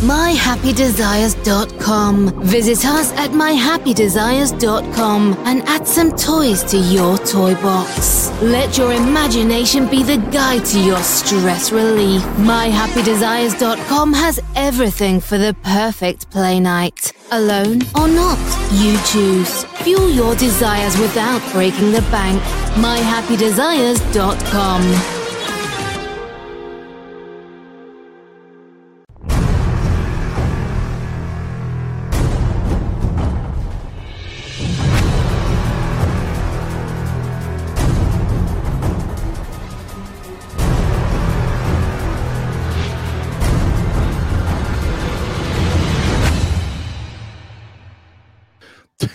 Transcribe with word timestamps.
myhappydesires.com. 0.00 2.42
Visit 2.44 2.84
us 2.84 3.12
at 3.12 3.30
myhappydesires.com 3.30 5.36
and 5.46 5.62
add 5.68 5.86
some 5.86 6.10
toys 6.16 6.62
to 6.64 6.76
your 6.78 7.16
toy 7.18 7.54
box. 7.56 8.30
Let 8.42 8.76
your 8.78 8.92
imagination 8.92 9.86
be 9.88 10.02
the 10.02 10.16
guide 10.30 10.64
to 10.66 10.80
your 10.80 11.02
stress 11.02 11.72
relief. 11.72 12.22
myhappydesires.com 12.22 14.12
has 14.12 14.38
everything 14.54 15.20
for 15.20 15.38
the 15.38 15.54
perfect 15.62 16.30
play 16.30 16.60
night. 16.60 17.12
Alone 17.32 17.80
or 17.94 18.08
not, 18.08 18.38
you 18.72 18.96
choose. 19.04 19.64
Fuel 19.82 20.08
your 20.08 20.34
desires 20.36 20.96
without 20.98 21.42
breaking 21.52 21.92
the 21.92 22.00
bank. 22.10 22.40
myhappydesires.com. 22.76 25.17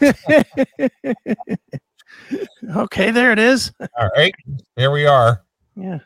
okay, 2.76 3.12
there 3.12 3.32
it 3.32 3.40
is. 3.40 3.72
All 3.80 4.10
right, 4.16 4.34
here 4.76 4.92
we 4.92 5.06
are. 5.06 5.44
Yeah. 5.76 6.00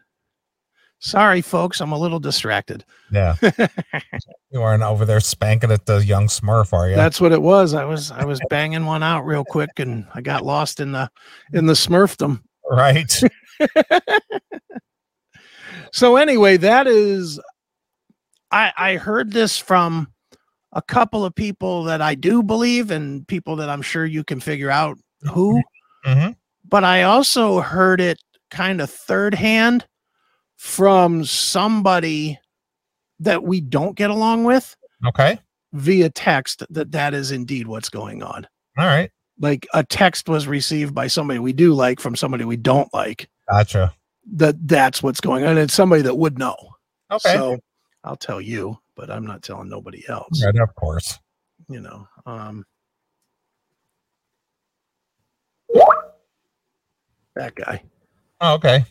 Sorry, 0.99 1.41
folks, 1.41 1.79
I'm 1.79 1.91
a 1.91 1.97
little 1.97 2.19
distracted. 2.19 2.83
Yeah, 3.11 3.35
you 4.51 4.61
aren't 4.61 4.83
over 4.83 5.05
there 5.05 5.19
spanking 5.19 5.71
at 5.71 5.85
the 5.85 6.03
young 6.03 6.27
Smurf, 6.27 6.73
are 6.73 6.89
you? 6.89 6.95
That's 6.95 7.21
what 7.21 7.31
it 7.31 7.41
was. 7.41 7.75
I 7.75 7.85
was 7.85 8.11
I 8.11 8.25
was 8.25 8.41
banging 8.49 8.85
one 8.85 9.03
out 9.03 9.25
real 9.25 9.45
quick, 9.45 9.69
and 9.77 10.07
I 10.15 10.21
got 10.21 10.43
lost 10.43 10.79
in 10.79 10.91
the 10.91 11.09
in 11.53 11.67
the 11.67 11.73
Smurfdom. 11.73 12.41
right. 12.69 13.21
So 15.91 16.17
anyway, 16.17 16.57
that 16.57 16.87
is 16.87 17.39
I 18.51 18.71
I 18.77 18.95
heard 18.95 19.31
this 19.31 19.57
from 19.57 20.07
a 20.73 20.81
couple 20.81 21.23
of 21.25 21.33
people 21.33 21.83
that 21.85 22.01
I 22.01 22.15
do 22.15 22.43
believe 22.43 22.91
and 22.91 23.27
people 23.27 23.55
that 23.57 23.69
I'm 23.69 23.81
sure 23.81 24.05
you 24.05 24.23
can 24.23 24.39
figure 24.39 24.69
out 24.71 24.97
who, 25.21 25.61
hmm 26.03 26.29
but 26.69 26.83
I 26.83 27.03
also 27.03 27.61
heard 27.61 28.01
it 28.01 28.19
kind 28.51 28.81
of 28.81 28.89
third 28.89 29.33
hand 29.33 29.87
from 30.57 31.23
somebody 31.23 32.37
that 33.21 33.43
we 33.43 33.61
don't 33.61 33.95
get 33.95 34.09
along 34.09 34.43
with 34.43 34.75
Okay. 35.05 35.39
via 35.73 36.09
text 36.09 36.63
that 36.69 36.91
that 36.91 37.13
is 37.13 37.31
indeed 37.31 37.67
what's 37.67 37.89
going 37.89 38.21
on. 38.21 38.45
All 38.77 38.85
right. 38.85 39.09
Like 39.39 39.65
a 39.73 39.83
text 39.83 40.27
was 40.27 40.45
received 40.47 40.93
by 40.93 41.07
somebody 41.07 41.39
we 41.39 41.53
do 41.53 41.73
like 41.73 41.99
from 42.01 42.15
somebody 42.15 42.43
we 42.43 42.57
don't 42.57 42.93
like. 42.93 43.29
Gotcha. 43.49 43.93
That 44.33 44.67
that's 44.67 45.01
what's 45.01 45.21
going 45.21 45.43
on. 45.45 45.51
And 45.51 45.59
It's 45.59 45.73
somebody 45.73 46.01
that 46.01 46.15
would 46.17 46.37
know. 46.37 46.55
Okay. 47.11 47.33
So 47.33 47.59
I'll 48.03 48.17
tell 48.17 48.41
you, 48.41 48.77
but 48.97 49.09
I'm 49.09 49.25
not 49.25 49.43
telling 49.43 49.69
nobody 49.69 50.03
else. 50.09 50.43
right, 50.43 50.55
of 50.57 50.75
course. 50.75 51.17
You 51.69 51.81
know. 51.81 52.07
Um 52.25 52.65
that 57.35 57.55
guy. 57.55 57.83
Oh, 58.41 58.55
okay. 58.55 58.85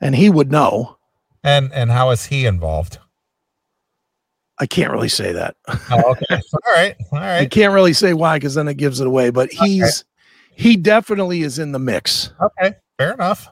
And 0.00 0.14
he 0.14 0.30
would 0.30 0.50
know. 0.50 0.96
And 1.44 1.72
and 1.72 1.90
how 1.90 2.10
is 2.10 2.26
he 2.26 2.46
involved? 2.46 2.98
I 4.60 4.66
can't 4.66 4.90
really 4.92 5.08
say 5.08 5.32
that. 5.32 5.56
Oh, 5.90 6.12
okay. 6.12 6.40
all 6.66 6.72
right. 6.72 6.96
All 7.12 7.18
I 7.18 7.46
can't 7.46 7.72
really 7.72 7.92
say 7.92 8.12
why 8.14 8.36
because 8.36 8.54
then 8.54 8.68
it 8.68 8.76
gives 8.76 9.00
it 9.00 9.06
away. 9.06 9.30
But 9.30 9.52
he's 9.52 10.04
he 10.52 10.76
definitely 10.76 11.42
is 11.42 11.58
in 11.58 11.72
the 11.72 11.78
mix. 11.78 12.32
Okay. 12.40 12.74
Fair 12.98 13.12
enough. 13.12 13.48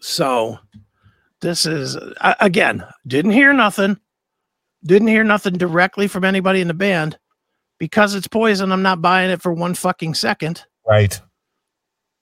So 0.00 0.58
this 1.40 1.66
is 1.66 1.96
again, 2.40 2.84
didn't 3.06 3.32
hear 3.32 3.52
nothing. 3.52 3.98
Didn't 4.84 5.08
hear 5.08 5.24
nothing 5.24 5.54
directly 5.54 6.06
from 6.08 6.24
anybody 6.24 6.60
in 6.60 6.68
the 6.68 6.74
band. 6.74 7.18
Because 7.78 8.14
it's 8.16 8.26
poison, 8.26 8.72
I'm 8.72 8.82
not 8.82 9.00
buying 9.00 9.30
it 9.30 9.40
for 9.40 9.52
one 9.52 9.72
fucking 9.74 10.14
second, 10.14 10.64
Right. 10.84 11.20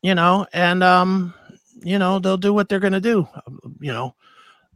you 0.03 0.15
know, 0.15 0.47
and 0.53 0.83
um, 0.83 1.33
you 1.83 1.99
know, 1.99 2.19
they'll 2.19 2.37
do 2.37 2.53
what 2.53 2.69
they're 2.69 2.79
gonna 2.81 3.01
do. 3.01 3.27
You 3.81 3.91
know, 3.93 4.15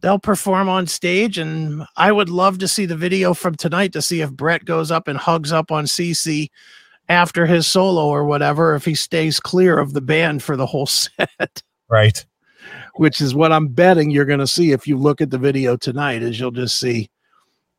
they'll 0.01 0.19
perform 0.19 0.71
on 0.71 0.87
stage, 0.87 1.37
and 1.37 1.85
I 1.99 2.11
would 2.13 2.31
love 2.31 2.59
to 2.61 2.69
see 2.69 2.87
the 2.87 2.97
video 2.97 3.35
from 3.35 3.57
tonight 3.57 3.93
to 3.93 4.01
see 4.01 4.23
if 4.23 4.33
Bret 4.33 4.65
goes 4.65 4.91
up 4.91 5.07
and 5.07 5.19
hugs 5.19 5.53
up 5.53 5.71
on 5.71 5.85
CC 5.85 6.49
after 7.11 7.45
his 7.45 7.67
solo 7.67 8.07
or 8.07 8.25
whatever, 8.25 8.75
if 8.75 8.87
he 8.87 8.95
stays 8.95 9.39
clear 9.39 9.79
of 9.79 9.93
the 9.93 10.01
band 10.01 10.43
for 10.43 10.57
the 10.57 10.65
whole 10.67 10.87
set. 10.87 11.63
Right. 11.91 12.25
which 12.95 13.21
is 13.21 13.35
what 13.35 13.53
I'm 13.53 13.69
betting 13.69 14.11
you're 14.11 14.25
going 14.25 14.39
to 14.41 14.47
see 14.47 14.73
if 14.73 14.87
you 14.87 14.97
look 14.97 15.21
at 15.21 15.29
the 15.31 15.37
video 15.39 15.77
tonight 15.77 16.23
is 16.23 16.41
you'll 16.41 16.51
just 16.53 16.79
see 16.81 17.11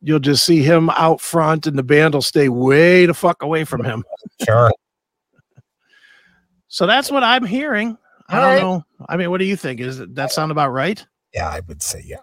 you'll 0.02 0.18
just 0.18 0.44
see 0.44 0.62
him 0.62 0.90
out 0.90 1.20
front 1.20 1.66
and 1.66 1.78
the 1.78 1.82
band 1.82 2.14
will 2.14 2.22
stay 2.22 2.48
way 2.48 3.06
the 3.06 3.14
fuck 3.14 3.42
away 3.42 3.64
from 3.64 3.84
him. 3.84 4.04
Sure. 4.44 4.70
So 6.68 6.86
that's 6.86 7.10
what 7.10 7.22
I'm 7.22 7.44
hearing. 7.44 7.96
I 8.28 8.36
All 8.36 8.42
don't 8.42 8.50
right. 8.50 8.62
know. 8.62 8.84
I 9.08 9.16
mean, 9.16 9.30
what 9.30 9.38
do 9.38 9.44
you 9.44 9.56
think? 9.56 9.80
Is 9.80 9.98
that, 9.98 10.14
that 10.14 10.32
sound 10.32 10.52
about 10.52 10.70
right? 10.70 11.04
yeah, 11.34 11.48
I 11.48 11.60
would 11.66 11.82
say 11.82 12.02
yeah. 12.04 12.16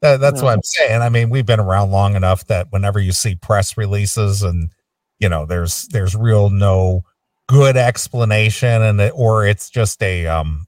That, 0.00 0.20
that's 0.20 0.40
Yeah. 0.40 0.44
what 0.46 0.52
I'm 0.54 0.62
saying. 0.62 1.00
I 1.00 1.08
mean, 1.08 1.30
we've 1.30 1.46
been 1.46 1.60
around 1.60 1.90
long 1.90 2.16
enough 2.16 2.46
that 2.48 2.66
whenever 2.70 2.98
you 3.00 3.12
see 3.12 3.34
press 3.34 3.76
releases 3.76 4.42
and 4.42 4.70
you 5.18 5.28
know, 5.28 5.46
there's 5.46 5.86
there's 5.88 6.16
real 6.16 6.50
no 6.50 7.04
good 7.48 7.76
explanation 7.76 8.82
and 8.82 9.00
it, 9.00 9.12
or 9.14 9.46
it's 9.46 9.70
just 9.70 10.02
a 10.02 10.26
um 10.26 10.66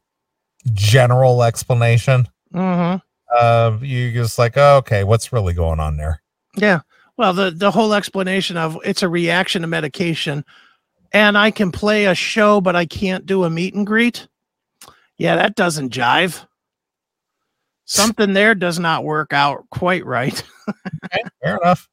general 0.73 1.43
explanation. 1.43 2.29
Mm-hmm. 2.55 2.99
Uh 3.37 3.79
you 3.81 4.13
just 4.13 4.39
like, 4.39 4.57
oh, 4.57 4.77
okay, 4.79 5.03
what's 5.05 5.33
really 5.33 5.53
going 5.55 5.81
on 5.81 5.97
there? 5.97 6.23
Yeah. 6.57 6.81
Well, 7.17 7.33
the 7.33 7.51
the 7.51 7.71
whole 7.71 7.95
explanation 7.95 8.57
of 8.57 8.77
it's 8.85 9.03
a 9.03 9.09
reaction 9.09 9.63
to 9.63 9.69
medication, 9.69 10.45
and 11.13 11.39
I 11.39 11.51
can 11.51 11.71
play 11.71 12.07
a 12.07 12.15
show, 12.15 12.61
but 12.61 12.75
I 12.75 12.87
can't 12.87 13.25
do 13.27 13.45
a 13.45 13.51
meet 13.51 13.75
and 13.75 13.87
greet. 13.87 14.27
Yeah, 15.17 15.37
that 15.37 15.55
doesn't 15.55 15.93
jive. 15.93 16.45
Something 17.85 18.33
there 18.33 18.55
does 18.55 18.79
not 18.79 19.05
work 19.05 19.33
out 19.33 19.65
quite 19.71 20.05
right. 20.05 20.43
Okay, 21.05 21.23
fair 21.43 21.59
enough. 21.63 21.87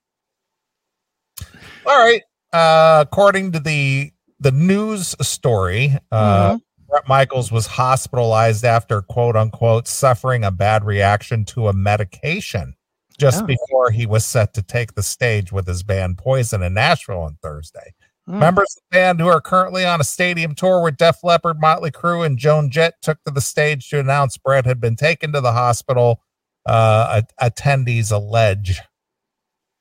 All 1.86 2.00
right. 2.00 2.22
Uh, 2.54 3.04
according 3.06 3.52
to 3.52 3.60
the 3.60 4.12
the 4.40 4.52
news 4.52 5.16
story, 5.22 5.98
uh, 6.12 6.54
Mhm. 6.54 6.62
Bret 6.90 7.08
Michaels 7.08 7.52
was 7.52 7.68
hospitalized 7.68 8.64
after 8.66 9.02
quote 9.02 9.36
unquote 9.36 9.88
suffering 9.88 10.44
a 10.46 10.52
bad 10.52 10.84
reaction 10.86 11.44
to 11.46 11.68
a 11.68 11.74
medication 11.74 12.74
just 13.22 13.44
Oh. 13.44 13.46
before 13.46 13.92
he 13.92 14.08
was 14.08 14.26
set 14.26 14.52
to 14.56 14.64
take 14.64 14.96
the 14.96 15.04
stage 15.04 15.52
with 15.52 15.68
his 15.68 15.84
band 15.84 16.18
Poison 16.18 16.64
in 16.64 16.74
Nashville 16.74 17.22
on 17.22 17.38
Thursday. 17.44 17.94
Mm. 18.28 18.40
Members 18.40 18.76
of 18.76 18.82
the 18.90 18.96
band 18.98 19.20
who 19.20 19.28
are 19.28 19.40
currently 19.40 19.86
on 19.86 20.02
a 20.02 20.04
stadium 20.04 20.56
tour 20.56 20.82
with 20.82 20.98
Def 20.98 21.24
Leppard, 21.24 21.62
Motley 21.62 21.92
Crue, 21.92 22.26
and 22.26 22.40
Joan 22.40 22.72
Jett 22.72 22.96
took 23.04 23.24
to 23.24 23.32
the 23.32 23.40
stage 23.40 23.90
to 23.90 24.00
announce 24.00 24.38
Bret 24.38 24.66
had 24.66 24.82
been 24.82 24.96
taken 24.96 25.32
to 25.34 25.42
the 25.42 25.52
hospital. 25.52 26.20
Uh, 26.66 27.22
attendees 27.40 28.12
allege 28.12 28.82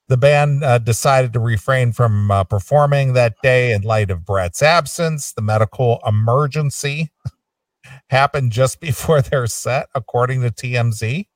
the 0.09 0.19
band 0.19 0.63
uh, 0.65 0.79
decided 0.79 1.33
to 1.33 1.39
refrain 1.41 1.93
from 1.93 2.31
uh, 2.31 2.45
performing 2.45 3.13
that 3.15 3.37
day 3.43 3.73
in 3.73 3.83
light 3.83 4.11
of 4.11 4.27
Bret's 4.27 4.61
absence. 4.61 5.33
The 5.33 5.41
medical 5.41 6.01
emergency 6.07 7.11
happened 8.11 8.53
just 8.53 8.81
before 8.81 9.23
their 9.23 9.47
set, 9.47 9.89
according 9.95 10.43
to 10.43 10.51
TMZ. 10.51 11.27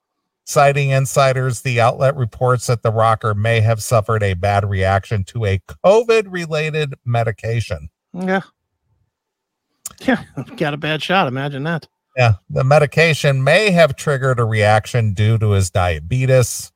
Citing 0.46 0.90
insiders, 0.90 1.62
the 1.62 1.80
outlet 1.80 2.14
reports 2.16 2.66
that 2.66 2.82
the 2.82 2.92
rocker 2.92 3.34
may 3.34 3.60
have 3.60 3.82
suffered 3.82 4.22
a 4.22 4.34
bad 4.34 4.68
reaction 4.68 5.24
to 5.24 5.46
a 5.46 5.60
COVID 5.84 6.26
related 6.28 6.94
medication. 7.04 7.88
Yeah. 8.12 8.42
Yeah. 10.02 10.22
Got 10.56 10.74
a 10.74 10.78
bad 10.78 11.02
shot. 11.02 11.28
Imagine 11.28 11.64
that. 11.64 11.88
Yeah, 12.16 12.34
the 12.48 12.62
medication 12.62 13.42
may 13.42 13.70
have 13.72 13.96
triggered 13.96 14.38
a 14.38 14.44
reaction 14.44 15.14
due 15.14 15.36
to 15.38 15.50
his 15.50 15.70
diabetes. 15.70 16.70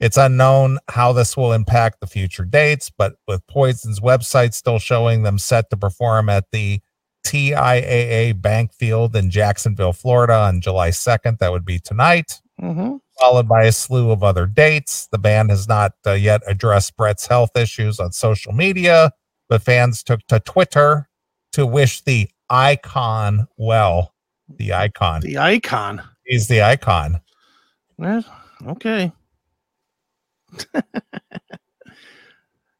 It's 0.00 0.18
unknown 0.18 0.78
how 0.90 1.12
this 1.12 1.36
will 1.36 1.52
impact 1.52 2.00
the 2.00 2.06
future 2.06 2.44
dates, 2.44 2.90
but 2.90 3.14
with 3.26 3.46
Poison's 3.46 4.00
website 4.00 4.52
still 4.52 4.78
showing 4.78 5.22
them 5.22 5.38
set 5.38 5.70
to 5.70 5.76
perform 5.76 6.28
at 6.28 6.50
the 6.52 6.80
TIAA 7.24 8.38
Bank 8.42 8.74
Field 8.74 9.16
in 9.16 9.30
Jacksonville, 9.30 9.94
Florida 9.94 10.34
on 10.34 10.60
July 10.60 10.90
2nd, 10.90 11.38
that 11.38 11.52
would 11.52 11.64
be 11.64 11.78
tonight, 11.78 12.42
Mm-hmm. 12.60 12.96
Followed 13.24 13.48
by 13.48 13.64
a 13.64 13.72
slew 13.72 14.10
of 14.10 14.22
other 14.22 14.44
dates. 14.44 15.06
The 15.10 15.16
band 15.16 15.48
has 15.48 15.66
not 15.66 15.94
uh, 16.06 16.12
yet 16.12 16.42
addressed 16.46 16.94
Bret's 16.94 17.26
health 17.26 17.56
issues 17.56 17.98
on 17.98 18.12
social 18.12 18.52
media, 18.52 19.12
but 19.48 19.62
fans 19.62 20.02
took 20.02 20.20
to 20.26 20.40
Twitter 20.40 21.08
to 21.52 21.66
wish 21.66 22.02
the 22.02 22.28
icon 22.50 23.48
well. 23.56 24.12
The 24.58 24.74
icon. 24.74 25.22
The 25.22 25.38
icon. 25.38 26.02
He's 26.26 26.48
the 26.48 26.60
icon. 26.62 27.22
Yeah. 27.98 28.20
Okay. 28.66 29.10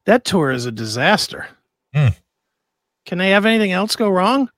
that 0.05 0.27
tour 0.27 0.51
is 0.51 0.67
a 0.67 0.73
disaster. 0.73 1.49
Hmm. 1.95 2.09
Can 3.07 3.17
they 3.17 3.31
have 3.31 3.47
anything 3.47 3.73
else 3.73 3.97
go 3.97 4.11
wrong? 4.11 4.51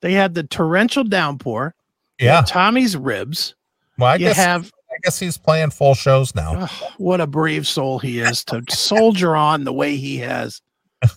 They 0.00 0.14
had 0.14 0.32
the 0.32 0.44
torrential 0.44 1.04
downpour, 1.04 1.74
Yeah. 2.18 2.44
Tommy's 2.46 2.96
ribs. 2.96 3.54
Well, 3.98 4.10
I 4.10 4.14
you 4.14 4.26
guess 4.26 4.36
have 4.36 4.72
I 4.90 4.96
guess 5.02 5.18
he's 5.18 5.36
playing 5.36 5.70
full 5.70 5.94
shows 5.94 6.34
now. 6.34 6.56
Ugh, 6.56 6.92
what 6.98 7.20
a 7.20 7.26
brave 7.26 7.66
soul 7.66 7.98
he 7.98 8.20
is 8.20 8.44
to 8.46 8.62
soldier 8.70 9.34
on 9.36 9.64
the 9.64 9.72
way 9.72 9.96
he 9.96 10.18
has. 10.18 10.60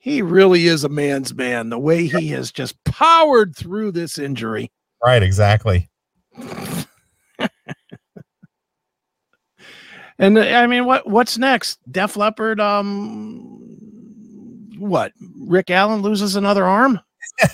He 0.00 0.22
really 0.22 0.68
is 0.68 0.84
a 0.84 0.88
man's 0.88 1.34
man. 1.34 1.68
The 1.68 1.78
way 1.78 2.06
he 2.06 2.28
has 2.28 2.52
just 2.52 2.82
powered 2.84 3.54
through 3.54 3.92
this 3.92 4.16
injury. 4.16 4.70
Right, 5.04 5.22
exactly. 5.22 5.90
And 10.18 10.38
I 10.38 10.66
mean, 10.66 10.84
what 10.84 11.08
what's 11.08 11.38
next? 11.38 11.78
Def 11.90 12.16
Leppard. 12.16 12.60
Um, 12.60 13.58
what? 14.78 15.12
Rick 15.36 15.70
Allen 15.70 16.02
loses 16.02 16.36
another 16.36 16.64
arm. 16.64 17.00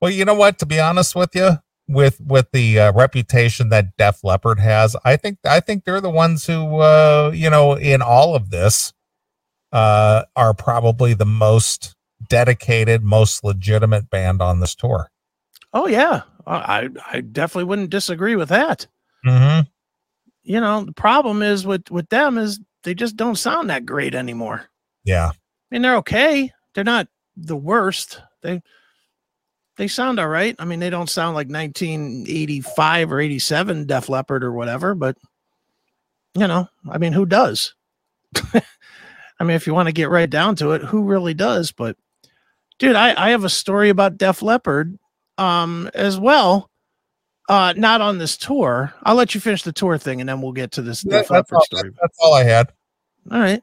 Well, 0.00 0.12
you 0.12 0.24
know 0.24 0.34
what? 0.34 0.58
To 0.58 0.66
be 0.66 0.78
honest 0.78 1.16
with 1.16 1.34
you, 1.34 1.58
with 1.88 2.20
with 2.20 2.50
the 2.52 2.78
uh, 2.78 2.92
reputation 2.92 3.68
that 3.68 3.96
Def 3.96 4.24
Leppard 4.24 4.60
has, 4.60 4.96
I 5.04 5.16
think 5.16 5.38
I 5.44 5.60
think 5.60 5.84
they're 5.84 6.00
the 6.00 6.10
ones 6.10 6.46
who, 6.46 6.78
uh, 6.78 7.30
you 7.34 7.50
know, 7.50 7.74
in 7.74 8.02
all 8.02 8.34
of 8.34 8.50
this, 8.50 8.92
uh, 9.72 10.24
are 10.36 10.54
probably 10.54 11.14
the 11.14 11.26
most 11.26 11.94
dedicated, 12.28 13.02
most 13.02 13.44
legitimate 13.44 14.08
band 14.08 14.40
on 14.40 14.60
this 14.60 14.74
tour. 14.74 15.10
Oh 15.72 15.86
yeah, 15.86 16.22
I 16.46 16.88
I 17.12 17.20
definitely 17.20 17.64
wouldn't 17.64 17.90
disagree 17.90 18.36
with 18.36 18.48
that. 18.48 18.86
Mm-hmm. 19.26 19.68
You 20.42 20.60
know, 20.60 20.84
the 20.84 20.92
problem 20.92 21.42
is 21.42 21.66
with 21.66 21.90
with 21.90 22.08
them 22.08 22.38
is 22.38 22.60
they 22.82 22.94
just 22.94 23.16
don't 23.16 23.36
sound 23.36 23.70
that 23.70 23.86
great 23.86 24.14
anymore. 24.14 24.66
Yeah, 25.04 25.30
I 25.32 25.34
mean, 25.70 25.82
they're 25.82 25.96
okay. 25.96 26.52
They're 26.74 26.84
not 26.84 27.08
the 27.36 27.56
worst. 27.56 28.20
They 28.42 28.62
they 29.76 29.88
sound 29.88 30.20
all 30.20 30.28
right. 30.28 30.54
I 30.58 30.64
mean, 30.64 30.80
they 30.80 30.90
don't 30.90 31.10
sound 31.10 31.34
like 31.34 31.48
1985 31.48 33.12
or 33.12 33.20
87 33.20 33.86
Def 33.86 34.08
Leppard 34.08 34.44
or 34.44 34.52
whatever, 34.52 34.94
but 34.94 35.16
you 36.34 36.46
know, 36.46 36.68
I 36.90 36.98
mean, 36.98 37.12
who 37.12 37.26
does? 37.26 37.74
I 38.54 39.44
mean, 39.44 39.56
if 39.56 39.66
you 39.66 39.74
want 39.74 39.88
to 39.88 39.92
get 39.92 40.10
right 40.10 40.28
down 40.30 40.56
to 40.56 40.72
it, 40.72 40.82
who 40.82 41.02
really 41.04 41.34
does? 41.34 41.72
But 41.72 41.96
dude, 42.78 42.96
I, 42.96 43.14
I 43.26 43.30
have 43.30 43.44
a 43.44 43.48
story 43.48 43.88
about 43.90 44.18
Def 44.18 44.42
Leppard 44.42 44.98
um 45.38 45.90
as 45.94 46.18
well. 46.18 46.70
Uh 47.48 47.74
not 47.76 48.00
on 48.00 48.18
this 48.18 48.36
tour. 48.36 48.94
I'll 49.02 49.16
let 49.16 49.34
you 49.34 49.40
finish 49.40 49.62
the 49.64 49.72
tour 49.72 49.98
thing 49.98 50.20
and 50.20 50.28
then 50.28 50.40
we'll 50.40 50.52
get 50.52 50.70
to 50.72 50.82
this 50.82 51.04
Yeah, 51.04 51.18
Def 51.22 51.30
Leppard 51.30 51.56
all, 51.56 51.64
story. 51.64 51.90
that's 52.00 52.16
all 52.20 52.34
I 52.34 52.44
had. 52.44 52.72
All 53.30 53.40
right. 53.40 53.62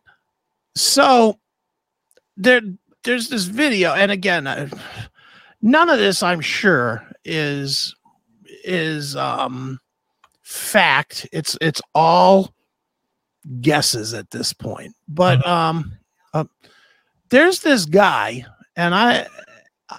So 0.75 1.39
there 2.37 2.61
there's 3.03 3.29
this 3.29 3.45
video 3.45 3.93
and 3.93 4.11
again 4.11 4.47
I, 4.47 4.69
none 5.61 5.89
of 5.89 5.99
this 5.99 6.23
I'm 6.23 6.41
sure 6.41 7.05
is 7.25 7.95
is 8.63 9.15
um 9.15 9.79
fact. 10.41 11.27
It's 11.31 11.57
it's 11.61 11.81
all 11.93 12.53
guesses 13.61 14.13
at 14.13 14.29
this 14.31 14.53
point. 14.53 14.95
But 15.07 15.45
um 15.45 15.93
uh, 16.33 16.45
there's 17.29 17.59
this 17.59 17.85
guy 17.85 18.45
and 18.75 18.95
I, 18.95 19.27
I 19.89 19.97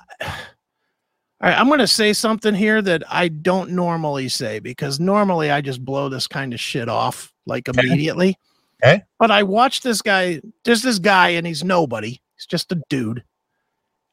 all 1.43 1.49
right, 1.49 1.59
I'm 1.59 1.67
going 1.67 1.81
to 1.81 1.89
say 1.89 2.13
something 2.13 2.55
here 2.55 2.81
that 2.83 3.03
I 3.11 3.27
don't 3.27 3.71
normally 3.71 4.29
say 4.29 4.61
because 4.61 5.01
normally 5.01 5.51
I 5.51 5.61
just 5.61 5.85
blow 5.85 6.09
this 6.09 6.29
kind 6.29 6.55
of 6.55 6.61
shit 6.61 6.89
off 6.89 7.33
like 7.47 7.67
immediately. 7.67 8.39
Okay. 8.81 9.03
But 9.19 9.33
I 9.33 9.43
watched 9.43 9.83
this 9.83 10.03
guy. 10.03 10.41
There's 10.65 10.83
this 10.83 11.01
guy, 11.01 11.31
and 11.31 11.45
he's 11.45 11.65
nobody. 11.65 12.21
He's 12.37 12.47
just 12.47 12.71
a 12.71 12.81
dude. 12.89 13.25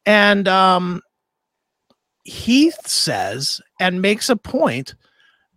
And 0.06 0.48
um, 0.48 1.02
he 2.30 2.70
says 2.86 3.60
and 3.80 4.00
makes 4.00 4.28
a 4.30 4.36
point 4.36 4.94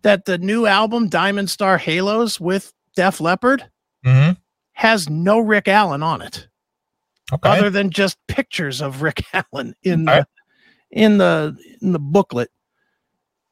that 0.02 0.24
the 0.24 0.38
new 0.38 0.66
album 0.66 1.08
Diamond 1.08 1.48
Star 1.48 1.78
Halos 1.78 2.40
with 2.40 2.72
Def 2.96 3.20
Leppard 3.20 3.64
Mm-hmm. 4.04 4.32
has 4.72 5.08
no 5.08 5.38
Rick 5.38 5.66
Allen 5.68 6.02
on 6.02 6.20
it 6.20 6.46
Okay. 7.32 7.48
other 7.48 7.70
than 7.70 7.88
just 7.90 8.18
pictures 8.28 8.82
of 8.82 9.00
Rick 9.02 9.24
Allen 9.32 9.74
in 9.82 10.04
the 10.04 10.26
in 10.90 11.16
the 11.18 11.56
in 11.80 11.92
the 11.92 11.98
booklet. 11.98 12.50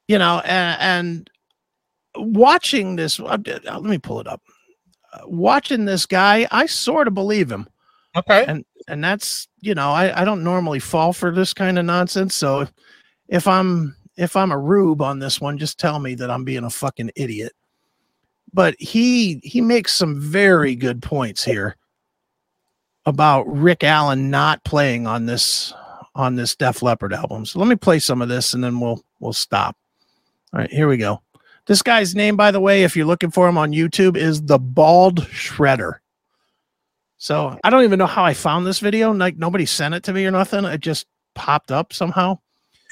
You 0.08 0.18
know, 0.18 0.40
and, 0.44 0.80
and 0.80 1.30
watching 2.34 2.96
this, 2.96 3.18
uh, 3.18 3.38
let 3.46 3.82
me 3.82 3.96
pull 3.98 4.20
it 4.20 4.26
up. 4.26 4.42
Uh, 5.14 5.20
watching 5.26 5.84
this 5.86 6.04
guy, 6.06 6.46
I 6.50 6.66
sort 6.66 7.08
of 7.08 7.14
believe 7.14 7.50
him, 7.50 7.66
okay. 8.16 8.44
and 8.46 8.64
and 8.88 9.02
that's 9.02 9.48
you 9.60 9.74
know, 9.74 9.90
I 9.90 10.20
I 10.20 10.24
don't 10.26 10.44
normally 10.44 10.80
fall 10.80 11.12
for 11.14 11.30
this 11.30 11.54
kind 11.54 11.78
of 11.78 11.86
nonsense. 11.86 12.34
So 12.34 12.66
if, 13.32 13.48
I'm 13.48 13.96
if 14.16 14.36
I'm 14.36 14.52
a 14.52 14.58
rube 14.58 15.00
on 15.00 15.18
this 15.18 15.40
one, 15.40 15.56
just 15.58 15.80
tell 15.80 15.98
me 15.98 16.14
that 16.16 16.30
I'm 16.30 16.44
being 16.44 16.64
a 16.64 16.70
fucking 16.70 17.10
idiot. 17.16 17.52
But 18.52 18.76
he 18.78 19.40
he 19.42 19.62
makes 19.62 19.96
some 19.96 20.20
very 20.20 20.76
good 20.76 21.00
points 21.00 21.42
here 21.42 21.76
about 23.06 23.50
Rick 23.50 23.82
Allen 23.82 24.30
not 24.30 24.62
playing 24.64 25.06
on 25.06 25.24
this 25.24 25.72
on 26.14 26.36
this 26.36 26.54
Def 26.54 26.82
Leppard 26.82 27.14
album. 27.14 27.46
So 27.46 27.58
let 27.58 27.68
me 27.68 27.76
play 27.76 27.98
some 27.98 28.20
of 28.20 28.28
this 28.28 28.52
and 28.52 28.62
then 28.62 28.78
we'll 28.78 29.02
we'll 29.20 29.32
stop. 29.32 29.76
All 30.52 30.60
right, 30.60 30.70
here 30.70 30.86
we 30.86 30.98
go. 30.98 31.22
This 31.66 31.80
guy's 31.80 32.14
name, 32.14 32.36
by 32.36 32.50
the 32.50 32.60
way, 32.60 32.82
if 32.82 32.94
you're 32.94 33.06
looking 33.06 33.30
for 33.30 33.48
him 33.48 33.56
on 33.56 33.72
YouTube, 33.72 34.18
is 34.18 34.42
the 34.42 34.58
Bald 34.58 35.20
Shredder. 35.28 36.00
So 37.16 37.58
I 37.64 37.70
don't 37.70 37.84
even 37.84 37.98
know 37.98 38.06
how 38.06 38.24
I 38.24 38.34
found 38.34 38.66
this 38.66 38.80
video. 38.80 39.12
Like 39.14 39.38
nobody 39.38 39.64
sent 39.64 39.94
it 39.94 40.02
to 40.02 40.12
me 40.12 40.26
or 40.26 40.30
nothing. 40.30 40.66
It 40.66 40.82
just 40.82 41.06
popped 41.34 41.72
up 41.72 41.94
somehow. 41.94 42.38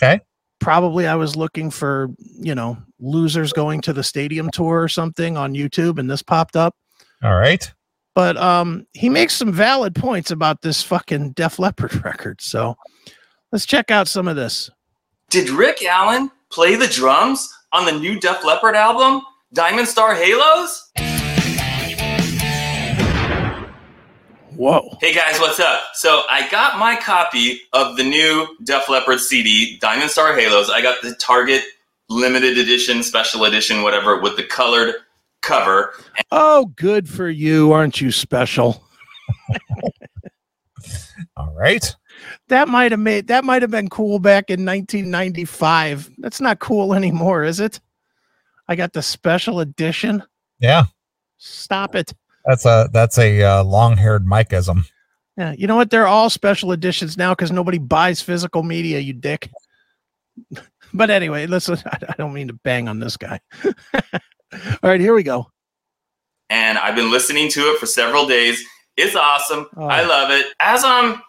Okay. 0.03 0.21
Probably 0.61 1.07
I 1.07 1.15
was 1.17 1.37
looking 1.37 1.71
for, 1.71 2.09
you 2.39 2.55
know, 2.55 2.77
losers 3.01 3.53
going 3.53 3.81
to 3.83 3.93
the 3.93 4.03
stadium 4.03 4.51
tour 4.51 4.83
or 4.83 4.89
something 4.89 5.37
on 5.37 5.55
YouTube, 5.55 5.99
and 5.99 6.11
this 6.11 6.23
popped 6.23 6.55
up 6.55 6.77
All 7.23 7.35
right. 7.35 7.73
but 8.15 8.37
um 8.37 8.87
he 8.93 9.09
makes 9.09 9.35
some 9.35 9.53
valid 9.53 9.95
points 9.95 10.31
about 10.31 10.61
this 10.63 10.83
fucking 10.83 11.33
Def 11.33 11.59
Leppard 11.59 12.05
record. 12.05 12.41
So 12.41 12.77
let's 13.53 13.67
check 13.67 13.91
out 13.91 14.07
some 14.07 14.29
of 14.29 14.37
this. 14.37 14.71
Did 15.31 15.49
Rick 15.51 15.83
Allen 15.85 16.31
play 16.53 16.77
the 16.77 16.89
drums 16.89 17.49
on 17.73 17.87
the 17.87 17.93
new 17.93 18.21
Def 18.21 18.45
Leppard 18.45 18.75
album, 18.77 19.23
Diamond 19.55 19.89
Star 19.89 20.15
Halos? 20.15 20.91
Whoa. 24.61 24.95
Hey 25.01 25.15
guys, 25.15 25.41
what's 25.41 25.59
up? 25.59 25.81
So 25.95 26.25
I 26.29 26.47
got 26.51 26.79
my 26.79 26.95
copy 26.95 27.63
of 27.73 27.97
the 27.97 28.05
new 28.05 28.47
Def 28.63 28.91
Leppard 28.91 29.19
CD, 29.19 29.79
Diamond 29.79 30.11
Star 30.11 30.39
Halos. 30.39 30.69
I 30.69 30.83
got 30.83 31.01
the 31.01 31.15
Target 31.15 31.63
limited 32.11 32.59
edition, 32.59 33.03
special 33.03 33.45
edition, 33.47 33.81
whatever, 33.83 34.21
with 34.21 34.37
the 34.37 34.43
colored 34.43 34.97
cover. 35.41 35.95
Oh, 36.31 36.67
good 36.77 37.09
for 37.09 37.31
you. 37.31 37.73
Aren't 37.73 38.03
you 38.03 38.13
special? 38.13 38.85
All 41.39 41.55
right. 41.57 41.97
That 42.49 42.69
might 42.69 42.91
have 42.91 43.01
made 43.01 43.29
that 43.29 43.45
might 43.45 43.63
have 43.63 43.71
been 43.71 43.89
cool 43.89 44.19
back 44.19 44.51
in 44.51 44.67
1995. 44.67 46.11
That's 46.19 46.43
not 46.43 46.59
cool 46.59 46.93
anymore, 46.93 47.45
is 47.45 47.61
it? 47.61 47.81
I 48.69 48.77
got 48.77 48.93
the 48.93 49.01
special 49.01 49.61
edition. 49.61 50.23
Yeah. 50.59 50.85
Stop 51.39 51.95
it. 51.95 52.13
That's 52.47 52.65
a 52.65 52.89
that's 52.93 53.19
a 53.19 53.43
uh, 53.43 53.65
long-haired 53.65 54.25
Mikeism. 54.27 54.87
Yeah, 55.37 55.53
you 55.53 55.67
know 55.67 55.77
what? 55.77 55.91
They're 55.91 56.07
all 56.07 56.29
special 56.31 56.73
editions 56.73 57.17
now 57.17 57.33
because 57.33 57.51
nobody 57.53 57.79
buys 57.79 58.21
physical 58.21 58.63
media, 58.63 58.99
you 58.99 59.13
dick. 59.13 59.51
but 60.95 61.11
anyway, 61.11 61.47
listen, 61.47 61.79
I 61.87 61.99
I 62.09 62.15
don't 62.19 62.33
mean 62.33 62.49
to 62.49 62.55
bang 62.55 62.89
on 62.89 62.99
this 63.01 63.17
guy. 63.17 63.41
all 63.65 64.21
right, 64.83 65.01
here 65.01 65.15
we 65.15 65.23
go. 65.23 65.51
and 66.51 66.79
I've 66.79 66.97
been 66.97 67.11
listening 67.11 67.49
to 67.51 67.61
it 67.61 67.79
for 67.79 67.87
several 67.87 68.27
days. 68.27 68.63
It's 68.97 69.17
awesome. 69.17 69.67
Oh. 69.77 69.87
I 69.87 70.05
love 70.05 70.31
it. 70.31 70.47
As 70.61 70.83
I'm 70.85 71.23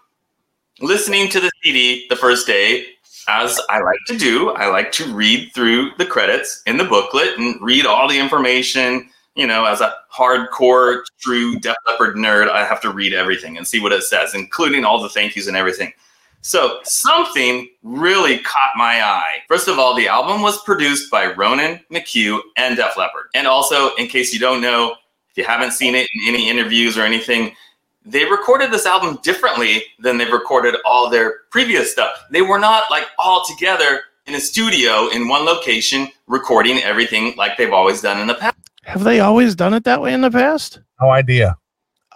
listening 0.81 1.29
to 1.29 1.39
the 1.39 1.51
CD 1.63 2.07
the 2.09 2.15
first 2.15 2.47
day, 2.47 2.85
as 3.27 3.59
I 3.69 3.81
like 3.81 3.99
to 4.07 4.17
do, 4.17 4.49
I 4.51 4.67
like 4.67 4.91
to 4.93 5.13
read 5.13 5.51
through 5.53 5.91
the 5.97 6.05
credits 6.05 6.61
in 6.65 6.77
the 6.77 6.83
booklet 6.85 7.37
and 7.37 7.61
read 7.61 7.85
all 7.85 8.09
the 8.09 8.19
information. 8.19 9.09
You 9.35 9.47
know, 9.47 9.65
as 9.65 9.79
a 9.81 9.95
hardcore, 10.13 11.03
true 11.19 11.57
Def 11.59 11.75
Leppard 11.87 12.15
nerd, 12.15 12.49
I 12.49 12.65
have 12.65 12.81
to 12.81 12.91
read 12.91 13.13
everything 13.13 13.57
and 13.57 13.65
see 13.65 13.79
what 13.79 13.93
it 13.93 14.03
says, 14.03 14.33
including 14.33 14.83
all 14.83 15.01
the 15.01 15.09
thank 15.09 15.35
yous 15.35 15.47
and 15.47 15.55
everything. 15.55 15.93
So 16.41 16.79
something 16.83 17.69
really 17.83 18.39
caught 18.39 18.71
my 18.75 19.01
eye. 19.03 19.37
First 19.47 19.67
of 19.67 19.77
all, 19.77 19.95
the 19.95 20.07
album 20.07 20.41
was 20.41 20.61
produced 20.63 21.11
by 21.11 21.31
Ronan 21.33 21.79
McHugh 21.91 22.39
and 22.57 22.75
Def 22.75 22.97
Leppard. 22.97 23.27
And 23.35 23.47
also, 23.47 23.93
in 23.95 24.07
case 24.07 24.33
you 24.33 24.39
don't 24.39 24.59
know, 24.59 24.95
if 25.29 25.37
you 25.37 25.45
haven't 25.45 25.71
seen 25.71 25.95
it 25.95 26.07
in 26.13 26.33
any 26.33 26.49
interviews 26.49 26.97
or 26.97 27.03
anything, 27.03 27.55
they 28.03 28.25
recorded 28.25 28.71
this 28.71 28.87
album 28.87 29.19
differently 29.21 29.83
than 29.99 30.17
they've 30.17 30.31
recorded 30.31 30.75
all 30.83 31.09
their 31.09 31.41
previous 31.51 31.91
stuff. 31.91 32.25
They 32.31 32.41
were 32.41 32.59
not 32.59 32.89
like 32.89 33.05
all 33.19 33.45
together 33.45 34.01
in 34.25 34.33
a 34.35 34.39
studio 34.39 35.09
in 35.09 35.27
one 35.27 35.45
location 35.45 36.09
recording 36.27 36.79
everything 36.79 37.35
like 37.37 37.57
they've 37.57 37.71
always 37.71 38.01
done 38.01 38.19
in 38.19 38.27
the 38.27 38.33
past. 38.33 38.55
Have 38.83 39.03
they 39.03 39.19
always 39.19 39.55
done 39.55 39.73
it 39.73 39.83
that 39.83 40.01
way 40.01 40.13
in 40.13 40.21
the 40.21 40.31
past? 40.31 40.79
no 41.01 41.09
idea. 41.09 41.55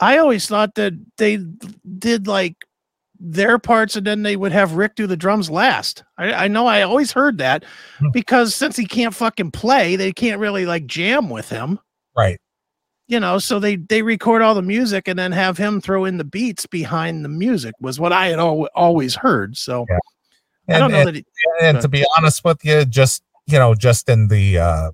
I 0.01 0.17
always 0.17 0.45
thought 0.47 0.75
that 0.75 0.93
they 1.17 1.39
did 1.99 2.27
like 2.27 2.55
their 3.19 3.57
parts 3.57 3.95
and 3.95 4.05
then 4.05 4.23
they 4.23 4.35
would 4.35 4.51
have 4.51 4.73
Rick 4.73 4.95
do 4.95 5.07
the 5.07 5.15
drums 5.15 5.49
last. 5.49 6.03
I, 6.17 6.33
I 6.33 6.47
know 6.49 6.67
I 6.67 6.81
always 6.81 7.11
heard 7.11 7.37
that 7.37 7.63
Hmm. 7.99 8.09
because 8.11 8.53
since 8.53 8.75
he 8.75 8.85
can't 8.85 9.15
fucking 9.15 9.51
play, 9.51 9.95
they 9.95 10.11
can't 10.11 10.39
really 10.39 10.65
like 10.65 10.85
jam 10.85 11.29
with 11.29 11.49
him. 11.49 11.79
Right. 12.15 12.39
You 13.07 13.19
know, 13.19 13.37
so 13.39 13.59
they 13.59 13.77
they 13.77 14.01
record 14.01 14.41
all 14.41 14.53
the 14.55 14.61
music 14.61 15.07
and 15.07 15.17
then 15.17 15.31
have 15.31 15.57
him 15.57 15.79
throw 15.79 16.05
in 16.05 16.17
the 16.17 16.23
beats 16.23 16.65
behind 16.65 17.23
the 17.23 17.29
music 17.29 17.73
was 17.79 17.99
what 17.99 18.11
I 18.11 18.27
had 18.27 18.39
al- 18.39 18.67
always 18.75 19.15
heard. 19.15 19.55
So 19.57 19.85
Yeah. 19.89 20.75
I 20.75 20.79
don't 20.79 20.91
know 20.91 20.97
and, 20.99 21.07
that. 21.09 21.15
He, 21.15 21.25
and 21.61 21.79
to 21.81 21.87
be 21.87 22.03
honest 22.17 22.43
with 22.43 22.65
you, 22.65 22.83
just 22.85 23.23
you 23.47 23.57
know, 23.59 23.75
just 23.75 24.09
in 24.09 24.27
the 24.27 24.57
uh, 24.57 24.91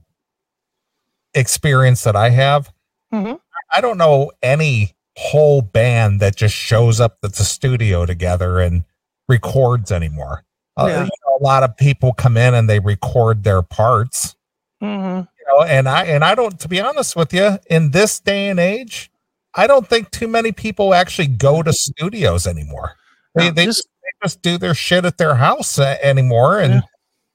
experience 1.33 2.03
that 2.03 2.15
I 2.15 2.29
have, 2.29 2.71
Mhm. 3.13 3.39
I 3.71 3.81
don't 3.81 3.97
know 3.97 4.31
any 4.41 4.95
whole 5.17 5.61
band 5.61 6.19
that 6.19 6.35
just 6.35 6.55
shows 6.55 6.99
up 6.99 7.17
at 7.23 7.33
the 7.33 7.43
studio 7.43 8.05
together 8.05 8.59
and 8.59 8.83
records 9.27 9.91
anymore. 9.91 10.43
Uh, 10.77 10.87
you 10.87 10.93
know, 10.93 11.37
a 11.39 11.43
lot 11.43 11.63
of 11.63 11.75
people 11.77 12.13
come 12.13 12.37
in 12.37 12.53
and 12.53 12.69
they 12.69 12.79
record 12.79 13.43
their 13.43 13.61
parts. 13.61 14.35
Mhm. 14.81 15.27
you 15.37 15.45
know, 15.59 15.63
and 15.63 15.87
I 15.89 16.05
and 16.05 16.23
I 16.23 16.33
don't 16.33 16.59
to 16.59 16.67
be 16.67 16.79
honest 16.81 17.15
with 17.15 17.33
you, 17.33 17.59
in 17.69 17.91
this 17.91 18.19
day 18.19 18.49
and 18.49 18.59
age, 18.59 19.11
I 19.53 19.67
don't 19.67 19.87
think 19.87 20.09
too 20.11 20.27
many 20.27 20.51
people 20.51 20.93
actually 20.93 21.27
go 21.27 21.61
to 21.61 21.71
studios 21.73 22.47
anymore. 22.47 22.93
They 23.35 23.45
No, 23.49 23.51
they, 23.51 23.65
just- 23.65 23.87
they 24.01 24.09
just 24.27 24.41
do 24.41 24.57
their 24.57 24.73
shit 24.73 25.05
at 25.05 25.17
their 25.17 25.35
house 25.35 25.77
uh, 25.77 25.97
anymore 26.01 26.59
and 26.59 26.75
Yeah. 26.75 26.81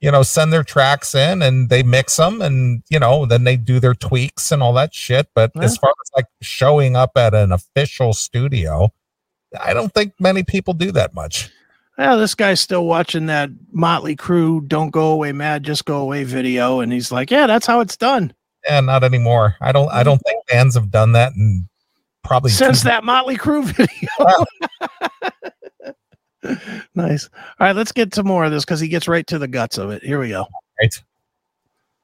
You 0.07 0.13
know 0.13 0.23
send 0.23 0.53
their 0.53 0.63
tracks 0.63 1.15
in 1.17 1.43
and 1.43 1.69
they 1.69 1.83
mix 1.83 2.17
them 2.17 2.41
and 2.41 2.83
you 2.89 2.99
know 2.99 3.27
then 3.27 3.43
they 3.43 3.57
do 3.57 3.81
their 3.81 3.93
tweaks 3.93 4.53
and 4.53 4.63
all 4.63 4.73
that 4.73 4.95
shit 4.95 5.29
but 5.35 5.51
Yeah. 5.57 5.63
as 5.65 5.77
far 5.77 5.91
as 5.91 6.11
like 6.15 6.27
showing 6.41 6.95
up 6.95 7.17
at 7.17 7.35
an 7.35 7.51
official 7.51 8.13
studio 8.13 8.93
i 9.61 9.75
don't 9.75 9.93
think 9.93 10.15
many 10.21 10.45
people 10.45 10.75
do 10.75 10.93
that 10.93 11.13
much 11.13 11.51
Well, 11.99 12.19
this 12.19 12.35
guy's 12.37 12.61
still 12.61 12.85
watching 12.87 13.27
that 13.27 13.51
Motley 13.73 14.15
Crue 14.17 14.67
"Don't 14.69 14.91
Go 14.91 15.09
Away 15.13 15.33
Mad, 15.33 15.65
Just 15.65 15.87
Go 15.87 15.97
Away" 16.03 16.25
video, 16.25 16.81
and 16.81 16.93
he's 16.93 17.11
like, 17.11 17.31
"Yeah, 17.31 17.47
that's 17.49 17.67
how 17.67 17.81
it's 17.81 17.97
done." 17.97 18.33
and 18.69 18.87
not 18.87 19.03
anymore 19.05 19.55
i 19.61 19.71
don't 19.73 19.91
i 19.93 20.03
don't 20.03 20.19
think 20.27 20.43
fans 20.49 20.75
have 20.75 20.91
done 20.91 21.13
that 21.13 21.33
in 21.35 21.69
probably 22.25 22.51
since 22.51 22.83
that 22.83 23.03
Motley 23.05 23.37
Crue 23.37 23.65
video. 23.79 24.11
nice. 26.95 27.29
All 27.61 27.67
right, 27.67 27.76
let's 27.76 27.93
get 27.93 28.12
to 28.12 28.23
more 28.23 28.45
of 28.45 28.50
this 28.50 28.65
because 28.65 28.81
he 28.81 28.88
gets 28.88 29.09
right 29.09 29.26
to 29.26 29.38
the 29.38 29.49
guts 29.49 29.79
of 29.79 29.91
it. 29.91 30.03
Here 30.03 30.21
we 30.21 30.31
go. 30.31 30.47
right 30.81 31.03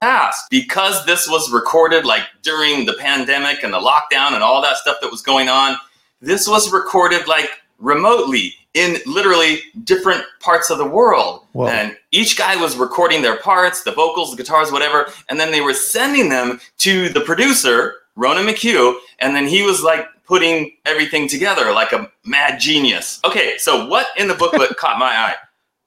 past 0.02 0.50
because 0.50 1.06
this 1.06 1.28
was 1.28 1.50
recorded 1.52 2.04
like 2.04 2.25
during 2.42 2.84
the 2.87 2.94
pandemic 2.94 3.62
and 3.62 3.72
the 3.72 3.78
lockdown 3.78 4.32
and 4.32 4.42
all 4.42 4.61
that 4.61 4.76
stuff 4.76 4.96
that 5.00 5.08
was 5.08 5.22
going 5.22 5.49
on 5.49 5.76
this 6.20 6.49
was 6.49 6.72
recorded 6.72 7.28
like 7.28 7.49
remotely 7.78 8.52
in 8.75 8.96
literally 9.06 9.61
different 9.84 10.25
parts 10.40 10.70
of 10.70 10.78
the 10.78 10.84
world 10.84 11.44
Whoa. 11.52 11.68
and 11.68 11.96
each 12.11 12.37
guy 12.37 12.56
was 12.56 12.76
recording 12.76 13.22
their 13.22 13.37
parts 13.37 13.84
the 13.84 13.92
vocals 13.92 14.32
the 14.32 14.37
guitars 14.37 14.72
whatever 14.72 15.06
and 15.28 15.38
then 15.38 15.52
they 15.52 15.61
were 15.61 15.72
sending 15.72 16.28
them 16.28 16.61
to 16.78 17.08
the 17.11 17.20
producer 17.20 17.94
ronan 18.16 18.44
mchugh 18.46 18.96
and 19.20 19.37
then 19.37 19.46
he 19.46 19.62
was 19.62 19.84
like 19.84 20.08
putting 20.24 20.72
everything 20.86 21.28
together 21.28 21.72
like 21.72 21.92
a 21.92 22.10
mad 22.24 22.58
genius 22.60 23.20
okay 23.24 23.56
so 23.58 23.86
what 23.86 24.06
in 24.16 24.28
the 24.28 24.34
booklet 24.34 24.76
caught 24.76 24.98
my 24.98 25.06
eye 25.06 25.34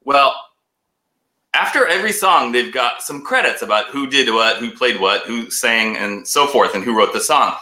well 0.04 0.36
after 1.56 1.88
every 1.88 2.12
song, 2.12 2.52
they've 2.52 2.74
got 2.74 3.02
some 3.02 3.22
credits 3.22 3.62
about 3.62 3.86
who 3.88 4.08
did 4.08 4.32
what, 4.32 4.58
who 4.58 4.72
played 4.72 5.00
what, 5.00 5.22
who 5.22 5.50
sang, 5.50 5.96
and 5.96 6.28
so 6.28 6.48
forth, 6.48 6.76
and 6.76 6.84
who 6.84 6.96
wrote 6.96 7.14
the 7.14 7.22
song. 7.22 7.56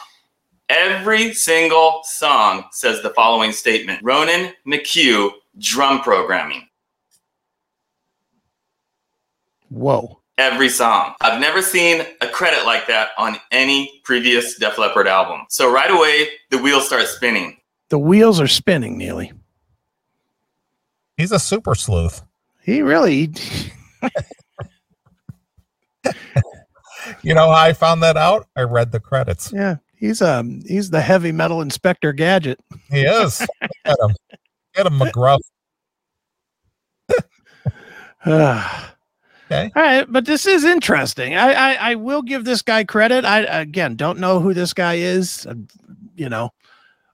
Every 0.67 1.33
single 1.35 2.01
song 2.03 2.65
says 2.71 3.03
the 3.03 3.11
following 3.11 3.51
statement 3.51 3.99
Ronan 4.01 4.53
McHugh, 4.65 5.31
drum 5.59 6.01
programming. 6.01 6.67
Whoa. 9.69 10.22
Every 10.37 10.69
song. 10.69 11.13
I've 11.21 11.39
never 11.39 11.61
seen 11.61 12.01
a 12.21 12.27
credit 12.27 12.65
like 12.65 12.87
that 12.87 13.09
on 13.17 13.37
any 13.51 14.01
previous 14.03 14.57
Def 14.57 14.77
Leppard 14.79 15.07
album. 15.07 15.41
So 15.49 15.71
right 15.71 15.91
away, 15.91 16.29
the 16.49 16.57
wheels 16.57 16.87
start 16.87 17.07
spinning. 17.07 17.57
The 17.89 17.99
wheels 17.99 18.41
are 18.41 18.47
spinning, 18.47 18.97
Neeley. 18.97 19.31
he's 21.17 21.31
a 21.31 21.37
super 21.39 21.75
sleuth 21.75 22.23
He 22.63 22.81
really. 22.81 23.31
you 27.21 27.33
know 27.35 27.51
how 27.51 27.65
i 27.65 27.73
found 27.73 28.01
that 28.03 28.17
out 28.17 28.47
i 28.55 28.61
read 28.61 28.91
the 28.91 28.99
credits 28.99 29.51
Yeah, 29.53 29.75
he's 29.95 30.21
um 30.21 30.61
he's 30.67 30.89
the 30.89 31.01
heavy 31.01 31.31
metal 31.31 31.61
inspector 31.61 32.11
gadget. 32.13 32.59
he 32.89 33.01
is 33.01 33.39
Look 33.41 33.49
at 33.85 33.97
him 33.99 34.15
get 34.75 34.85
him 34.87 34.99
mcgruff 34.99 35.39
okay. 39.45 39.71
All 39.75 39.81
right, 39.81 40.05
but 40.11 40.25
this 40.25 40.45
is 40.45 40.63
interesting. 40.63 41.35
I, 41.35 41.53
I 41.53 41.91
I 41.91 41.95
will 41.95 42.21
give 42.21 42.45
this 42.45 42.61
guy 42.61 42.83
credit. 42.83 43.25
I 43.25 43.39
again 43.39 43.95
don't 43.95 44.19
know 44.19 44.39
who 44.39 44.53
this 44.53 44.73
guy 44.73 44.95
is, 44.95 45.45
uh, 45.45 45.55
you 46.15 46.29
know, 46.29 46.51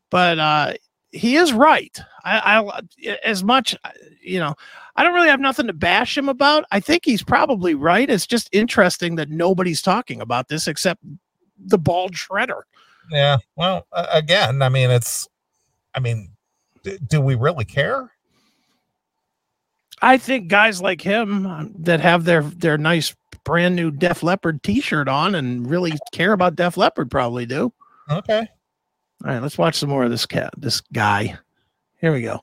but 0.10 0.40
uh 0.40 0.74
he 1.12 1.38
is 1.38 1.54
right. 1.54 2.00
I, 2.24 2.60
I 2.60 3.18
as 3.24 3.44
much 3.44 3.76
you 4.22 4.40
know, 4.40 4.56
I 4.96 5.04
don't 5.04 5.14
really 5.14 5.30
have 5.30 5.40
nothing 5.40 5.68
to 5.68 5.74
bash 5.74 6.18
him 6.18 6.30
about. 6.30 6.66
I 6.72 6.80
think 6.80 7.04
he's 7.06 7.24
probably 7.24 7.74
right. 7.74 8.10
It's 8.10 8.28
just 8.28 8.50
interesting 8.52 9.16
that 9.16 9.30
nobody's 9.30 9.82
talking 9.82 10.22
about 10.22 10.48
this 10.50 10.68
except 10.68 11.04
the 11.58 11.78
bald 11.78 12.14
shredder. 12.14 12.62
Yeah. 13.12 13.38
Well, 13.56 13.88
uh, 13.92 14.08
again, 14.12 14.62
I 14.62 14.70
mean, 14.70 14.92
it's, 14.92 15.28
I 15.96 16.00
mean, 16.00 16.32
do 17.08 17.22
we 17.22 17.36
really 17.36 17.66
care? 17.66 18.12
I 20.02 20.18
think 20.18 20.48
guys 20.48 20.82
like 20.82 21.02
him 21.02 21.46
um, 21.46 21.74
that 21.80 22.00
have 22.00 22.26
their 22.26 22.44
their 22.44 22.78
nice 22.78 23.16
brand 23.44 23.76
new 23.76 23.92
Def 23.92 24.24
Leppard 24.24 24.64
T-shirt 24.64 25.08
on 25.08 25.36
and 25.36 25.70
really 25.70 25.94
care 26.12 26.34
about 26.34 26.56
Def 26.56 26.78
Leppard 26.78 27.10
probably 27.10 27.46
do. 27.46 27.74
Okay. 28.10 28.48
All 29.26 29.32
right, 29.32 29.42
let's 29.42 29.58
watch 29.58 29.76
some 29.76 29.90
more 29.90 30.04
of 30.04 30.12
this 30.12 30.26
cat, 30.26 30.54
this 30.58 30.82
guy. 30.94 31.38
Here 32.00 32.14
we 32.14 32.22
go. 32.22 32.42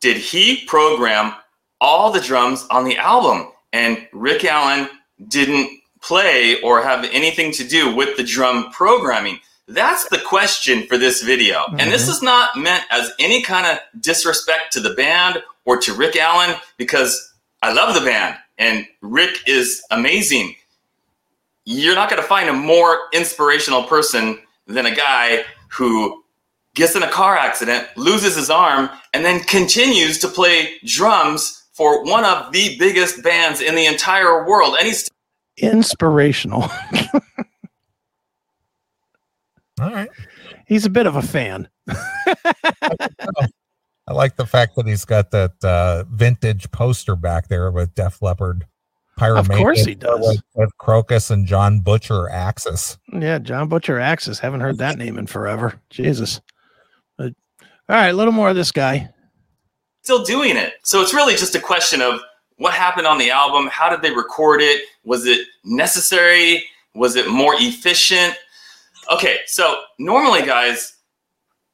Did 0.00 0.16
he 0.16 0.64
program 0.66 1.34
all 1.80 2.10
the 2.10 2.20
drums 2.20 2.66
on 2.70 2.84
the 2.84 2.96
album? 2.96 3.52
And 3.74 4.06
Rick 4.12 4.44
Allen 4.44 4.88
didn't 5.28 5.70
play 6.00 6.60
or 6.62 6.82
have 6.82 7.04
anything 7.12 7.52
to 7.52 7.64
do 7.64 7.94
with 7.94 8.16
the 8.16 8.24
drum 8.24 8.70
programming. 8.72 9.38
That's 9.68 10.08
the 10.08 10.18
question 10.18 10.86
for 10.86 10.98
this 10.98 11.22
video. 11.22 11.64
And 11.78 11.90
this 11.92 12.06
Mhm. 12.06 12.10
is 12.10 12.22
not 12.22 12.56
meant 12.56 12.84
as 12.90 13.10
any 13.18 13.42
kind 13.42 13.66
of 13.66 13.78
disrespect 14.00 14.72
to 14.72 14.80
the 14.80 14.90
band 14.90 15.42
or 15.64 15.76
to 15.78 15.94
Rick 15.94 16.16
Allen 16.16 16.56
because 16.76 17.32
I 17.62 17.72
love 17.72 17.94
the 17.94 18.00
band 18.00 18.36
and 18.58 18.86
Rick 19.00 19.38
is 19.46 19.82
amazing. 19.90 20.56
You're 21.64 21.94
not 21.94 22.10
going 22.10 22.20
to 22.20 22.26
find 22.28 22.48
a 22.50 22.52
more 22.52 23.02
inspirational 23.12 23.84
person 23.84 24.40
than 24.66 24.84
a 24.86 24.94
guy 24.94 25.44
who 25.68 26.22
gets 26.74 26.96
in 26.96 27.02
a 27.02 27.10
car 27.10 27.36
accident, 27.36 27.86
loses 27.96 28.34
his 28.34 28.50
arm, 28.50 28.90
and 29.12 29.24
then 29.24 29.40
continues 29.44 30.18
to 30.18 30.28
play 30.28 30.78
drums 30.84 31.62
for 31.72 32.02
one 32.04 32.24
of 32.24 32.50
the 32.52 32.76
biggest 32.78 33.22
bands 33.22 33.60
in 33.60 33.74
the 33.76 33.86
entire 33.86 34.44
world. 34.44 34.74
And 34.78 34.86
he's 34.88 35.08
Inspirational. 35.58 36.68
All 39.82 39.92
right. 39.92 40.10
He's 40.66 40.86
a 40.86 40.90
bit 40.90 41.06
of 41.06 41.16
a 41.16 41.22
fan. 41.22 41.68
I 41.88 43.46
like 44.12 44.36
the 44.36 44.46
fact 44.46 44.76
that 44.76 44.86
he's 44.86 45.04
got 45.04 45.30
that 45.30 45.52
uh, 45.64 46.04
vintage 46.10 46.70
poster 46.70 47.16
back 47.16 47.48
there 47.48 47.70
with 47.70 47.94
Def 47.94 48.20
Leppard. 48.20 48.66
Of 49.20 49.48
course 49.48 49.84
he 49.84 49.94
does. 49.94 50.20
With, 50.20 50.42
with 50.54 50.70
Krokus 50.80 51.30
and 51.30 51.46
Jon 51.46 51.80
Butcher 51.80 52.28
Axis. 52.30 52.98
Yeah, 53.12 53.38
Jon 53.38 53.68
Butcher 53.68 54.00
Axis. 54.00 54.38
Haven't 54.38 54.60
heard 54.60 54.78
that 54.78 54.98
name 54.98 55.18
in 55.18 55.26
forever. 55.26 55.80
Jesus. 55.90 56.40
But, 57.16 57.32
all 57.60 57.96
right, 57.96 58.08
a 58.08 58.12
little 58.14 58.32
more 58.32 58.48
of 58.48 58.56
this 58.56 58.72
guy. 58.72 59.10
still 60.02 60.24
doing 60.24 60.56
it. 60.56 60.74
So 60.82 61.00
it's 61.02 61.14
really 61.14 61.34
just 61.34 61.54
a 61.54 61.60
question 61.60 62.00
of 62.00 62.20
what 62.56 62.74
happened 62.74 63.06
on 63.06 63.18
the 63.18 63.30
album. 63.30 63.68
How 63.68 63.90
did 63.90 64.02
they 64.02 64.14
record 64.14 64.60
it? 64.60 64.82
Was 65.04 65.26
it 65.26 65.46
necessary? 65.64 66.64
Was 66.94 67.14
it 67.14 67.28
more 67.28 67.54
efficient? 67.56 68.34
Okay, 69.10 69.38
so 69.46 69.82
normally, 69.98 70.42
guys, 70.42 70.96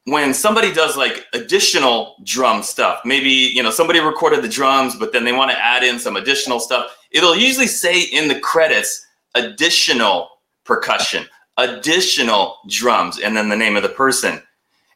when 0.04 0.32
somebody 0.32 0.72
does 0.72 0.96
like 0.96 1.26
additional 1.34 2.16
drum 2.24 2.62
stuff, 2.62 3.00
maybe 3.04 3.28
you 3.28 3.62
know 3.62 3.70
somebody 3.70 4.00
recorded 4.00 4.42
the 4.42 4.48
drums, 4.48 4.96
but 4.96 5.12
then 5.12 5.24
they 5.24 5.32
want 5.32 5.50
to 5.50 5.58
add 5.58 5.82
in 5.82 5.98
some 5.98 6.16
additional 6.16 6.60
stuff. 6.60 6.96
It'll 7.10 7.36
usually 7.36 7.66
say 7.66 8.02
in 8.02 8.28
the 8.28 8.40
credits 8.40 9.06
additional 9.34 10.30
percussion, 10.64 11.26
additional 11.58 12.58
drums, 12.68 13.20
and 13.20 13.36
then 13.36 13.48
the 13.48 13.56
name 13.56 13.76
of 13.76 13.82
the 13.82 13.88
person. 13.90 14.42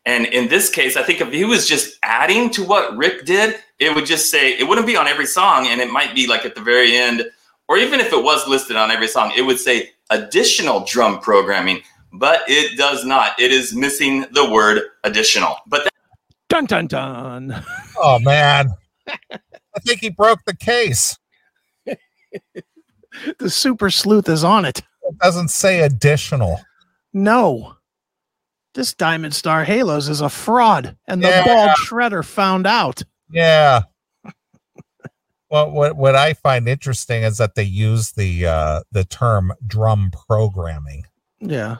And 0.04 0.26
in 0.26 0.48
this 0.48 0.68
case, 0.68 0.96
I 0.96 1.02
think 1.02 1.20
if 1.20 1.32
he 1.32 1.44
was 1.44 1.68
just 1.68 1.96
adding 2.02 2.50
to 2.50 2.64
what 2.64 2.96
Rick 2.96 3.24
did, 3.24 3.56
it 3.78 3.94
would 3.94 4.06
just 4.06 4.30
say 4.30 4.58
it 4.58 4.66
wouldn't 4.66 4.86
be 4.86 4.96
on 4.96 5.06
every 5.06 5.26
song, 5.26 5.66
and 5.68 5.80
it 5.80 5.92
might 5.92 6.14
be 6.14 6.26
like 6.26 6.44
at 6.44 6.54
the 6.54 6.60
very 6.60 6.96
end, 6.96 7.24
or 7.68 7.78
even 7.78 8.00
if 8.00 8.12
it 8.12 8.22
was 8.22 8.48
listed 8.48 8.76
on 8.76 8.90
every 8.90 9.08
song, 9.08 9.32
it 9.36 9.42
would 9.42 9.60
say 9.60 9.90
additional 10.10 10.84
drum 10.84 11.20
programming. 11.20 11.82
But 12.12 12.42
it 12.48 12.76
does 12.76 13.04
not. 13.04 13.38
It 13.40 13.50
is 13.52 13.74
missing 13.74 14.26
the 14.32 14.50
word 14.50 14.82
additional. 15.04 15.56
But 15.66 15.84
that, 15.84 15.92
Dun 16.48 16.66
dun 16.66 16.86
dun. 16.86 17.64
Oh 17.98 18.18
man. 18.18 18.74
I 19.08 19.80
think 19.86 20.00
he 20.00 20.10
broke 20.10 20.40
the 20.46 20.56
case. 20.56 21.18
The 23.38 23.50
super 23.50 23.90
sleuth 23.90 24.26
is 24.28 24.42
on 24.42 24.64
it. 24.64 24.78
It 24.78 25.18
doesn't 25.18 25.48
say 25.50 25.80
additional. 25.80 26.58
No. 27.12 27.74
This 28.74 28.94
Diamond 28.94 29.34
Star 29.34 29.64
Halos 29.64 30.08
is 30.08 30.22
a 30.22 30.30
fraud, 30.30 30.96
and 31.06 31.22
the 31.22 31.28
Yeah. 31.28 31.44
bald 31.44 31.70
shredder 31.76 32.24
found 32.24 32.66
out. 32.66 33.02
Yeah. 33.30 33.82
well, 35.50 35.70
what 35.70 35.96
what 35.96 36.16
I 36.16 36.32
find 36.32 36.66
interesting 36.66 37.22
is 37.22 37.36
that 37.36 37.54
they 37.54 37.64
use 37.64 38.12
the 38.12 38.46
uh 38.46 38.80
the 38.90 39.04
term 39.04 39.52
drum 39.66 40.10
programming. 40.26 41.04
Yeah. 41.38 41.76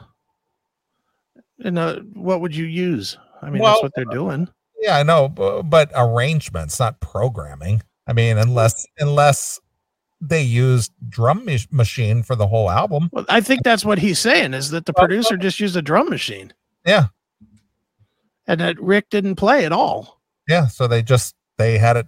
And 1.63 1.79
uh, 1.79 1.99
what 2.13 2.41
would 2.41 2.55
you 2.55 2.65
use? 2.65 3.17
I 3.41 3.49
mean, 3.49 3.61
Well, 3.61 3.73
that's 3.73 3.83
what 3.83 3.91
they're 3.95 4.05
doing. 4.05 4.47
Yeah, 4.79 4.97
I 4.97 5.03
know, 5.03 5.29
but, 5.29 5.63
but 5.63 5.91
arrangements, 5.95 6.79
not 6.79 6.99
programming. 6.99 7.81
I 8.05 8.13
mean, 8.13 8.37
unless 8.37 8.85
unless 8.99 9.59
they 10.19 10.41
used 10.41 10.91
drum 11.09 11.45
mach- 11.45 11.71
machine 11.71 12.21
for 12.23 12.35
the 12.35 12.47
whole 12.47 12.69
album. 12.69 13.09
Well, 13.13 13.25
I 13.29 13.39
think 13.41 13.63
that's 13.63 13.85
what 13.85 13.97
he's 13.99 14.19
saying 14.19 14.53
is 14.53 14.69
that 14.71 14.85
the 14.85 14.93
producer 14.93 15.37
just 15.37 15.59
used 15.59 15.75
a 15.77 15.81
drum 15.81 16.09
machine 16.09 16.53
Yeah, 16.85 17.07
and 18.47 18.59
that 18.59 18.79
Rick 18.79 19.09
didn't 19.09 19.35
play 19.35 19.65
at 19.65 19.71
all. 19.71 20.21
yeah. 20.47 20.67
So 20.67 20.87
they 20.87 21.01
just 21.01 21.35
they 21.57 21.77
had 21.77 21.95
it 21.97 22.07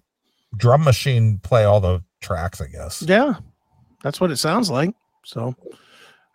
drum 0.57 0.83
machine 0.83 1.39
play 1.39 1.63
all 1.63 1.79
the 1.79 2.01
tracks, 2.21 2.59
I 2.61 2.67
guess. 2.67 3.01
Yeah. 3.01 3.35
That's 4.03 4.19
what 4.21 4.31
it 4.31 4.37
sounds 4.37 4.69
like. 4.69 4.93
So, 5.23 5.41
all 5.43 5.55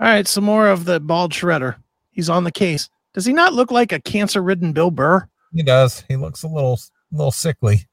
right, 0.01 0.27
some 0.27 0.45
more 0.45 0.69
of 0.69 0.85
the 0.87 1.01
bald 1.01 1.33
shredder. 1.33 1.77
He's 2.11 2.29
on 2.31 2.45
the 2.45 2.51
case. 2.53 2.89
Does 3.15 3.27
he 3.27 3.33
not 3.33 3.53
look 3.53 3.71
like 3.71 3.93
a 3.93 4.01
cancer 4.01 4.43
ridden 4.43 4.73
Bill 4.73 4.91
Burr? 4.91 5.29
He 5.53 5.63
does. 5.63 6.05
He 6.09 6.17
looks 6.17 6.43
a 6.43 6.49
little 6.49 6.79
little 7.13 7.33
sickly. 7.33 7.89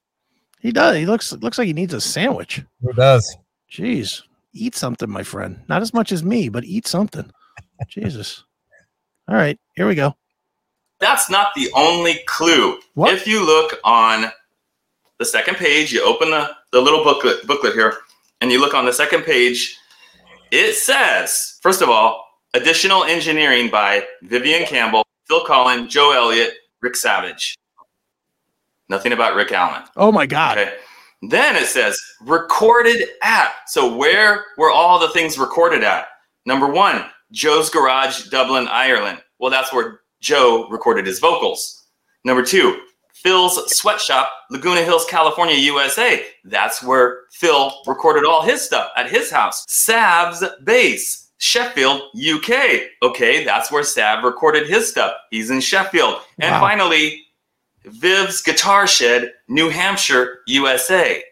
He 0.60 0.70
does. 0.72 0.96
He 0.96 1.06
looks 1.06 1.32
looks 1.32 1.58
like 1.58 1.66
he 1.66 1.72
needs 1.72 1.94
a 1.94 2.00
sandwich. 2.00 2.62
He 2.80 2.92
does. 2.94 3.36
Jeez. 3.70 4.22
Eat 4.52 4.74
something, 4.74 5.10
my 5.10 5.22
friend. 5.22 5.60
Not 5.68 5.82
as 5.82 5.92
much 5.92 6.10
as 6.12 6.22
me, 6.24 6.48
but 6.48 6.64
eat 6.64 6.86
something. 6.86 7.30
Jesus. 7.88 8.44
All 9.28 9.34
right, 9.34 9.58
here 9.76 9.86
we 9.86 9.94
go. 9.94 10.16
that's 11.00 11.28
not 11.28 11.48
the 11.54 11.70
only 11.74 12.20
clue. 12.26 12.78
What? 12.94 13.12
If 13.12 13.26
you 13.26 13.44
look 13.44 13.78
on 13.84 14.32
the 15.18 15.24
second 15.24 15.56
page, 15.56 15.92
you 15.92 16.02
open 16.04 16.30
the, 16.30 16.50
the 16.72 16.80
little 16.80 17.04
booklet 17.04 17.46
booklet 17.46 17.74
here, 17.74 17.94
and 18.40 18.50
you 18.50 18.58
look 18.60 18.72
on 18.72 18.86
the 18.86 18.92
second 18.92 19.24
page, 19.24 19.76
it 20.50 20.74
says, 20.76 21.58
first 21.60 21.82
of 21.82 21.90
all, 21.90 22.24
additional 22.54 23.04
engineering 23.04 23.70
by 23.70 24.04
Vivian 24.22 24.64
Campbell, 24.64 25.04
Phil 25.26 25.44
Collen, 25.44 25.88
Joe 25.88 26.12
Elliott, 26.12 26.54
Rick 26.80 26.96
Savage. 26.96 27.56
Nothing 28.88 29.12
about 29.12 29.34
Rick 29.34 29.52
Allen. 29.52 29.82
Oh 29.96 30.10
my 30.10 30.26
God. 30.26 30.58
Okay. 30.58 30.74
Then 31.22 31.56
it 31.56 31.66
says 31.66 32.00
recorded 32.22 33.08
at. 33.22 33.52
So 33.66 33.94
where 33.94 34.44
were 34.56 34.70
all 34.70 34.98
the 34.98 35.10
things 35.10 35.38
recorded 35.38 35.82
at? 35.82 36.06
Number 36.46 36.66
one, 36.66 37.04
Joe's 37.32 37.68
Garage, 37.68 38.28
Dublin, 38.28 38.68
Ireland. 38.68 39.20
Well, 39.38 39.50
that's 39.50 39.72
where 39.72 40.00
Joe 40.20 40.68
recorded 40.70 41.06
his 41.06 41.18
vocals. 41.18 41.86
Number 42.24 42.42
two, 42.42 42.80
Phil's 43.12 43.76
Sweatshop, 43.76 44.30
Laguna 44.50 44.82
Hills, 44.82 45.04
California, 45.04 45.56
USA. 45.56 46.24
That's 46.44 46.82
where 46.82 47.22
Phil 47.32 47.72
recorded 47.86 48.24
all 48.24 48.42
his 48.42 48.62
stuff 48.62 48.90
at 48.96 49.10
his 49.10 49.30
house. 49.30 49.64
Sav's 49.68 50.44
Bass, 50.64 51.27
Sheffield, 51.38 52.02
UK. 52.16 52.80
Okay, 53.02 53.44
that's 53.44 53.70
where 53.70 53.82
Sav 53.84 54.24
recorded 54.24 54.68
his 54.68 54.88
stuff. 54.88 55.14
He's 55.30 55.50
in 55.50 55.60
Sheffield. 55.60 56.20
And 56.40 56.52
Wow. 56.52 56.60
finally, 56.60 57.24
Viv's 57.84 58.42
Guitar 58.42 58.86
Shed, 58.86 59.32
New 59.48 59.70
Hampshire, 59.70 60.40
USA. 60.46 61.22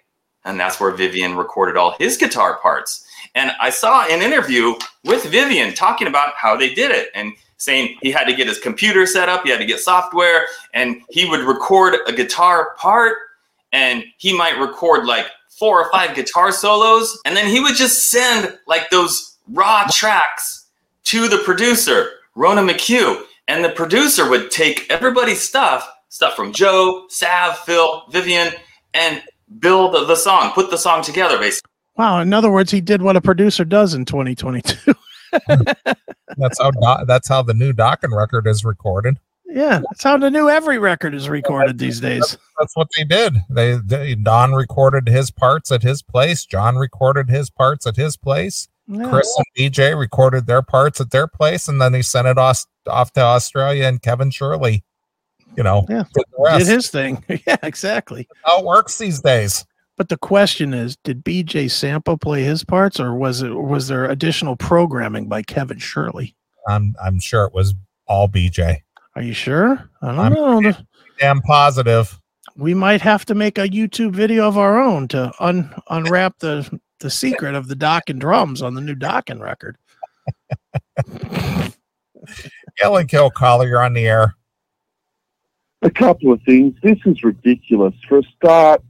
And 0.44 0.58
that's 0.58 0.78
where 0.80 0.92
Vivian 0.92 1.36
recorded 1.36 1.76
all 1.76 1.96
his 1.98 2.16
guitar 2.16 2.58
parts. 2.60 3.04
And 3.34 3.50
I 3.60 3.68
saw 3.70 4.06
an 4.06 4.22
interview 4.22 4.74
with 5.04 5.24
Vivian 5.24 5.74
talking 5.74 6.06
about 6.06 6.34
how 6.36 6.56
they 6.56 6.72
did 6.72 6.90
it 6.92 7.08
and 7.14 7.32
saying 7.58 7.98
he 8.00 8.10
had 8.12 8.24
to 8.24 8.34
get 8.34 8.46
his 8.46 8.58
computer 8.60 9.06
set 9.06 9.28
up, 9.28 9.42
he 9.42 9.50
had 9.50 9.58
to 9.58 9.66
get 9.66 9.80
software, 9.80 10.46
and 10.72 11.02
he 11.10 11.28
would 11.28 11.40
record 11.40 11.96
a 12.06 12.12
guitar 12.12 12.74
part 12.78 13.16
and 13.72 14.04
he 14.18 14.36
might 14.36 14.58
record 14.58 15.04
like 15.04 15.26
four 15.58 15.82
or 15.82 15.90
five 15.90 16.14
guitar 16.14 16.52
solos. 16.52 17.18
And 17.24 17.36
then 17.36 17.46
he 17.48 17.60
would 17.60 17.74
just 17.74 18.10
send 18.10 18.56
like 18.66 18.88
those 18.90 19.35
raw 19.52 19.86
tracks 19.90 20.66
to 21.04 21.28
the 21.28 21.38
producer, 21.38 22.10
Ronan 22.34 22.66
McHugh. 22.66 23.22
And 23.48 23.64
the 23.64 23.70
producer 23.70 24.28
would 24.28 24.50
take 24.50 24.86
everybody's 24.90 25.40
stuff, 25.40 25.88
stuff 26.08 26.34
from 26.34 26.52
Joe, 26.52 27.06
Sav, 27.08 27.58
Phil, 27.60 28.02
Vivian, 28.10 28.52
and 28.92 29.22
build 29.60 29.94
the, 29.94 30.04
the 30.04 30.16
song, 30.16 30.50
put 30.52 30.70
the 30.70 30.76
song 30.78 31.02
together 31.02 31.38
basically. 31.38 31.70
Wow. 31.96 32.20
In 32.20 32.32
other 32.32 32.50
words, 32.50 32.70
he 32.72 32.80
did 32.80 33.02
what 33.02 33.16
a 33.16 33.20
producer 33.20 33.64
does 33.64 33.94
in 33.94 34.04
2022. 34.04 34.94
That's 36.36 36.58
how 36.60 36.70
Do- 36.70 37.04
that's 37.06 37.28
how 37.28 37.42
the 37.42 37.54
new 37.54 37.72
Dokken 37.72 38.14
record 38.16 38.46
is 38.46 38.64
recorded. 38.64 39.18
yeah. 39.46 39.80
That's 39.90 40.02
how 40.02 40.16
the 40.18 40.30
new 40.30 40.48
every 40.48 40.78
record 40.78 41.14
is 41.14 41.28
recorded 41.28 41.78
these 41.78 42.00
days. 42.00 42.36
That's 42.58 42.76
what 42.76 42.88
they 42.96 43.04
did. 43.04 43.36
They, 43.48 43.76
they 43.76 44.14
Don 44.14 44.52
recorded 44.52 45.08
his 45.08 45.30
parts 45.30 45.70
at 45.70 45.82
his 45.82 46.02
place. 46.02 46.44
John 46.44 46.76
recorded 46.76 47.28
his 47.30 47.48
parts 47.50 47.86
at 47.86 47.96
his 47.96 48.16
place. 48.16 48.68
Yeah. 48.88 49.08
Chris 49.08 49.34
and 49.36 49.46
DJ 49.72 49.98
recorded 49.98 50.46
their 50.46 50.62
parts 50.62 51.00
at 51.00 51.10
their 51.10 51.26
place, 51.26 51.66
and 51.68 51.80
then 51.80 51.92
he 51.94 52.02
sent 52.02 52.28
it 52.28 52.38
off, 52.38 52.64
off 52.88 53.12
to 53.14 53.20
Australia. 53.20 53.84
And 53.86 54.00
Kevin 54.00 54.30
Shirley, 54.30 54.84
you 55.56 55.62
know, 55.62 55.86
Yeah. 55.88 56.04
did. 56.14 56.24
Did 56.58 56.66
his 56.68 56.90
thing. 56.90 57.24
yeah, 57.46 57.56
exactly. 57.62 58.28
how 58.44 58.60
it 58.60 58.64
works 58.64 58.98
these 58.98 59.20
days. 59.20 59.64
But 59.96 60.08
the 60.10 60.18
question 60.18 60.74
is, 60.74 60.96
did 61.04 61.24
BJ 61.24 61.70
Zampa 61.70 62.18
play 62.18 62.42
his 62.42 62.62
parts 62.64 63.00
or 63.00 63.14
was 63.14 63.42
it 63.42 63.48
was 63.54 63.88
there 63.88 64.04
additional 64.04 64.54
programming 64.54 65.26
by 65.26 65.42
Kevin 65.42 65.78
Shirley? 65.78 66.36
I'm 66.68 66.94
I'm 67.02 67.18
sure 67.18 67.44
it 67.46 67.54
was 67.54 67.74
all 68.06 68.28
BJ. 68.28 68.82
Are 69.14 69.22
you 69.22 69.32
sure? 69.32 69.88
I 70.02 70.06
don't 70.08 70.18
I'm 70.20 70.32
know. 70.34 70.60
The- 70.60 70.86
Damn 71.18 71.40
positive. 71.40 72.20
We 72.56 72.74
might 72.74 73.00
have 73.00 73.24
to 73.26 73.34
make 73.34 73.56
a 73.56 73.68
YouTube 73.68 74.12
video 74.12 74.46
of 74.46 74.58
our 74.58 74.78
own 74.78 75.08
to 75.08 75.32
un- 75.40 75.74
unwrap 75.88 76.38
the 76.40 76.78
the 77.00 77.10
secret 77.10 77.54
of 77.54 77.68
the 77.68 77.74
Dokken 77.76 78.18
drums 78.18 78.62
on 78.62 78.74
the 78.74 78.80
new 78.80 78.94
Dokken 78.94 79.40
record. 79.40 79.76
Hail 82.78 82.96
and 82.96 83.08
kill 83.08 83.30
caller, 83.30 83.66
you're 83.66 83.82
on 83.82 83.92
the 83.94 84.06
air. 84.06 84.34
a 85.82 85.90
couple 85.90 86.32
of 86.32 86.42
things. 86.42 86.74
This 86.82 86.98
is 87.06 87.22
ridiculous. 87.22 87.94
For 88.08 88.18
a 88.18 88.22
start, 88.36 88.82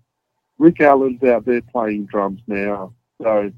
Rick 0.59 0.81
Allen's 0.81 1.23
out 1.23 1.45
there 1.45 1.61
playing 1.62 2.07
drums 2.07 2.40
now. 2.47 2.95
So, 3.23 3.53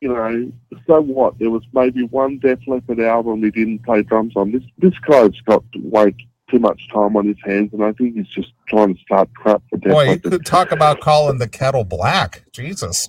you 0.00 0.08
know, 0.08 0.52
so 0.86 1.00
what? 1.00 1.38
There 1.38 1.50
was 1.50 1.62
maybe 1.72 2.02
one 2.04 2.38
Def 2.38 2.58
Leppard 2.66 3.00
album 3.00 3.42
he 3.42 3.50
didn't 3.50 3.80
play 3.84 4.02
drums 4.02 4.34
on. 4.36 4.52
This 4.52 4.62
this 4.78 4.98
guy's 5.00 5.40
got 5.46 5.64
way 5.76 6.14
too 6.50 6.58
much 6.58 6.88
time 6.92 7.16
on 7.16 7.26
his 7.26 7.38
hands, 7.42 7.72
and 7.72 7.82
I 7.82 7.92
think 7.92 8.16
he's 8.16 8.28
just 8.28 8.52
trying 8.68 8.94
to 8.94 9.00
start 9.00 9.30
crap 9.34 9.62
for 9.70 9.78
Def 9.78 9.92
Boy, 9.92 10.02
you 10.02 10.10
Leppard. 10.10 10.32
could 10.32 10.46
talk 10.46 10.72
about 10.72 11.00
calling 11.00 11.38
the 11.38 11.48
kettle 11.48 11.84
black. 11.84 12.44
Jesus. 12.52 13.08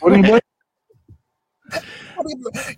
What 0.00 0.10
do 0.10 0.16
you 0.16 0.22
mean? 0.22 0.32
What 0.32 0.42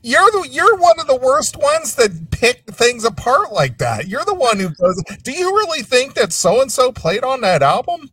You're 0.03 0.31
the 0.31 0.49
you're 0.51 0.77
one 0.77 0.99
of 0.99 1.07
the 1.07 1.17
worst 1.17 1.57
ones 1.57 1.95
that 1.97 2.31
pick 2.31 2.65
things 2.71 3.05
apart 3.05 3.53
like 3.53 3.79
that. 3.79 4.09
You're 4.09 4.25
the 4.25 4.35
one 4.35 4.59
who 4.59 4.71
does. 4.71 5.03
Do 5.23 5.33
you 5.33 5.55
really 5.55 5.83
think 5.83 6.15
that 6.15 6.33
so 6.33 6.61
and 6.63 6.73
so 6.73 6.93
played 6.93 7.25
on 7.25 7.41
that 7.43 7.63
album? 7.63 8.11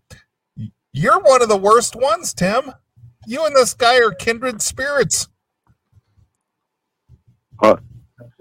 You're 0.93 1.19
one 1.19 1.41
of 1.41 1.49
the 1.49 1.57
worst 1.57 1.95
ones, 1.95 2.33
Tim. 2.33 2.71
You 3.27 3.45
and 3.45 3.55
this 3.55 3.73
guy 3.73 3.99
are 3.99 4.11
kindred 4.11 4.61
spirits. 4.61 5.27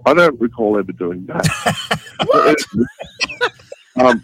I 0.07 0.13
don't 0.13 0.41
recall 0.41 0.79
ever 0.79 0.93
doing 0.93 1.27
that. 1.27 1.47
um, 3.97 4.23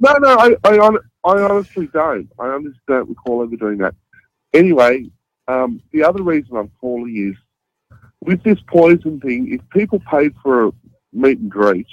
no, 0.00 0.12
no, 0.18 0.36
I, 0.36 0.56
I, 0.64 0.76
I 1.24 1.42
honestly 1.42 1.88
don't. 1.92 2.28
I 2.38 2.48
honestly 2.48 2.80
don't 2.88 3.08
recall 3.08 3.42
ever 3.42 3.56
doing 3.56 3.78
that. 3.78 3.94
Anyway, 4.52 5.10
um, 5.48 5.80
the 5.92 6.02
other 6.02 6.22
reason 6.22 6.56
I'm 6.56 6.70
calling 6.80 7.16
is 7.16 7.36
with 8.20 8.42
this 8.42 8.58
poison 8.66 9.20
thing, 9.20 9.52
if 9.52 9.60
people 9.70 10.00
paid 10.10 10.34
for 10.42 10.66
a 10.66 10.72
meet 11.12 11.38
and 11.38 11.50
greet 11.50 11.86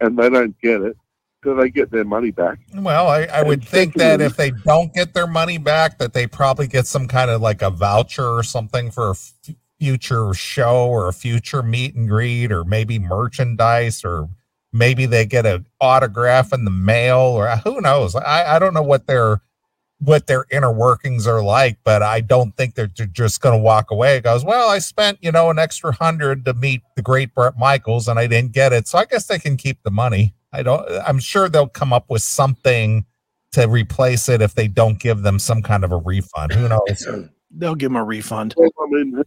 and 0.00 0.18
they 0.18 0.30
don't 0.30 0.58
get 0.60 0.80
it, 0.80 0.96
do 1.42 1.54
they 1.54 1.68
get 1.68 1.90
their 1.90 2.04
money 2.04 2.30
back? 2.30 2.58
Well, 2.74 3.06
I, 3.06 3.24
I 3.24 3.42
would 3.42 3.62
think 3.62 3.94
that 3.94 4.20
if 4.22 4.36
they 4.36 4.50
don't 4.50 4.92
get 4.94 5.12
their 5.12 5.26
money 5.26 5.58
back, 5.58 5.98
that 5.98 6.14
they 6.14 6.26
probably 6.26 6.66
get 6.66 6.86
some 6.86 7.06
kind 7.06 7.30
of 7.30 7.42
like 7.42 7.60
a 7.60 7.70
voucher 7.70 8.26
or 8.26 8.42
something 8.42 8.90
for 8.90 9.08
a 9.08 9.10
f- 9.10 9.34
future 9.78 10.32
show 10.32 10.88
or 10.88 11.08
a 11.08 11.12
future 11.12 11.62
meet 11.62 11.94
and 11.94 12.08
greet, 12.08 12.50
or 12.50 12.64
maybe 12.64 12.98
merchandise, 12.98 14.04
or 14.04 14.30
maybe 14.72 15.04
they 15.04 15.26
get 15.26 15.44
an 15.44 15.66
autograph 15.82 16.52
in 16.54 16.64
the 16.64 16.70
mail, 16.70 17.18
or 17.18 17.48
who 17.58 17.80
knows? 17.82 18.14
I, 18.16 18.56
I 18.56 18.58
don't 18.58 18.72
know 18.72 18.82
what 18.82 19.06
their 19.06 19.42
what 20.04 20.26
their 20.26 20.46
inner 20.50 20.72
workings 20.72 21.26
are 21.26 21.42
like, 21.42 21.78
but 21.84 22.02
I 22.02 22.20
don't 22.20 22.56
think 22.56 22.74
that 22.74 22.96
they're 22.96 23.06
just 23.06 23.40
going 23.40 23.56
to 23.58 23.62
walk 23.62 23.90
away. 23.90 24.16
It 24.16 24.24
goes, 24.24 24.44
well, 24.44 24.68
I 24.68 24.78
spent, 24.78 25.18
you 25.22 25.32
know, 25.32 25.50
an 25.50 25.58
extra 25.58 25.92
hundred 25.92 26.44
to 26.44 26.54
meet 26.54 26.82
the 26.96 27.02
great 27.02 27.34
Bret 27.34 27.58
Michaels 27.58 28.08
and 28.08 28.18
I 28.18 28.26
didn't 28.26 28.52
get 28.52 28.72
it. 28.72 28.86
So 28.86 28.98
I 28.98 29.04
guess 29.04 29.26
they 29.26 29.38
can 29.38 29.56
keep 29.56 29.82
the 29.82 29.90
money. 29.90 30.34
I 30.52 30.62
don't, 30.62 30.86
I'm 31.06 31.18
sure 31.18 31.48
they'll 31.48 31.68
come 31.68 31.92
up 31.92 32.10
with 32.10 32.22
something 32.22 33.04
to 33.52 33.68
replace 33.68 34.28
it 34.28 34.42
if 34.42 34.54
they 34.54 34.68
don't 34.68 34.98
give 34.98 35.22
them 35.22 35.38
some 35.38 35.62
kind 35.62 35.84
of 35.84 35.92
a 35.92 35.96
refund. 35.96 36.52
Who 36.52 36.68
knows? 36.68 37.06
Um, 37.06 37.30
they'll 37.50 37.74
give 37.74 37.90
them 37.90 37.96
a 37.96 38.04
refund. 38.04 38.54
Well, 38.56 38.70
I 38.82 38.86
mean, 38.88 39.22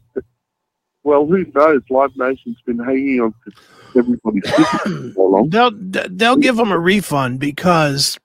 well, 1.04 1.26
who 1.26 1.46
knows? 1.56 1.82
Live 1.90 2.16
Nation's 2.18 2.62
been 2.66 2.80
hanging 2.80 3.22
on 3.22 3.34
to 3.46 4.00
everybody's 4.00 5.13
for 5.13 5.30
long. 5.30 5.50
They'll 5.50 5.72
they'll 5.74 6.36
give 6.36 6.58
them 6.58 6.72
a 6.72 6.80
refund 6.80 7.40
because 7.40 8.18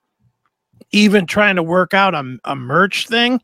even 0.93 1.27
trying 1.27 1.57
to 1.57 1.63
work 1.63 1.95
out 1.95 2.15
a, 2.15 2.39
a 2.45 2.55
merch 2.55 3.09
thing 3.09 3.41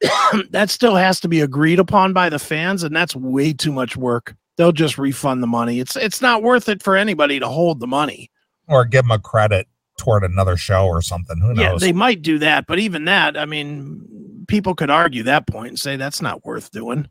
that 0.50 0.70
still 0.70 0.96
has 0.96 1.20
to 1.20 1.28
be 1.28 1.40
agreed 1.40 1.78
upon 1.78 2.12
by 2.12 2.28
the 2.28 2.38
fans, 2.38 2.82
and 2.82 2.94
that's 2.94 3.16
way 3.16 3.52
too 3.52 3.72
much 3.72 3.96
work. 3.96 4.34
They'll 4.56 4.72
just 4.72 4.98
refund 4.98 5.42
the 5.42 5.46
money. 5.46 5.80
It's 5.80 5.96
it's 5.96 6.20
not 6.20 6.42
worth 6.42 6.68
it 6.68 6.82
for 6.82 6.96
anybody 6.96 7.40
to 7.40 7.48
hold 7.48 7.80
the 7.80 7.86
money. 7.86 8.30
Or 8.68 8.84
give 8.84 9.04
them 9.04 9.10
a 9.10 9.18
credit 9.18 9.66
toward 9.98 10.24
another 10.24 10.56
show 10.56 10.86
or 10.86 11.02
something. 11.02 11.38
Who 11.38 11.54
knows? 11.54 11.58
Yeah, 11.58 11.74
they 11.78 11.92
might 11.92 12.22
do 12.22 12.38
that, 12.38 12.66
but 12.66 12.78
even 12.78 13.04
that, 13.06 13.36
I 13.36 13.44
mean, 13.44 14.44
people 14.48 14.74
could 14.74 14.90
argue 14.90 15.22
that 15.24 15.46
point 15.46 15.68
and 15.68 15.78
say 15.78 15.96
that's 15.96 16.22
not 16.22 16.44
worth 16.44 16.70
doing. 16.70 17.08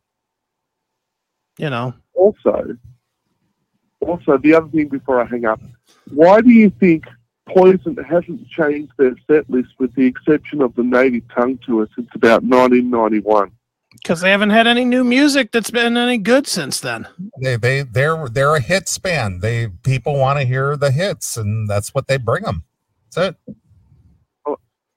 You 1.58 1.70
know, 1.70 1.94
Also, 2.14 2.78
also 4.00 4.38
the 4.38 4.54
other 4.54 4.70
thing 4.70 4.88
before 4.88 5.22
I 5.22 5.26
hang 5.26 5.46
up, 5.46 5.62
why 6.10 6.42
do 6.42 6.50
you 6.50 6.70
think 6.70 7.06
Poison 7.47 7.97
hasn't 7.97 8.47
changed 8.49 8.93
their 8.97 9.15
set 9.27 9.49
list 9.49 9.69
with 9.80 9.93
the 9.95 10.06
exception 10.06 10.62
of 10.62 10.75
the 10.75 10.84
Native 10.84 11.23
Tongue 11.36 11.60
tour 11.65 11.88
since 11.95 12.10
about 12.13 12.43
1991? 12.43 13.51
because 13.93 14.21
they 14.21 14.32
haven't 14.32 14.51
had 14.51 14.67
any 14.67 14.86
new 14.86 15.04
music 15.04 15.51
that's 15.51 15.71
been 15.71 15.97
any 15.97 16.17
good 16.17 16.47
since 16.47 16.80
then. 16.80 17.08
they 17.41 17.56
they 17.56 17.84
they're 17.84 18.27
they're 18.30 18.56
a 18.56 18.62
hit 18.62 18.88
span. 18.88 19.39
They 19.39 19.67
people 19.84 20.17
want 20.17 20.39
to 20.39 20.45
hear 20.45 20.75
the 20.77 20.91
hits, 20.91 21.38
and 21.38 21.69
that's 21.69 21.93
what 21.93 22.08
they 22.08 22.17
bring 22.17 22.43
them. 22.43 22.63
That's 23.13 23.36
it. 23.47 23.56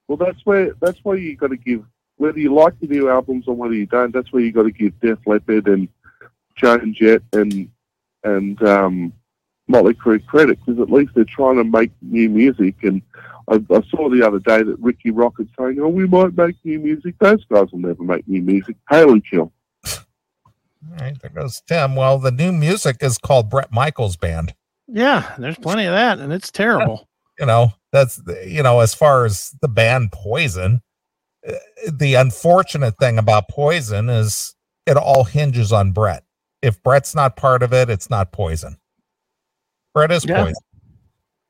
Well, 0.06 0.18
that's 0.18 0.44
where 0.44 0.74
that's 0.80 1.00
why 1.02 1.16
you 1.16 1.36
got 1.36 1.48
to 1.48 1.56
give 1.56 1.84
whether 2.16 2.38
you 2.38 2.54
like 2.54 2.78
the 2.78 2.86
new 2.86 3.08
albums 3.08 3.48
or 3.48 3.54
whether 3.54 3.74
you 3.74 3.86
don't. 3.86 4.12
That's 4.12 4.32
where 4.32 4.42
you 4.42 4.52
got 4.52 4.64
to 4.64 4.70
give 4.70 4.98
Def 5.00 5.18
Leppard 5.26 5.66
and 5.66 5.88
Joan 6.56 6.94
Jett 6.94 7.22
and 7.32 7.70
and 8.22 8.62
um, 8.62 9.12
Motley 9.66 9.94
Crue 9.94 10.24
credit 10.26 10.58
because 10.64 10.80
at 10.80 10.90
least 10.90 11.12
they're 11.14 11.24
trying 11.24 11.56
to 11.56 11.64
make 11.64 11.90
new 12.02 12.28
music. 12.28 12.74
And 12.82 13.02
I, 13.48 13.54
I 13.70 13.82
saw 13.90 14.08
the 14.08 14.26
other 14.26 14.38
day 14.38 14.62
that 14.62 14.78
Rikki 14.78 15.10
Rockett's 15.10 15.50
saying, 15.58 15.78
"Oh, 15.80 15.88
we 15.88 16.06
might 16.06 16.36
make 16.36 16.56
new 16.64 16.78
music." 16.78 17.14
Those 17.18 17.44
guys 17.46 17.70
will 17.72 17.80
never 17.80 18.02
make 18.02 18.26
new 18.28 18.42
music. 18.42 18.76
Hail 18.90 19.12
and 19.12 19.24
kill. 19.28 19.52
All 19.86 20.98
right, 21.00 21.20
there 21.20 21.30
goes 21.30 21.62
Tim. 21.66 21.96
Well, 21.96 22.18
the 22.18 22.30
new 22.30 22.52
music 22.52 22.96
is 23.00 23.18
called 23.18 23.48
Bret 23.48 23.72
Michaels 23.72 24.16
Band. 24.16 24.54
Yeah, 24.86 25.34
there's 25.38 25.56
plenty 25.56 25.86
of 25.86 25.92
that, 25.92 26.18
and 26.18 26.32
it's 26.32 26.50
terrible. 26.50 27.08
You 27.36 27.46
know, 27.46 27.72
that's 27.90 28.22
you 28.46 28.62
know, 28.62 28.78
as 28.78 28.94
far 28.94 29.24
as 29.24 29.56
the 29.60 29.66
band 29.66 30.12
Poison, 30.12 30.82
uh, 31.44 31.54
the 31.92 32.14
unfortunate 32.14 32.96
thing 32.96 33.18
about 33.18 33.48
Poison 33.48 34.08
is 34.08 34.54
it 34.86 34.96
all 34.96 35.24
hinges 35.24 35.72
on 35.72 35.90
Bret. 35.90 36.22
If 36.62 36.80
Bret's 36.84 37.12
not 37.12 37.34
part 37.34 37.64
of 37.64 37.72
it, 37.72 37.90
it's 37.90 38.08
not 38.08 38.30
Poison. 38.30 38.78
Bret 39.94 40.12
is 40.12 40.24
Yeah. 40.24 40.42
Poison. 40.42 40.62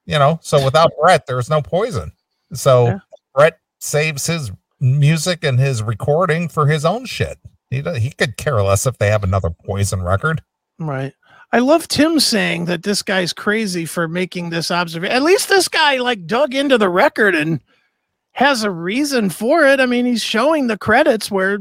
You 0.07 0.19
know, 0.19 0.39
so 0.43 0.63
without 0.65 0.93
Bret, 1.01 1.27
there's 1.27 1.51
no 1.51 1.63
Poison. 1.63 2.13
So 2.53 2.87
Yeah. 2.87 2.99
Bret 3.35 3.59
saves 3.81 4.27
his 4.27 4.53
music 4.81 5.43
and 5.43 5.59
his 5.59 5.83
recording 5.83 6.49
for 6.49 6.67
his 6.67 6.85
own 6.85 7.07
shit. 7.07 7.39
He 7.71 7.83
he 7.99 8.11
could 8.11 8.37
care 8.37 8.63
less 8.63 8.87
if 8.87 8.99
they 8.99 9.09
have 9.09 9.25
another 9.25 9.51
Poison 9.51 10.03
record. 10.03 10.43
Right. 10.79 11.13
I 11.53 11.59
love 11.61 11.87
Tim 11.89 12.19
saying 12.21 12.65
that 12.67 12.83
this 12.83 13.03
guy's 13.03 13.33
crazy 13.33 13.87
for 13.87 14.09
making 14.09 14.51
this 14.51 14.71
observation. 14.71 15.15
At 15.15 15.23
least 15.23 15.49
this 15.49 15.69
guy 15.69 15.99
like 15.99 16.27
dug 16.27 16.55
into 16.55 16.77
the 16.79 16.89
record 16.89 17.35
and 17.35 17.61
has 18.33 18.65
a 18.65 18.71
reason 18.71 19.31
for 19.31 19.65
it. 19.65 19.79
I 19.79 19.87
mean, 19.87 20.05
he's 20.05 20.23
showing 20.23 20.67
the 20.67 20.77
credits 20.77 21.31
where 21.31 21.59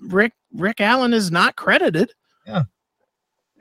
Rick 0.00 0.32
Rick 0.52 0.80
Allen 0.80 1.14
is 1.14 1.30
not 1.30 1.56
credited. 1.56 2.12
Yeah. 2.46 2.64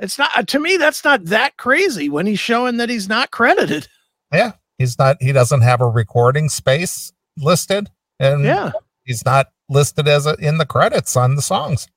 It's 0.02 0.18
not 0.18 0.32
uh, 0.36 0.44
to 0.44 0.60
me 0.60 0.76
that's 0.78 1.04
not 1.06 1.24
that 1.26 1.56
crazy 1.58 2.10
when 2.10 2.26
he's 2.26 2.40
showing 2.40 2.78
that 2.78 2.90
he's 2.90 3.08
not 3.08 3.32
credited. 3.32 3.88
Yeah, 4.34 4.54
he's 4.78 4.98
not. 5.00 5.18
He 5.22 5.32
doesn't 5.32 5.62
have 5.62 5.80
a 5.80 5.88
recording 5.88 6.50
space 6.50 7.14
listed, 7.38 7.90
and 8.20 8.44
Yeah. 8.44 8.72
he's 9.06 9.24
not 9.26 9.48
listed 9.70 10.08
as 10.08 10.26
a, 10.26 10.36
in 10.40 10.58
the 10.58 10.66
credits 10.66 11.16
on 11.16 11.36
the 11.36 11.42
songs. 11.42 11.88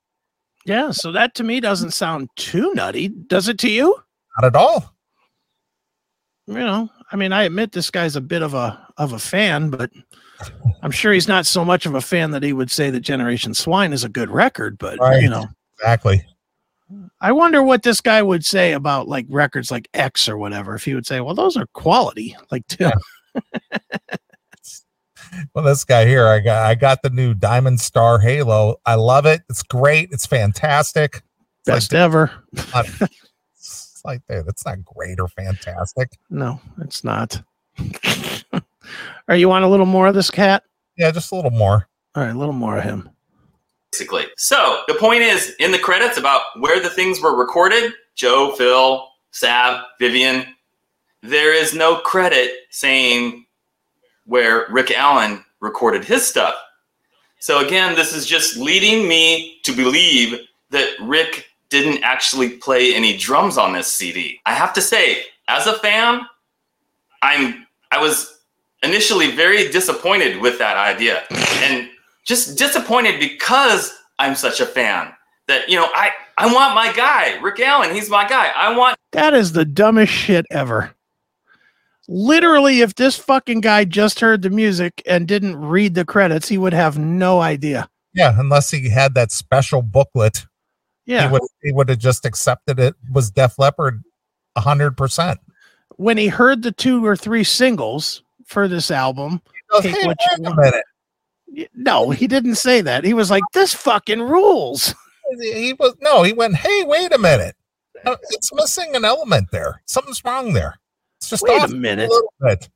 Yeah, 0.67 0.91
so 0.93 1.11
that 1.13 1.35
to 1.37 1.45
me 1.45 1.61
doesn't 1.61 1.93
sound 1.93 2.29
too 2.37 2.73
nutty. 2.75 3.09
Does 3.09 3.49
it 3.49 3.59
to 3.61 3.71
you? 3.71 3.99
Not 4.39 4.47
at 4.49 4.57
all. 4.57 4.95
you 6.47 6.55
know, 6.55 6.91
I 7.11 7.17
mean, 7.17 7.33
I 7.33 7.45
admit 7.45 7.73
this 7.73 7.91
guy's 7.91 8.17
a 8.17 8.21
bit 8.21 8.43
of 8.43 8.53
a 8.55 8.87
of 8.99 9.13
a 9.15 9.19
fan, 9.19 9.71
but 9.71 9.91
I'm 10.83 10.91
sure 10.91 11.13
he's 11.13 11.29
not 11.29 11.47
so 11.47 11.65
much 11.65 11.87
of 11.87 11.95
a 11.95 12.01
fan 12.01 12.33
that 12.33 12.43
he 12.43 12.53
would 12.53 12.71
say 12.71 12.91
that 12.91 13.01
Generation 13.01 13.55
Swine 13.55 13.93
is 13.93 14.05
a 14.05 14.09
good 14.11 14.31
record. 14.31 14.77
But 14.79 14.99
Right. 14.99 15.23
you 15.23 15.29
know, 15.31 15.47
Exactly. 15.79 16.25
I 17.25 17.33
wonder 17.33 17.63
what 17.63 17.83
this 17.83 18.03
guy 18.03 18.21
would 18.23 18.45
say 18.45 18.75
about 18.75 19.09
like 19.09 19.25
records 19.31 19.71
like 19.71 19.89
X 19.95 20.29
or 20.29 20.37
whatever. 20.37 20.75
If 20.75 20.85
he 20.85 20.95
would 20.95 21.07
say, 21.07 21.23
"Well, 21.23 21.35
those 21.35 21.57
are 21.57 21.67
quality," 21.73 22.37
like 22.51 22.67
Tim. 22.69 22.93
Well, 25.53 25.65
this 25.65 25.85
guy 25.85 26.07
here, 26.07 26.29
I 26.29 26.39
got. 26.39 26.65
I 26.65 26.77
got 26.77 27.03
the 27.03 27.11
new 27.11 27.35
Diamond 27.35 27.81
Star 27.81 28.21
Halo. 28.21 28.77
I 28.87 28.95
love 28.95 29.27
it. 29.27 29.43
It's 29.49 29.65
great. 29.65 30.11
It's 30.13 30.27
fantastic. 30.27 31.17
It's 31.17 31.67
best 31.67 31.93
like, 31.93 31.99
ever. 32.01 32.31
not- 32.73 32.87
it's 33.57 34.03
like 34.05 34.21
hey, 34.29 34.43
that's 34.47 34.65
not 34.65 34.85
great 34.85 35.19
or 35.19 35.27
fantastic. 35.27 36.11
No, 36.31 36.61
it's 36.83 37.03
not. 37.03 37.43
Are 39.29 39.35
you 39.35 39.49
want 39.49 39.65
a 39.65 39.69
little 39.69 39.87
more 39.87 40.07
of 40.07 40.15
this 40.15 40.31
cat? 40.31 40.63
Yeah, 40.97 41.11
just 41.11 41.33
a 41.33 41.35
little 41.35 41.51
more. 41.51 41.89
All 42.15 42.23
right, 42.23 42.35
a 42.35 42.39
little 42.39 42.55
more 42.55 42.77
of 42.79 42.85
him. 42.85 43.11
Basically. 43.95 44.25
So 44.37 44.83
the 44.89 44.95
point 44.95 45.23
is 45.23 45.55
in 45.61 45.71
the 45.71 45.79
credits 45.79 46.19
about 46.19 46.43
where 46.59 46.81
the 46.83 46.91
things 46.91 47.21
were 47.21 47.37
recorded 47.37 47.93
Joe, 48.17 48.55
Phil, 48.57 49.09
Sav, 49.31 49.85
Vivian. 50.01 50.47
There 51.23 51.55
is 51.55 51.75
no 51.75 51.97
credit 51.97 52.51
saying 52.71 53.47
where 54.27 54.67
Rick 54.71 54.91
Allen 54.91 55.45
recorded 55.61 56.05
his 56.05 56.27
stuff. 56.27 56.55
So 57.39 57.65
again, 57.65 57.95
this 57.95 58.15
is 58.15 58.27
just 58.27 58.57
leading 58.57 59.09
me 59.09 59.61
to 59.63 59.73
believe 59.73 60.41
that 60.71 60.89
Rick 61.01 61.47
didn't 61.69 62.03
actually 62.03 62.51
play 62.51 62.95
any 62.95 63.17
drums 63.17 63.57
on 63.59 63.73
this 63.73 63.93
CD. 63.93 64.41
I 64.47 64.55
have 64.55 64.73
to 64.75 64.81
say, 64.81 65.23
as 65.49 65.67
a 65.67 65.79
fan, 65.79 66.23
I'm 67.23 67.67
I 67.93 68.01
was 68.01 68.41
initially 68.83 69.31
very 69.31 69.71
disappointed 69.71 70.41
with 70.41 70.59
that 70.59 70.77
idea. 70.77 71.23
And 71.63 71.91
just 72.25 72.57
disappointed 72.59 73.21
because 73.21 73.93
I'm 74.19 74.35
such 74.35 74.61
a 74.61 74.67
fan 74.67 75.13
that 75.49 75.69
you 75.69 75.77
know 75.77 75.89
I 75.95 76.11
I 76.39 76.53
want 76.53 76.75
my 76.75 76.93
guy 76.93 77.39
Rick 77.41 77.61
Allen. 77.61 77.95
He's 77.95 78.09
my 78.11 78.27
guy. 78.29 78.51
I 78.57 78.77
want 78.77 78.97
That 79.13 79.35
is 79.35 79.53
the 79.53 79.65
dumbest 79.65 80.13
shit 80.13 80.47
ever. 80.51 80.95
Literally, 82.07 82.81
if 82.83 82.95
this 82.97 83.17
fucking 83.17 83.61
guy 83.63 83.85
just 83.87 84.21
heard 84.21 84.43
the 84.43 84.51
music 84.51 85.03
and 85.07 85.27
didn't 85.27 85.57
read 85.57 85.95
the 85.95 86.05
credits, 86.05 86.49
he 86.49 86.59
would 86.59 86.75
have 86.75 86.99
no 86.99 87.41
idea. 87.41 87.89
Yeah, 88.13 88.39
unless 88.39 88.71
he 88.71 88.91
had 88.91 89.15
that 89.15 89.33
special 89.33 89.81
booklet, 89.81 90.45
Yeah. 91.07 91.27
he 91.27 91.33
would 91.33 91.43
he 91.63 91.73
would 91.73 91.89
have 91.89 91.99
just 91.99 92.27
accepted 92.27 92.79
it 92.79 92.95
was 93.11 93.31
Def 93.31 93.59
Leppard, 93.59 94.03
hundred 94.57 94.97
percent. 94.97 95.41
when 95.97 96.19
he 96.19 96.29
heard 96.29 96.63
the 96.63 96.73
two 96.73 97.05
or 97.07 97.17
three 97.17 97.45
singles 97.45 98.23
for 98.45 98.69
this 98.69 98.91
album, 98.91 99.41
Hey, 99.81 99.93
Take 99.93 100.05
what 100.07 100.17
you 100.21 100.27
wait 100.33 100.39
a 100.39 100.43
want. 100.43 100.57
minute. 100.59 100.85
No, 101.75 102.11
he 102.11 102.27
didn't 102.27 102.57
say 102.57 102.81
that. 102.81 103.05
He 103.05 103.15
was 103.15 103.31
like, 103.31 103.43
"This 103.53 103.75
fucking 103.75 104.23
rules." 104.23 104.95
He 105.41 105.73
was 105.73 105.97
no. 106.03 106.23
He 106.23 106.35
went. 106.35 106.55
Hey, 106.55 106.85
wait 106.85 107.11
a 107.13 107.19
minute. 107.19 107.57
Uh, 108.05 108.17
It's 108.31 108.53
missing 108.53 108.95
an 108.95 109.07
element 109.07 109.51
there. 109.51 109.81
Something's 109.87 110.23
wrong 110.23 110.53
there. 110.53 110.79
It's 111.17 111.31
just 111.31 111.43
Wait 111.43 111.63
off 111.63 111.71
a 111.71 111.75
minute. 111.75 112.11
little 112.11 112.33
bit. 112.43 112.69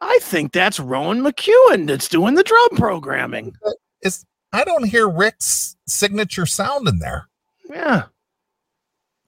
I 0.00 0.18
think 0.20 0.52
that's 0.52 0.80
Rowan 0.80 1.20
McEwen 1.22 1.86
that's 1.86 2.08
doing 2.08 2.34
the 2.34 2.42
drum 2.42 2.68
programming. 2.74 3.54
It's 4.02 4.26
I 4.52 4.64
don't 4.64 4.84
hear 4.84 5.08
Rick's 5.08 5.76
signature 5.86 6.46
sound 6.46 6.88
in 6.88 6.98
there. 6.98 7.28
Yeah. 7.70 8.06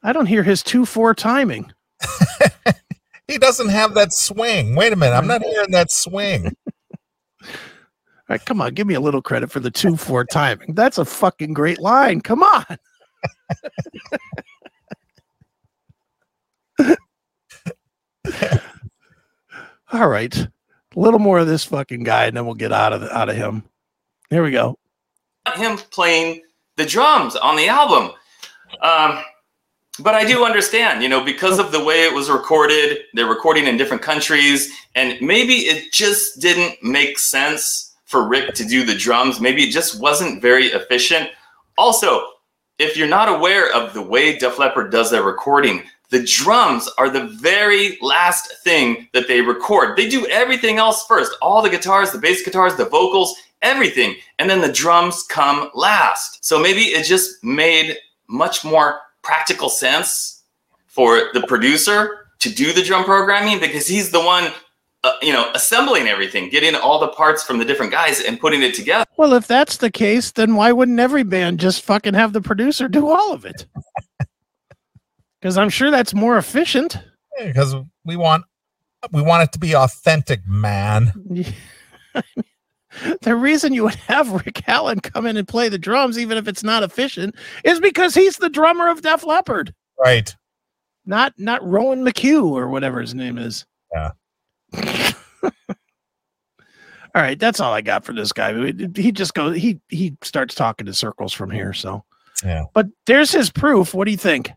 I 0.02 0.12
don't 0.12 0.26
hear 0.26 0.42
his 0.42 0.62
2 0.64 0.84
4 0.84 1.14
timing. 1.14 1.72
He 3.28 3.38
doesn't 3.38 3.68
have 3.68 3.94
that 3.94 4.12
swing. 4.12 4.74
Wait 4.74 4.92
a 4.92 4.96
minute. 4.96 5.14
I'm 5.14 5.28
not 5.28 5.44
hearing 5.44 5.70
that 5.70 5.92
swing. 5.92 6.56
Right, 8.30 8.42
come 8.44 8.60
on, 8.60 8.74
give 8.74 8.86
me 8.86 8.94
a 8.94 9.00
little 9.00 9.20
credit 9.20 9.50
for 9.50 9.58
the 9.58 9.72
2 9.72 9.96
4 9.96 10.24
timing. 10.26 10.74
That's 10.74 10.98
a 10.98 11.04
fucking 11.04 11.52
great 11.52 11.80
line. 11.80 12.20
Come 12.20 12.44
on. 12.44 12.64
All 19.92 20.06
right. 20.06 20.36
A 20.36 20.48
little 20.94 21.18
more 21.18 21.40
of 21.40 21.48
this 21.48 21.64
fucking 21.64 22.04
guy, 22.04 22.26
and 22.26 22.36
then 22.36 22.46
we'll 22.46 22.54
get 22.54 22.72
out 22.72 22.92
of 22.92 23.02
out 23.02 23.28
of 23.28 23.34
him. 23.34 23.64
Here 24.30 24.44
we 24.44 24.52
go. 24.52 24.78
him 25.56 25.76
playing 25.90 26.42
the 26.76 26.86
drums 26.86 27.34
on 27.34 27.56
the 27.56 27.66
album. 27.66 28.12
Um, 28.80 29.24
but 29.98 30.14
I 30.14 30.24
do 30.24 30.44
understand, 30.44 31.02
you 31.02 31.08
know, 31.08 31.24
because 31.24 31.58
of 31.58 31.72
the 31.72 31.82
way 31.82 32.04
it 32.04 32.14
was 32.14 32.30
recorded, 32.30 32.98
they're 33.14 33.26
recording 33.26 33.66
in 33.66 33.76
different 33.76 34.04
countries, 34.04 34.72
and 34.94 35.20
maybe 35.20 35.54
it 35.54 35.92
just 35.92 36.40
didn't 36.40 36.80
make 36.80 37.18
sense 37.18 37.89
for 38.10 38.26
Rick 38.26 38.54
to 38.54 38.64
do 38.64 38.84
the 38.84 38.96
drums. 38.96 39.40
Maybe 39.40 39.62
it 39.62 39.70
just 39.70 40.00
wasn't 40.00 40.42
very 40.42 40.66
efficient. 40.66 41.30
Also, 41.78 42.20
if 42.80 42.96
you're 42.96 43.06
not 43.06 43.28
aware 43.28 43.72
of 43.72 43.94
the 43.94 44.02
way 44.02 44.36
Def 44.36 44.58
Leppard 44.58 44.90
does 44.90 45.12
their 45.12 45.22
recording, 45.22 45.84
the 46.10 46.24
drums 46.24 46.88
are 46.98 47.08
the 47.08 47.28
very 47.28 47.98
last 48.00 48.52
thing 48.64 49.06
that 49.12 49.28
they 49.28 49.40
record. 49.40 49.96
They 49.96 50.08
do 50.08 50.26
everything 50.26 50.78
else 50.78 51.06
first 51.06 51.36
all 51.40 51.62
the 51.62 51.70
guitars, 51.70 52.10
the 52.10 52.18
bass 52.18 52.44
guitars, 52.44 52.74
the 52.74 52.86
vocals, 52.86 53.36
everything. 53.62 54.16
And 54.40 54.50
then 54.50 54.60
the 54.60 54.72
drums 54.72 55.22
come 55.22 55.70
last. 55.72 56.44
So 56.44 56.58
maybe 56.58 56.86
it 56.86 57.04
just 57.04 57.44
made 57.44 57.96
much 58.28 58.64
more 58.64 59.02
practical 59.22 59.68
sense 59.68 60.42
for 60.88 61.30
the 61.32 61.44
producer 61.46 62.26
to 62.40 62.50
do 62.50 62.72
the 62.72 62.82
drum 62.82 63.04
programming 63.04 63.60
because 63.60 63.86
he's 63.86 64.10
the 64.10 64.20
one. 64.20 64.50
Uh, 65.02 65.12
you 65.22 65.32
know, 65.32 65.50
assembling 65.54 66.08
everything, 66.08 66.50
getting 66.50 66.74
all 66.74 66.98
the 66.98 67.08
parts 67.08 67.42
from 67.42 67.58
the 67.58 67.64
different 67.64 67.90
guys 67.90 68.20
and 68.20 68.38
putting 68.38 68.62
it 68.62 68.74
together. 68.74 69.06
Well, 69.16 69.32
if 69.32 69.46
that's 69.46 69.78
the 69.78 69.90
case, 69.90 70.32
then 70.32 70.56
why 70.56 70.72
wouldn't 70.72 71.00
every 71.00 71.22
band 71.22 71.58
just 71.58 71.80
fucking 71.82 72.12
have 72.12 72.34
the 72.34 72.42
producer 72.42 72.86
do 72.86 73.08
all 73.08 73.32
of 73.32 73.44
it? 73.46 73.66
Because 75.40 75.56
I'm 75.56 75.70
sure 75.70 75.90
that's 75.90 76.12
more 76.12 76.36
efficient. 76.36 76.98
Because 77.42 77.74
we 78.04 78.14
want 78.14 78.44
we 79.10 79.22
want 79.22 79.42
it 79.44 79.52
to 79.52 79.58
be 79.58 79.74
authentic, 79.74 80.46
man. 80.46 81.12
the 83.22 83.34
reason 83.34 83.72
you 83.72 83.84
would 83.84 83.94
have 83.94 84.30
Rick 84.44 84.68
Allen 84.68 85.00
come 85.00 85.24
in 85.26 85.38
and 85.38 85.48
play 85.48 85.70
the 85.70 85.78
drums, 85.78 86.18
even 86.18 86.36
if 86.36 86.46
it's 86.46 86.62
not 86.62 86.82
efficient, 86.82 87.34
is 87.64 87.80
because 87.80 88.14
he's 88.14 88.36
the 88.36 88.50
drummer 88.50 88.88
of 88.88 89.00
Def 89.00 89.24
Leppard, 89.24 89.74
Right. 89.98 90.36
not 91.06 91.32
not 91.38 91.66
Rowan 91.66 92.04
McHugh 92.04 92.50
or 92.50 92.68
whatever 92.68 93.00
his 93.00 93.14
name 93.14 93.38
is. 93.38 93.64
Yeah. 93.94 94.10
all 95.42 95.50
right, 97.14 97.38
that's 97.38 97.60
all 97.60 97.72
I 97.72 97.80
got 97.80 98.04
for 98.04 98.12
this 98.12 98.32
guy. 98.32 98.72
He 98.94 99.12
just 99.12 99.34
goes 99.34 99.56
he 99.56 99.80
he 99.88 100.16
starts 100.22 100.54
talking 100.54 100.86
to 100.86 100.94
circles 100.94 101.32
from 101.32 101.50
here. 101.50 101.72
So 101.72 102.04
Yeah. 102.44 102.64
but 102.74 102.86
there's 103.06 103.32
his 103.32 103.50
proof. 103.50 103.94
What 103.94 104.04
do 104.04 104.10
you 104.10 104.16
think? 104.16 104.50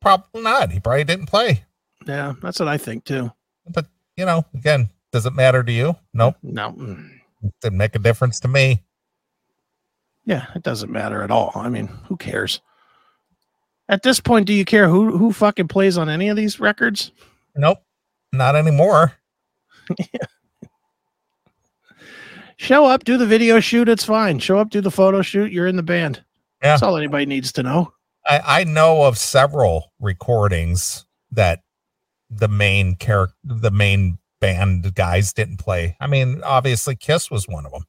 Probably 0.00 0.42
not. 0.42 0.70
He 0.70 0.80
probably 0.80 1.04
didn't 1.04 1.26
play. 1.26 1.64
Yeah, 2.06 2.34
that's 2.42 2.60
what 2.60 2.68
I 2.68 2.78
think 2.78 3.04
too. 3.04 3.32
But 3.68 3.86
you 4.16 4.24
know, 4.24 4.44
again, 4.54 4.90
does 5.12 5.26
it 5.26 5.34
matter 5.34 5.62
to 5.62 5.72
you? 5.72 5.96
Nope. 6.14 6.36
No, 6.42 6.72
mm, 6.72 7.10
Didn't 7.62 7.78
make 7.78 7.94
a 7.94 7.98
difference 7.98 8.40
to 8.40 8.48
me. 8.48 8.82
yeah, 10.24 10.46
it 10.54 10.62
doesn't 10.62 10.90
matter 10.92 11.22
at 11.22 11.30
all. 11.30 11.52
I 11.54 11.68
mean, 11.68 11.86
who 12.06 12.16
cares? 12.16 12.60
At 13.88 14.02
this 14.02 14.20
point, 14.20 14.46
do 14.46 14.52
you 14.52 14.64
care 14.66 14.88
who 14.88 15.16
who 15.16 15.32
fucking 15.32 15.68
plays 15.68 15.96
on 15.98 16.08
any 16.10 16.28
of 16.28 16.36
these 16.36 16.60
records? 16.60 17.10
Nope. 17.56 17.78
Not 18.32 18.56
anymore. 18.56 19.12
Show 22.56 22.86
up, 22.86 23.04
do 23.04 23.16
the 23.16 23.26
video 23.26 23.60
shoot. 23.60 23.88
It's 23.88 24.04
fine. 24.04 24.40
Show 24.40 24.58
up, 24.58 24.70
do 24.70 24.80
the 24.80 24.90
photo 24.90 25.22
shoot. 25.22 25.52
You're 25.52 25.68
in 25.68 25.76
the 25.76 25.82
band. 25.82 26.24
Yeah. 26.60 26.70
That's 26.70 26.82
all 26.82 26.96
anybody 26.96 27.24
needs 27.24 27.52
to 27.52 27.62
know. 27.62 27.92
I, 28.26 28.40
I 28.60 28.64
know 28.64 29.04
of 29.04 29.16
several 29.16 29.92
recordings 30.00 31.06
that 31.30 31.60
the 32.30 32.48
main 32.48 32.96
character, 32.96 33.36
the 33.44 33.70
main 33.70 34.18
band 34.40 34.92
guys 34.94 35.32
didn't 35.32 35.58
play. 35.58 35.96
I 36.00 36.08
mean, 36.08 36.42
obviously, 36.44 36.96
Kiss 36.96 37.30
was 37.30 37.46
one 37.46 37.64
of 37.64 37.70
them. 37.72 37.84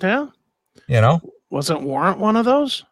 Yeah. 0.00 0.26
You 0.88 1.00
know, 1.02 1.20
Wasn't 1.50 1.82
Warrant 1.82 2.18
one 2.18 2.36
of 2.36 2.46
those? 2.46 2.82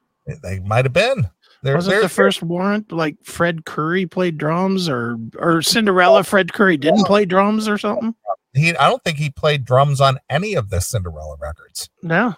they 0.42 0.60
might 0.60 0.84
have 0.84 0.92
been. 0.92 1.28
Wasn't 1.62 2.02
the 2.02 2.08
first 2.08 2.42
Warrant 2.42 2.90
like 2.90 3.16
Fred 3.22 3.64
Coury 3.64 4.06
played 4.06 4.36
drums 4.38 4.88
or 4.88 5.16
or 5.38 5.62
Cinderella 5.62 6.24
Fred 6.24 6.52
Coury 6.52 6.76
didn't 6.76 7.04
play 7.06 7.24
drums 7.24 7.68
or 7.68 7.78
something? 7.78 8.14
he. 8.54 8.76
I 8.76 8.88
don't 8.88 9.02
think 9.04 9.18
he 9.18 9.30
played 9.30 9.64
drums 9.64 10.00
on 10.00 10.18
any 10.28 10.54
of 10.54 10.70
the 10.70 10.80
Cinderella 10.80 11.36
records. 11.40 11.88
No. 12.02 12.34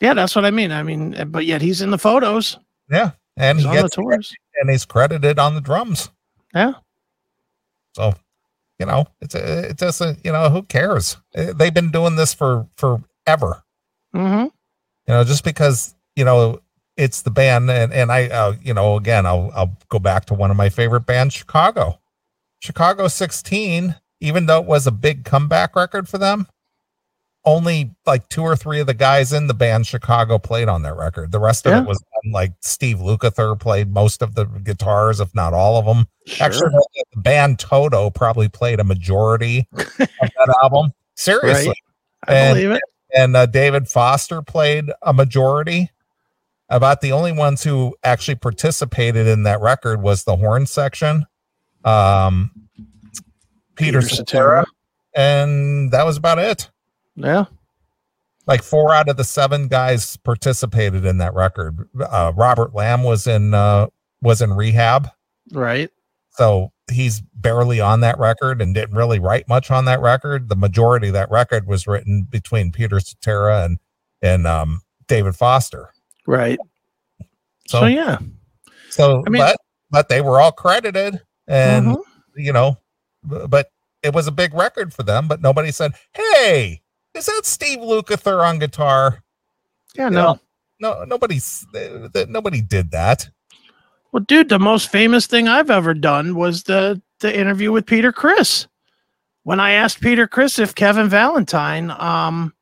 Yeah, 0.00 0.14
that's 0.14 0.36
what 0.36 0.44
I 0.44 0.50
mean. 0.50 0.72
I 0.72 0.82
mean, 0.82 1.14
uh, 1.14 1.24
but 1.24 1.46
yet 1.46 1.62
he's 1.62 1.80
in 1.80 1.90
the 1.90 1.98
photos. 1.98 2.58
Yeah, 2.90 3.12
and 3.36 3.58
He's 3.58 3.64
he 3.64 3.70
on 3.70 3.76
the 3.76 3.82
gets 3.82 3.94
tours. 3.96 4.34
and 4.60 4.70
he's 4.70 4.84
credited 4.84 5.38
on 5.38 5.54
the 5.54 5.60
drums. 5.60 6.10
Yeah. 6.54 6.74
So, 7.94 8.14
you 8.78 8.84
know, 8.86 9.06
it's 9.22 9.34
a, 9.34 9.70
it 9.70 9.78
doesn't. 9.78 10.22
You 10.24 10.32
know, 10.32 10.50
who 10.50 10.62
cares? 10.64 11.16
Uh, 11.34 11.52
They've 11.54 11.72
been 11.72 11.90
doing 11.90 12.16
this 12.16 12.34
for 12.34 12.68
forever. 12.76 13.62
Mm-hmm. 14.14 14.44
you 14.44 14.50
know 15.08 15.24
just 15.24 15.44
because 15.44 15.94
you 16.14 16.24
know 16.24 16.60
it's 16.96 17.22
the 17.22 17.30
band 17.30 17.70
and 17.70 17.92
and 17.92 18.10
i 18.10 18.26
uh, 18.28 18.54
you 18.62 18.72
know 18.74 18.96
again 18.96 19.26
i'll 19.26 19.50
i'll 19.54 19.76
go 19.88 19.98
back 19.98 20.24
to 20.26 20.34
one 20.34 20.50
of 20.50 20.56
my 20.56 20.68
favorite 20.68 21.06
bands 21.06 21.34
chicago 21.34 21.98
chicago 22.60 23.06
16 23.08 23.94
even 24.20 24.46
though 24.46 24.60
it 24.60 24.66
was 24.66 24.86
a 24.86 24.90
big 24.90 25.24
comeback 25.24 25.76
record 25.76 26.08
for 26.08 26.18
them 26.18 26.46
only 27.44 27.92
like 28.06 28.28
two 28.28 28.42
or 28.42 28.56
three 28.56 28.80
of 28.80 28.86
the 28.88 28.94
guys 28.94 29.32
in 29.32 29.46
the 29.46 29.54
band 29.54 29.86
chicago 29.86 30.38
played 30.38 30.68
on 30.68 30.82
that 30.82 30.96
record 30.96 31.30
the 31.32 31.38
rest 31.38 31.66
of 31.66 31.72
Yeah. 31.72 31.82
it 31.82 31.86
was 31.86 32.02
like 32.32 32.52
steve 32.60 32.98
lukather 32.98 33.58
played 33.58 33.92
most 33.92 34.20
of 34.22 34.34
the 34.34 34.46
guitars 34.46 35.20
if 35.20 35.34
not 35.34 35.52
all 35.52 35.76
of 35.78 35.84
them 35.84 36.06
Sure. 36.26 36.46
actually 36.46 36.70
the 37.14 37.20
band 37.20 37.58
toto 37.60 38.10
probably 38.10 38.48
played 38.48 38.80
a 38.80 38.84
majority 38.84 39.68
of 39.76 39.86
that 39.98 40.56
album 40.62 40.92
seriously 41.14 41.74
I 42.26 42.34
and- 42.34 42.54
believe 42.56 42.70
it. 42.72 42.82
and 43.14 43.36
uh, 43.36 43.46
David 43.46 43.86
Foster 43.86 44.42
played 44.42 44.86
a 45.02 45.12
majority. 45.12 45.90
About 46.68 47.00
the 47.00 47.12
only 47.12 47.30
ones 47.32 47.62
who 47.62 47.94
actually 48.02 48.34
participated 48.34 49.26
in 49.28 49.44
that 49.44 49.60
record 49.60 50.02
was 50.02 50.24
the 50.24 50.34
horn 50.36 50.66
section, 50.66 51.24
um, 51.84 52.50
Peter, 53.76 54.00
Peter 54.00 54.02
Cetera, 54.02 54.66
and 55.14 55.92
that 55.92 56.04
was 56.04 56.16
about 56.16 56.38
it. 56.40 56.68
Yeah. 57.14 57.44
Like 58.48 58.62
four 58.62 58.92
out 58.92 59.08
of 59.08 59.16
the 59.16 59.24
seven 59.24 59.68
guys 59.68 60.16
participated 60.18 61.04
in 61.04 61.18
that 61.18 61.34
record. 61.34 61.88
Uh, 62.00 62.32
Robert 62.36 62.74
Lamb 62.74 63.02
was 63.04 63.26
in 63.28 63.54
uh, 63.54 63.86
was 64.22 64.42
in 64.42 64.52
rehab, 64.52 65.08
Right. 65.52 65.90
so 66.30 66.72
he's 66.90 67.20
barely 67.34 67.80
on 67.80 68.00
that 68.00 68.18
record 68.18 68.60
and 68.60 68.74
didn't 68.74 68.96
really 68.96 69.18
write 69.20 69.48
much 69.48 69.70
on 69.70 69.84
that 69.84 70.00
record. 70.00 70.48
The 70.48 70.56
majority 70.56 71.08
of 71.08 71.12
that 71.14 71.30
record 71.30 71.66
was 71.68 71.86
written 71.86 72.22
between 72.22 72.72
Peter 72.72 72.98
Cetera 72.98 73.62
and 73.64 73.78
and 74.20 74.46
um, 74.48 74.80
David 75.06 75.36
Foster. 75.36 75.90
Right. 76.26 76.58
So, 77.68 77.80
So, 77.80 77.86
yeah. 77.86 78.18
so 78.90 79.22
I 79.26 79.30
mean- 79.30 79.42
but 79.42 79.56
but 79.90 80.08
they 80.08 80.20
were 80.20 80.40
all 80.40 80.52
credited, 80.52 81.20
and 81.46 81.86
Mhm. 81.86 82.02
you 82.36 82.52
know, 82.52 82.78
but 83.22 83.70
it 84.02 84.12
was 84.14 84.26
a 84.26 84.32
big 84.32 84.52
record 84.54 84.92
for 84.92 85.02
them. 85.04 85.28
But 85.28 85.40
nobody 85.40 85.70
said, 85.70 85.92
"Hey, 86.12 86.82
is 87.14 87.26
that 87.26 87.42
Steve 87.44 87.78
Lukather 87.78 88.44
on 88.44 88.58
guitar?" 88.58 89.22
Yeah. 89.94 90.06
You 90.06 90.10
No. 90.10 90.22
know, 90.22 90.40
no, 90.80 91.04
nobody's 91.04 91.64
nobody 92.28 92.60
did 92.60 92.90
that. 92.90 93.28
Well, 94.12 94.22
dude, 94.26 94.48
the 94.48 94.58
most 94.58 94.88
famous 94.90 95.26
thing 95.26 95.48
I've 95.48 95.70
ever 95.70 95.94
done 95.94 96.34
was 96.34 96.64
the 96.64 97.00
the 97.20 97.34
interview 97.36 97.72
with 97.72 97.86
Peter 97.86 98.12
Criss. 98.12 98.66
When 99.44 99.60
I 99.60 99.72
asked 99.72 100.00
Peter 100.00 100.26
Criss 100.26 100.58
if 100.58 100.74
Kevin 100.74 101.08
Valentine, 101.08 101.90
um, 101.92 102.52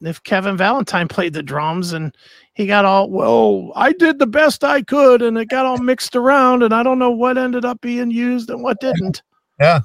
if 0.00 0.22
Kevin 0.22 0.56
Valentine 0.56 1.08
played 1.08 1.32
the 1.32 1.42
drums, 1.42 1.92
and 1.92 2.14
he 2.54 2.66
got 2.66 2.84
all, 2.84 3.10
well, 3.10 3.72
I 3.74 3.92
did 3.92 4.18
the 4.18 4.26
best 4.26 4.64
I 4.64 4.82
could, 4.82 5.22
and 5.22 5.38
it 5.38 5.48
got 5.48 5.66
all 5.66 5.78
mixed 5.78 6.16
around, 6.16 6.62
and 6.62 6.74
I 6.74 6.82
don't 6.82 6.98
know 6.98 7.10
what 7.10 7.38
ended 7.38 7.64
up 7.64 7.80
being 7.80 8.10
used 8.10 8.50
and 8.50 8.62
what 8.62 8.80
didn't. 8.80 9.22
Yeah. 9.58 9.80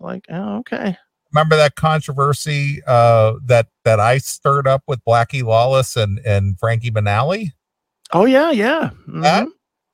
Like, 0.00 0.26
oh, 0.30 0.58
okay. 0.58 0.96
Remember 1.32 1.56
that 1.56 1.74
controversy 1.74 2.80
uh, 2.86 3.34
that 3.44 3.66
that 3.84 4.00
I 4.00 4.18
stirred 4.18 4.66
up 4.66 4.82
with 4.86 5.04
Blackie 5.04 5.42
Lawless 5.42 5.96
and 5.96 6.20
and 6.24 6.58
Frankie 6.58 6.90
Banali? 6.90 7.52
Oh 8.12 8.24
yeah, 8.24 8.50
yeah. 8.50 8.90
Mhm. 9.06 9.22
Yeah. 9.22 9.44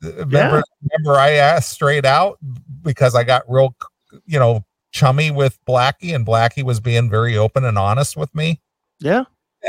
Remember, 0.03 0.63
remember 0.83 1.19
I 1.19 1.33
asked 1.33 1.71
straight 1.71 2.05
out 2.05 2.39
because 2.83 3.15
I 3.15 3.25
got 3.25 3.43
real, 3.49 3.75
you 4.27 4.39
know, 4.39 4.65
chummy 4.93 5.31
with 5.33 5.59
Blackie, 5.67 6.15
and 6.15 6.25
Blackie 6.25 6.63
was 6.63 6.79
being 6.79 7.11
very 7.11 7.37
open 7.37 7.65
and 7.65 7.79
honest 7.79 8.17
with 8.17 8.33
me. 8.35 8.61
Yeah. 9.01 9.25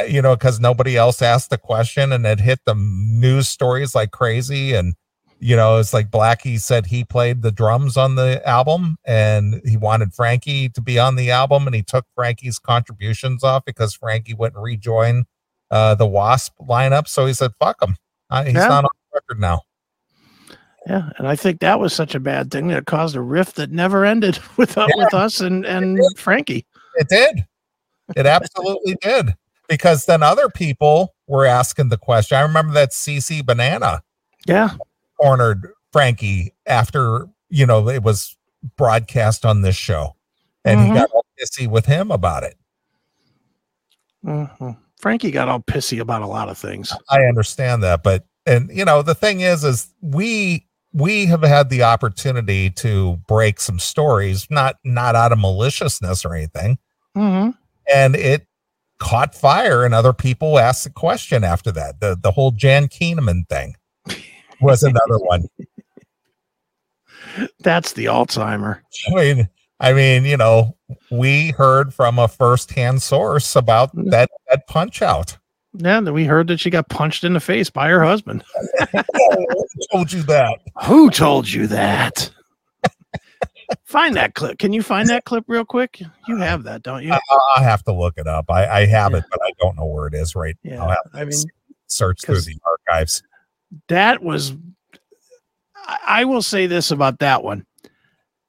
You 0.07 0.21
know, 0.21 0.35
because 0.35 0.59
nobody 0.59 0.97
else 0.97 1.21
asked 1.21 1.49
the 1.49 1.57
question, 1.57 2.11
and 2.11 2.25
it 2.25 2.39
hit 2.39 2.59
the 2.65 2.75
news 2.75 3.47
stories 3.47 3.95
like 3.95 4.11
crazy. 4.11 4.73
And 4.73 4.93
you 5.39 5.55
know, 5.55 5.77
it's 5.77 5.93
like 5.93 6.09
Blackie 6.11 6.59
said 6.59 6.85
he 6.87 7.03
played 7.03 7.41
the 7.41 7.51
drums 7.51 7.95
on 7.97 8.15
the 8.15 8.41
album, 8.47 8.97
and 9.05 9.61
he 9.65 9.77
wanted 9.77 10.13
Frankie 10.13 10.69
to 10.69 10.81
be 10.81 10.97
on 10.99 11.15
the 11.15 11.31
album, 11.31 11.65
and 11.65 11.75
he 11.75 11.81
took 11.83 12.05
Frankie's 12.15 12.59
contributions 12.59 13.43
off 13.43 13.63
because 13.65 13.93
Frankie 13.93 14.33
wouldn't 14.33 14.61
rejoin 14.61 15.25
uh, 15.71 15.95
the 15.95 16.05
Wasp 16.07 16.53
lineup. 16.59 17.07
So 17.07 17.25
he 17.25 17.33
said, 17.33 17.51
"Fuck 17.59 17.81
him, 17.81 17.95
uh, 18.29 18.43
he's 18.43 18.55
Yeah. 18.55 18.67
not 18.67 18.83
on 18.85 18.89
the 19.11 19.15
record 19.21 19.39
now." 19.39 19.61
Yeah, 20.87 21.09
and 21.17 21.27
I 21.27 21.35
think 21.35 21.61
that 21.61 21.79
was 21.79 21.93
such 21.93 22.13
a 22.15 22.19
bad 22.19 22.51
thing 22.51 22.67
that 22.67 22.77
it 22.79 22.85
caused 22.85 23.15
a 23.15 23.21
rift 23.21 23.55
that 23.55 23.71
never 23.71 24.05
ended 24.05 24.37
with 24.57 24.77
uh, 24.77 24.87
Yeah. 24.89 25.05
with 25.05 25.13
us 25.13 25.39
and 25.39 25.65
and 25.65 25.99
Frankie. 26.17 26.65
It 26.95 27.07
did. 27.09 27.45
It 28.15 28.25
absolutely 28.25 28.95
did. 29.01 29.33
Because 29.67 30.05
then 30.05 30.21
other 30.23 30.49
people 30.49 31.15
were 31.27 31.45
asking 31.45 31.89
the 31.89 31.97
question. 31.97 32.37
I 32.37 32.41
remember 32.41 32.73
that 32.73 32.91
CC 32.91 33.45
Banana 33.45 34.03
Yeah. 34.45 34.71
cornered 35.19 35.67
Frankie 35.91 36.53
after, 36.67 37.27
you 37.49 37.65
know, 37.65 37.89
it 37.89 38.03
was 38.03 38.37
broadcast 38.77 39.45
on 39.45 39.61
this 39.61 39.75
show. 39.75 40.15
And 40.63 40.79
Mhm. 40.79 40.87
he 40.87 40.93
got 40.93 41.09
all 41.11 41.25
pissy 41.39 41.67
with 41.67 41.85
him 41.85 42.11
about 42.11 42.43
it. 42.43 42.57
Mhm. 44.23 44.77
Frankie 44.99 45.31
got 45.31 45.47
all 45.47 45.59
pissy 45.59 45.99
about 45.99 46.21
a 46.21 46.27
lot 46.27 46.49
of 46.49 46.57
things. 46.57 46.91
I 47.09 47.25
understand 47.25 47.83
that, 47.83 48.01
but 48.03 48.25
and 48.47 48.69
you 48.73 48.85
know 48.85 49.01
the 49.01 49.15
thing 49.15 49.41
is, 49.41 49.63
is 49.63 49.87
we 50.01 50.65
we 50.93 51.25
have 51.25 51.43
had 51.43 51.69
the 51.69 51.83
opportunity 51.83 52.69
to 52.71 53.17
break 53.27 53.59
some 53.59 53.77
stories, 53.79 54.47
not 54.49 54.77
not 54.83 55.15
out 55.15 55.31
of 55.31 55.39
maliciousness 55.39 56.25
or 56.25 56.33
anything, 56.35 56.77
hmm 57.13 57.49
and 57.93 58.15
it 58.15 58.47
caught 58.99 59.35
fire, 59.35 59.85
and 59.85 59.93
other 59.93 60.13
people 60.13 60.59
asked 60.59 60.83
the 60.83 60.89
question 60.89 61.43
after 61.43 61.71
that. 61.73 61.99
The 61.99 62.17
the 62.19 62.31
whole 62.31 62.51
Jan 62.51 62.87
Kuehnemund 62.87 63.49
thing 63.49 63.75
was 64.61 64.83
another 64.83 65.17
one. 65.17 65.47
That's 67.59 67.93
the 67.93 68.05
Alzheimer. 68.05 68.79
I 69.09 69.15
mean, 69.15 69.49
I 69.79 69.93
mean, 69.93 70.25
you 70.25 70.37
know, 70.37 70.77
we 71.11 71.51
heard 71.51 71.93
from 71.93 72.17
a 72.17 72.27
first-hand 72.27 73.01
source 73.01 73.55
about 73.55 73.95
mm. 73.95 74.09
that 74.11 74.29
that 74.49 74.67
punch 74.67 75.01
out. 75.01 75.37
Yeah, 75.77 75.99
then 75.99 76.13
we 76.13 76.25
heard 76.25 76.47
that 76.47 76.59
she 76.59 76.69
got 76.69 76.87
punched 76.87 77.25
in 77.25 77.33
the 77.33 77.41
face 77.41 77.69
by 77.69 77.89
her 77.89 78.03
husband. 78.03 78.45
Who 78.93 79.65
told 79.91 80.13
you 80.13 80.23
that? 80.23 80.59
Who 80.85 81.09
told 81.09 81.51
you 81.51 81.67
that? 81.67 82.29
Find 83.85 84.15
that 84.15 84.33
clip. 84.35 84.57
Can 84.59 84.73
you 84.73 84.81
find 84.83 85.09
that 85.09 85.25
clip 85.25 85.43
real 85.47 85.65
quick? 85.65 86.01
You 86.27 86.37
have 86.37 86.63
that, 86.63 86.83
don't 86.83 87.03
you? 87.03 87.11
I, 87.13 87.19
I'll 87.29 87.39
have 87.39 87.55
to 87.55 87.61
I 87.61 87.63
have 87.63 87.83
to 87.83 87.93
look 87.93 88.13
it 88.17 88.27
up. 88.27 88.45
I, 88.49 88.65
I 88.81 88.85
have 88.85 89.13
it, 89.13 89.23
but 89.31 89.39
I 89.43 89.51
don't 89.59 89.75
know 89.77 89.85
where 89.85 90.07
it 90.07 90.13
is 90.13 90.35
right. 90.35 90.55
Yeah. 90.63 90.77
to 90.77 90.97
I 91.13 91.25
mean, 91.25 91.39
search 91.87 92.21
through 92.25 92.41
the 92.41 92.57
archives. 92.65 93.21
that 93.87 94.21
was 94.23 94.53
I- 95.75 95.99
I 96.07 96.25
will 96.25 96.41
say 96.41 96.67
this 96.67 96.91
about 96.91 97.19
that 97.19 97.43
one. 97.43 97.65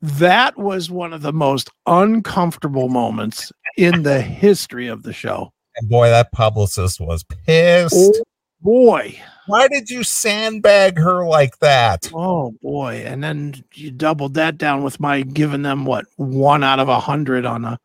That 0.02 0.56
was 0.56 0.90
one 0.90 1.12
of 1.12 1.22
the 1.22 1.32
most 1.32 1.70
uncomfortable 1.86 2.88
moments 2.88 3.50
in 3.76 4.02
the 4.02 4.20
history 4.20 4.88
of 4.88 5.02
the 5.02 5.12
show. 5.12 5.52
And 5.76 5.88
boy, 5.88 6.08
that 6.08 6.32
publicist 6.32 7.00
was 7.00 7.24
pissed. 7.24 7.94
Oh 7.96 8.12
boy. 8.60 9.18
Why 9.46 9.68
did 9.68 9.90
you 9.90 10.02
sandbag 10.02 10.98
her 10.98 11.26
like 11.26 11.58
that? 11.58 12.10
Oh 12.14 12.52
boy. 12.62 13.02
And 13.06 13.22
then 13.22 13.54
you 13.74 13.90
doubled 13.90 14.34
that 14.34 14.58
down 14.58 14.82
with 14.82 15.00
my 15.00 15.22
giving 15.22 15.62
them 15.62 15.84
what 15.84 16.06
one 16.16 16.64
out 16.64 16.80
of 16.80 16.88
a 16.88 17.00
hundred 17.00 17.44
on 17.44 17.64
a 17.64 17.78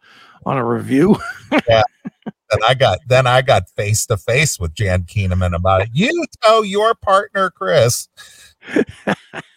on 0.46 0.58
a 0.58 0.66
review. 0.66 1.18
Yeah. 1.68 1.84
Then 2.50 2.60
I 2.68 2.74
got 2.74 3.00
then 3.08 3.28
I 3.28 3.42
got 3.42 3.70
face 3.70 4.06
to 4.06 4.18
face 4.18 4.60
with 4.60 4.74
Jan 4.74 5.04
Kuehnemund 5.04 5.54
about 5.54 5.82
it. 5.82 5.90
You 5.94 6.26
tell 6.42 6.64
your 6.64 6.96
partner 6.96 7.50
Chris 7.50 8.08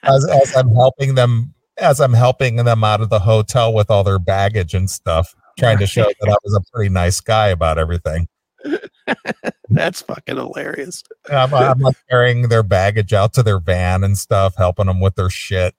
as, 0.03 0.25
as 0.27 0.57
I'm 0.57 0.71
helping 0.71 1.15
them 1.15 1.55
as 1.79 2.01
I'm 2.01 2.13
helping 2.13 2.57
them 2.57 2.85
out 2.85 3.01
of 3.01 3.11
the 3.11 3.21
hotel 3.21 3.73
with 3.73 3.91
all 3.91 4.05
their 4.05 4.19
baggage 4.19 4.75
and 4.75 4.89
stuff, 4.89 5.35
trying 5.59 5.79
to 5.79 5.87
show 5.87 6.05
that 6.05 6.29
I 6.29 6.37
was 6.45 6.55
a 6.55 6.73
pretty 6.73 6.89
nice 6.91 7.21
guy 7.21 7.49
about 7.49 7.79
everything. 7.79 8.29
That's 9.69 10.03
fucking 10.03 10.37
hilarious. 10.37 11.03
I'm, 11.31 11.53
I'm 11.55 11.81
like 11.81 11.97
carrying 12.09 12.49
their 12.49 12.63
baggage 12.63 13.13
out 13.13 13.33
to 13.35 13.43
their 13.43 13.59
van 13.59 14.05
and 14.05 14.17
stuff, 14.17 14.55
helping 14.57 14.87
them 14.87 15.01
with 15.01 15.17
their 15.17 15.31
shit. 15.31 15.75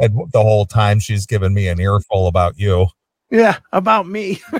And 0.00 0.30
the 0.32 0.42
whole 0.42 0.66
time 0.66 1.00
she's 1.00 1.26
giving 1.26 1.54
me 1.54 1.66
an 1.68 1.80
earful 1.80 2.26
about 2.28 2.56
you. 2.58 2.86
Yeah, 3.30 3.58
about 3.72 4.06
me. 4.06 4.40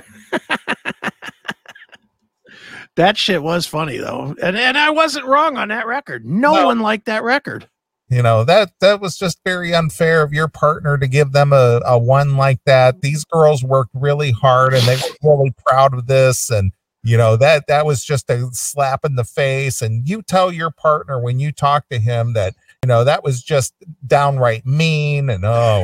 that 2.95 3.17
shit 3.17 3.41
was 3.41 3.65
funny 3.65 3.97
though. 3.97 4.35
And 4.41 4.57
and 4.57 4.77
I 4.77 4.89
wasn't 4.89 5.25
wrong 5.25 5.57
on 5.57 5.69
that 5.69 5.87
record. 5.87 6.25
No, 6.25 6.55
No. 6.55 6.65
one 6.65 6.79
liked 6.79 7.05
that 7.05 7.23
record. 7.23 7.67
You 8.09 8.23
know, 8.23 8.43
that 8.43 8.71
that 8.81 8.99
was 9.01 9.17
just 9.17 9.39
very 9.45 9.73
unfair 9.73 10.23
of 10.23 10.33
your 10.33 10.47
partner 10.47 10.97
to 10.97 11.07
give 11.07 11.31
them 11.31 11.53
a, 11.53 11.79
a 11.85 11.97
one 11.97 12.37
like 12.37 12.59
that. 12.65 13.01
These 13.01 13.23
girls 13.25 13.63
worked 13.63 13.91
really 13.93 14.31
hard 14.31 14.73
and 14.73 14.83
they 14.87 14.95
were 15.21 15.37
really 15.37 15.53
proud 15.65 15.93
of 15.93 16.07
this. 16.07 16.49
And 16.49 16.71
you 17.03 17.17
know, 17.17 17.37
that 17.37 17.65
that 17.67 17.85
was 17.85 18.03
just 18.03 18.29
a 18.29 18.49
slap 18.51 19.05
in 19.05 19.15
the 19.15 19.23
face. 19.23 19.81
And 19.81 20.07
you 20.07 20.21
tell 20.21 20.51
your 20.51 20.71
partner 20.71 21.19
when 21.21 21.39
you 21.39 21.51
talk 21.51 21.87
to 21.89 21.99
him 21.99 22.33
that, 22.33 22.55
you 22.83 22.87
know, 22.87 23.03
that 23.03 23.23
was 23.23 23.41
just 23.41 23.73
downright 24.05 24.65
mean 24.65 25.29
and 25.29 25.45
oh 25.45 25.83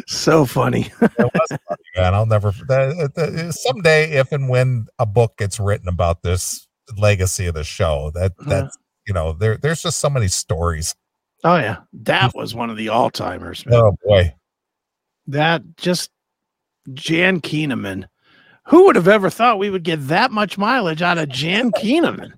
so 0.07 0.45
funny. 0.47 0.85
funny, 0.99 1.59
man. 1.97 2.15
I'll 2.15 2.27
never 2.27 2.53
that, 2.69 3.13
that, 3.15 3.55
someday 3.55 4.13
if 4.13 4.33
and 4.33 4.49
when 4.49 4.87
a 4.99 5.07
book 5.07 5.37
gets 5.39 5.59
written 5.61 5.89
about 5.89 6.23
this 6.23 6.67
legacy 6.97 7.47
of 7.47 7.55
the 7.55 7.65
show, 7.65 8.11
that 8.15 8.33
Uh-huh. 8.39 8.49
that's 8.49 8.79
you 9.07 9.13
know, 9.15 9.33
there 9.33 9.57
there's 9.57 9.83
just 9.83 9.99
so 10.01 10.09
many 10.09 10.29
stories. 10.29 10.95
Oh 11.45 11.57
yeah. 11.57 11.79
That 11.93 12.35
was 12.35 12.55
one 12.55 12.71
of 12.71 12.77
the 12.77 12.89
all 12.89 13.11
timers, 13.11 13.67
man. 13.67 13.75
Oh 13.75 13.97
boy. 14.05 14.35
That 15.27 15.63
just 15.77 16.11
Jan 16.93 17.41
Kuehnemund. 17.41 18.05
Who 18.67 18.87
would 18.87 18.97
have 18.97 19.09
ever 19.09 19.29
thought 19.31 19.59
we 19.59 19.71
would 19.71 19.83
get 19.83 20.07
that 20.09 20.31
much 20.31 20.57
mileage 20.57 21.03
out 21.03 21.19
of 21.19 21.29
Jan 21.29 21.73
Kuehnemund? 21.73 22.33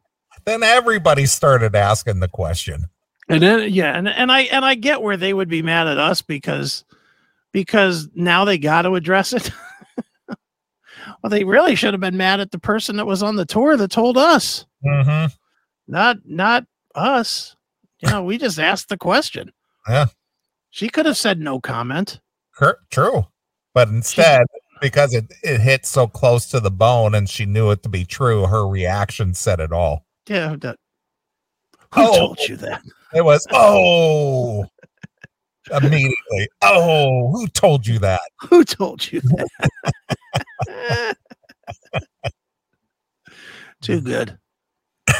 Then 0.44 0.62
everybody 0.62 1.26
started 1.26 1.74
asking 1.74 2.20
the 2.20 2.28
question. 2.28 2.86
And 3.28 3.42
then 3.42 3.72
yeah, 3.72 3.96
and, 3.96 4.08
and 4.08 4.30
I 4.30 4.42
and 4.42 4.64
I 4.64 4.74
get 4.74 5.00
where 5.00 5.16
they 5.16 5.32
would 5.32 5.48
be 5.48 5.62
mad 5.62 5.86
at 5.86 5.96
us 5.98 6.20
because 6.20 6.84
because 7.52 8.08
now 8.14 8.44
they 8.44 8.58
got 8.58 8.82
to 8.82 8.94
address 8.96 9.32
it. 9.32 9.50
well, 10.28 11.30
they 11.30 11.44
really 11.44 11.74
should 11.74 11.94
have 11.94 12.00
been 12.00 12.16
mad 12.18 12.40
at 12.40 12.50
the 12.50 12.58
person 12.58 12.96
that 12.96 13.06
was 13.06 13.22
on 13.22 13.36
the 13.36 13.46
tour 13.46 13.76
that 13.76 13.90
told 13.90 14.18
us, 14.18 14.66
Mm-hmm. 14.84 15.32
not 15.88 16.18
not 16.26 16.66
us. 16.94 17.56
You 18.00 18.10
know, 18.10 18.22
we 18.24 18.36
just 18.36 18.58
asked 18.58 18.88
the 18.90 18.98
question. 18.98 19.52
Yeah. 19.88 20.06
She 20.70 20.88
could 20.88 21.04
have 21.06 21.16
said 21.16 21.40
no 21.40 21.60
comment. 21.60 22.20
True. 22.90 23.26
But 23.74 23.88
instead, 23.88 24.46
because 24.80 25.12
it, 25.14 25.26
it 25.42 25.60
hit 25.60 25.84
so 25.86 26.06
close 26.06 26.46
to 26.46 26.60
the 26.60 26.70
bone 26.70 27.14
and 27.14 27.28
she 27.28 27.44
knew 27.44 27.70
it 27.70 27.82
to 27.82 27.88
be 27.88 28.04
true, 28.04 28.46
her 28.46 28.66
reaction 28.68 29.34
said 29.34 29.60
it 29.60 29.72
all. 29.72 30.06
Yeah, 30.28 30.56
that, 30.60 30.78
who 31.94 32.02
Oh. 32.02 32.16
told 32.18 32.38
you 32.48 32.56
that? 32.56 32.82
It 33.14 33.24
was, 33.24 33.46
oh, 33.52 34.64
immediately. 35.70 36.48
Oh, 36.62 37.30
who 37.32 37.46
told 37.48 37.86
you 37.86 37.98
that? 38.00 38.20
Who 38.48 38.64
told 38.64 39.10
you 39.12 39.20
that? 40.66 41.16
Too 43.80 44.00
good. 44.00 44.38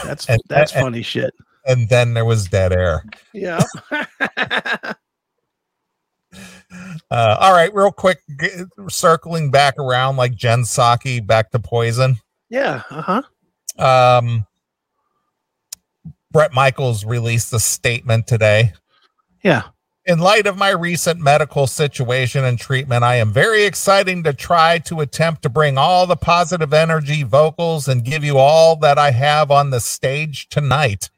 That's 0.05 0.29
And- 0.29 0.41
that's 0.49 0.73
and- 0.73 0.83
funny 0.83 1.03
shit. 1.03 1.33
And 1.67 1.89
then 1.89 2.13
there 2.15 2.25
was 2.27 2.47
dead 2.49 2.73
air. 2.75 3.05
Yeah. 3.33 3.63
Uh, 7.11 7.37
all 7.41 7.53
right, 7.53 7.73
real 7.75 7.93
quick, 7.93 8.19
g- 8.41 8.49
circling 8.89 9.51
back 9.51 9.79
around 9.79 10.17
like 10.17 10.35
Jen 10.35 10.63
Psaki 10.63 11.25
back 11.25 11.51
to 11.51 11.59
poison. 11.59 12.17
yeah. 12.51 12.83
Uh 12.91 13.03
huh. 13.03 13.23
Um, 14.19 14.47
Bret 16.31 16.53
Michaels 16.53 17.05
released 17.05 17.53
a 17.53 17.61
statement 17.61 18.27
today. 18.27 18.73
Yeah. 19.43 19.63
In 20.07 20.19
light 20.19 20.47
of 20.47 20.59
my 20.59 20.71
recent 20.71 21.21
medical 21.21 21.67
situation 21.67 22.45
and 22.45 22.59
treatment, 22.59 23.05
I 23.05 23.17
am 23.17 23.33
very 23.33 23.65
exciting 23.65 24.23
to 24.25 24.35
try 24.35 24.79
to 24.81 25.01
attempt 25.01 25.43
to 25.43 25.49
bring 25.49 25.79
all 25.79 26.07
the 26.07 26.17
positive 26.17 26.75
energy, 26.75 27.23
vocals, 27.23 27.89
and 27.89 28.05
give 28.05 28.23
you 28.23 28.37
all 28.37 28.77
that 28.77 28.99
I 28.99 29.13
have 29.13 29.51
on 29.51 29.71
the 29.71 29.81
stage 29.81 30.49
tonight. 30.51 31.09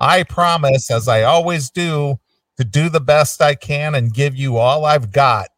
I 0.00 0.22
promise, 0.22 0.90
as 0.90 1.06
I 1.06 1.22
always 1.22 1.70
do, 1.70 2.18
to 2.56 2.64
do 2.64 2.88
the 2.88 3.00
best 3.00 3.42
I 3.42 3.54
can 3.54 3.94
and 3.94 4.12
give 4.12 4.36
you 4.36 4.56
all 4.56 4.84
I've 4.84 5.12
got. 5.12 5.48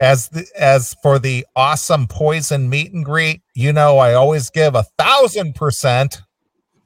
As 0.00 0.28
the, 0.28 0.46
as 0.56 0.94
for 1.02 1.18
the 1.18 1.44
awesome 1.56 2.06
poison 2.06 2.68
meet 2.68 2.92
and 2.92 3.04
greet, 3.04 3.42
you 3.54 3.72
know 3.72 3.98
I 3.98 4.14
always 4.14 4.48
give 4.48 4.76
a 4.76 4.84
thousand 4.96 5.56
percent 5.56 6.22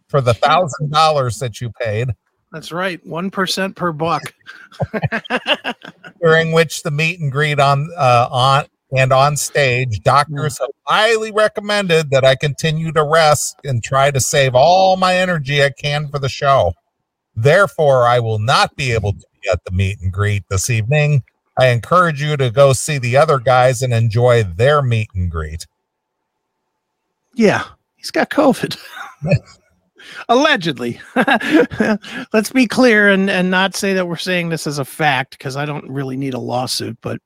for 0.08 0.22
the 0.22 0.34
thousand 0.34 0.90
dollars 0.90 1.38
that 1.38 1.60
you 1.60 1.70
paid. 1.70 2.10
That's 2.52 2.72
right. 2.72 3.04
One 3.06 3.30
percent 3.30 3.76
per 3.76 3.92
buck. 3.92 4.22
during 6.22 6.52
which 6.52 6.82
the 6.82 6.90
meet 6.90 7.20
and 7.20 7.30
greet 7.30 7.60
on 7.60 7.90
uh, 7.96 8.28
on 8.30 8.64
and 8.96 9.12
on 9.12 9.36
stage, 9.36 10.00
doctors 10.00 10.58
have 10.58 10.68
highly 10.84 11.32
recommended 11.32 12.10
that 12.10 12.24
I 12.24 12.34
continue 12.34 12.92
to 12.92 13.04
rest 13.04 13.56
and 13.64 13.82
try 13.82 14.10
to 14.10 14.20
save 14.20 14.54
all 14.54 14.96
my 14.96 15.16
energy 15.16 15.62
I 15.62 15.70
can 15.70 16.08
for 16.08 16.18
the 16.18 16.28
show. 16.28 16.74
Therefore, 17.34 18.06
I 18.06 18.18
will 18.20 18.38
not 18.38 18.76
be 18.76 18.92
able 18.92 19.12
to 19.12 19.26
be 19.42 19.48
at 19.50 19.64
the 19.64 19.70
meet 19.70 20.00
and 20.00 20.12
greet 20.12 20.44
this 20.48 20.68
evening. 20.70 21.22
I 21.58 21.68
encourage 21.68 22.22
you 22.22 22.36
to 22.36 22.50
go 22.50 22.72
see 22.72 22.98
the 22.98 23.16
other 23.16 23.38
guys 23.38 23.82
and 23.82 23.92
enjoy 23.92 24.42
their 24.42 24.82
meet 24.82 25.08
and 25.14 25.30
greet. 25.30 25.66
Yeah, 27.34 27.64
he's 27.96 28.10
got 28.10 28.30
COVID. 28.30 28.78
Allegedly. 30.28 31.00
Let's 32.32 32.50
be 32.50 32.66
clear 32.66 33.08
and, 33.08 33.30
and 33.30 33.50
not 33.50 33.76
say 33.76 33.94
that 33.94 34.08
we're 34.08 34.16
saying 34.16 34.48
this 34.48 34.66
as 34.66 34.78
a 34.78 34.84
fact 34.84 35.38
because 35.38 35.56
I 35.56 35.64
don't 35.64 35.88
really 35.88 36.16
need 36.16 36.34
a 36.34 36.38
lawsuit, 36.38 36.98
but 37.00 37.20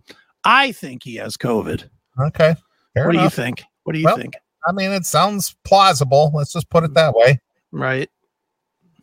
I 0.44 0.72
think 0.72 1.02
he 1.02 1.16
has 1.16 1.36
COVID. 1.36 1.88
Okay. 2.20 2.54
What 2.94 3.12
do 3.12 3.20
you 3.20 3.30
think? 3.30 3.62
What 3.84 3.94
do 3.94 3.98
you 3.98 4.06
Well- 4.06 4.16
think? 4.16 4.34
I 4.68 4.72
mean, 4.72 4.90
it 4.90 5.06
sounds 5.06 5.54
plausible. 5.62 6.32
Let's 6.34 6.52
just 6.52 6.68
put 6.70 6.82
it 6.82 6.92
that 6.94 7.14
way. 7.14 7.38
Right. 7.70 8.10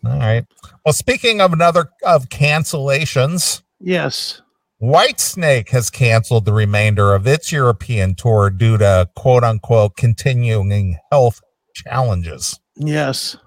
All 0.06 0.20
right. 0.20 0.46
Well, 0.86 0.94
speaking 0.94 1.40
of 1.42 1.54
another 1.54 1.90
of 2.04 2.30
cancellations, 2.30 3.62
Yes. 3.80 4.42
Whitesnake 4.82 5.70
has 5.70 5.90
canceled 5.90 6.46
the 6.46 6.54
remainder 6.54 7.14
of 7.14 7.28
its 7.28 7.52
European 7.52 8.16
tour 8.16 8.50
due 8.50 8.78
to 8.78 9.10
quote 9.16 9.44
unquote 9.44 9.96
continuing 9.98 10.98
health 11.12 11.42
challenges. 11.74 12.60
Yes. 12.76 13.38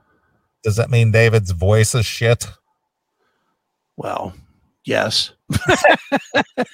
Does 0.62 0.76
that 0.76 0.90
mean 0.90 1.10
David's 1.10 1.50
voice 1.52 1.94
is 1.94 2.06
shit? 2.06 2.46
Well, 3.96 4.34
yes. 4.84 5.32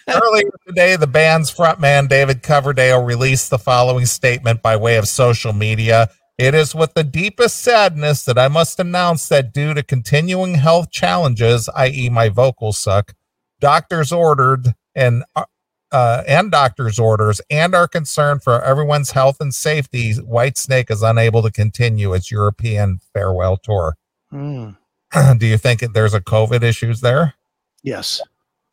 Earlier 0.09 0.51
today, 0.66 0.97
the 0.97 1.07
band's 1.07 1.53
frontman 1.55 2.09
David 2.09 2.43
Coverdale 2.43 3.03
released 3.03 3.51
the 3.51 3.59
following 3.59 4.07
statement 4.07 4.62
by 4.62 4.76
way 4.76 4.97
of 4.97 5.07
social 5.09 5.53
media. 5.53 6.09
It 6.39 6.55
is 6.55 6.74
with 6.74 6.95
the 6.95 7.05
deepest 7.05 7.61
sadness 7.61 8.24
that 8.24 8.39
I 8.39 8.49
must 8.49 8.80
announce 8.80 9.28
that 9.28 9.53
due 9.53 9.74
to 9.74 9.83
continuing 9.83 10.55
health 10.55 10.91
challenges, 10.91 11.68
i.e., 11.76 12.09
my 12.09 12.28
vocals 12.28 12.78
suck, 12.78 13.14
doctors 13.61 14.12
ordered 14.12 14.74
and 14.95 15.24
uh, 15.37 16.22
and 16.26 16.51
doctors' 16.51 16.99
orders 16.99 17.41
and 17.51 17.74
our 17.74 17.87
concern 17.87 18.41
for 18.41 18.62
everyone's 18.64 19.11
health 19.11 19.37
and 19.41 19.55
safety. 19.55 20.14
Whitesnake 20.14 20.91
is 20.91 21.03
unable 21.03 21.43
to 21.43 21.51
continue 21.51 22.14
its 22.14 22.30
European 22.30 22.99
farewell 23.12 23.59
tour. 23.59 23.97
Hmm. 24.30 24.70
Do 25.37 25.47
you 25.47 25.59
think 25.59 25.80
there's 25.93 26.14
a 26.14 26.20
COVID 26.20 26.62
issues 26.62 27.03
there? 27.03 27.35
Yes. 27.83 28.22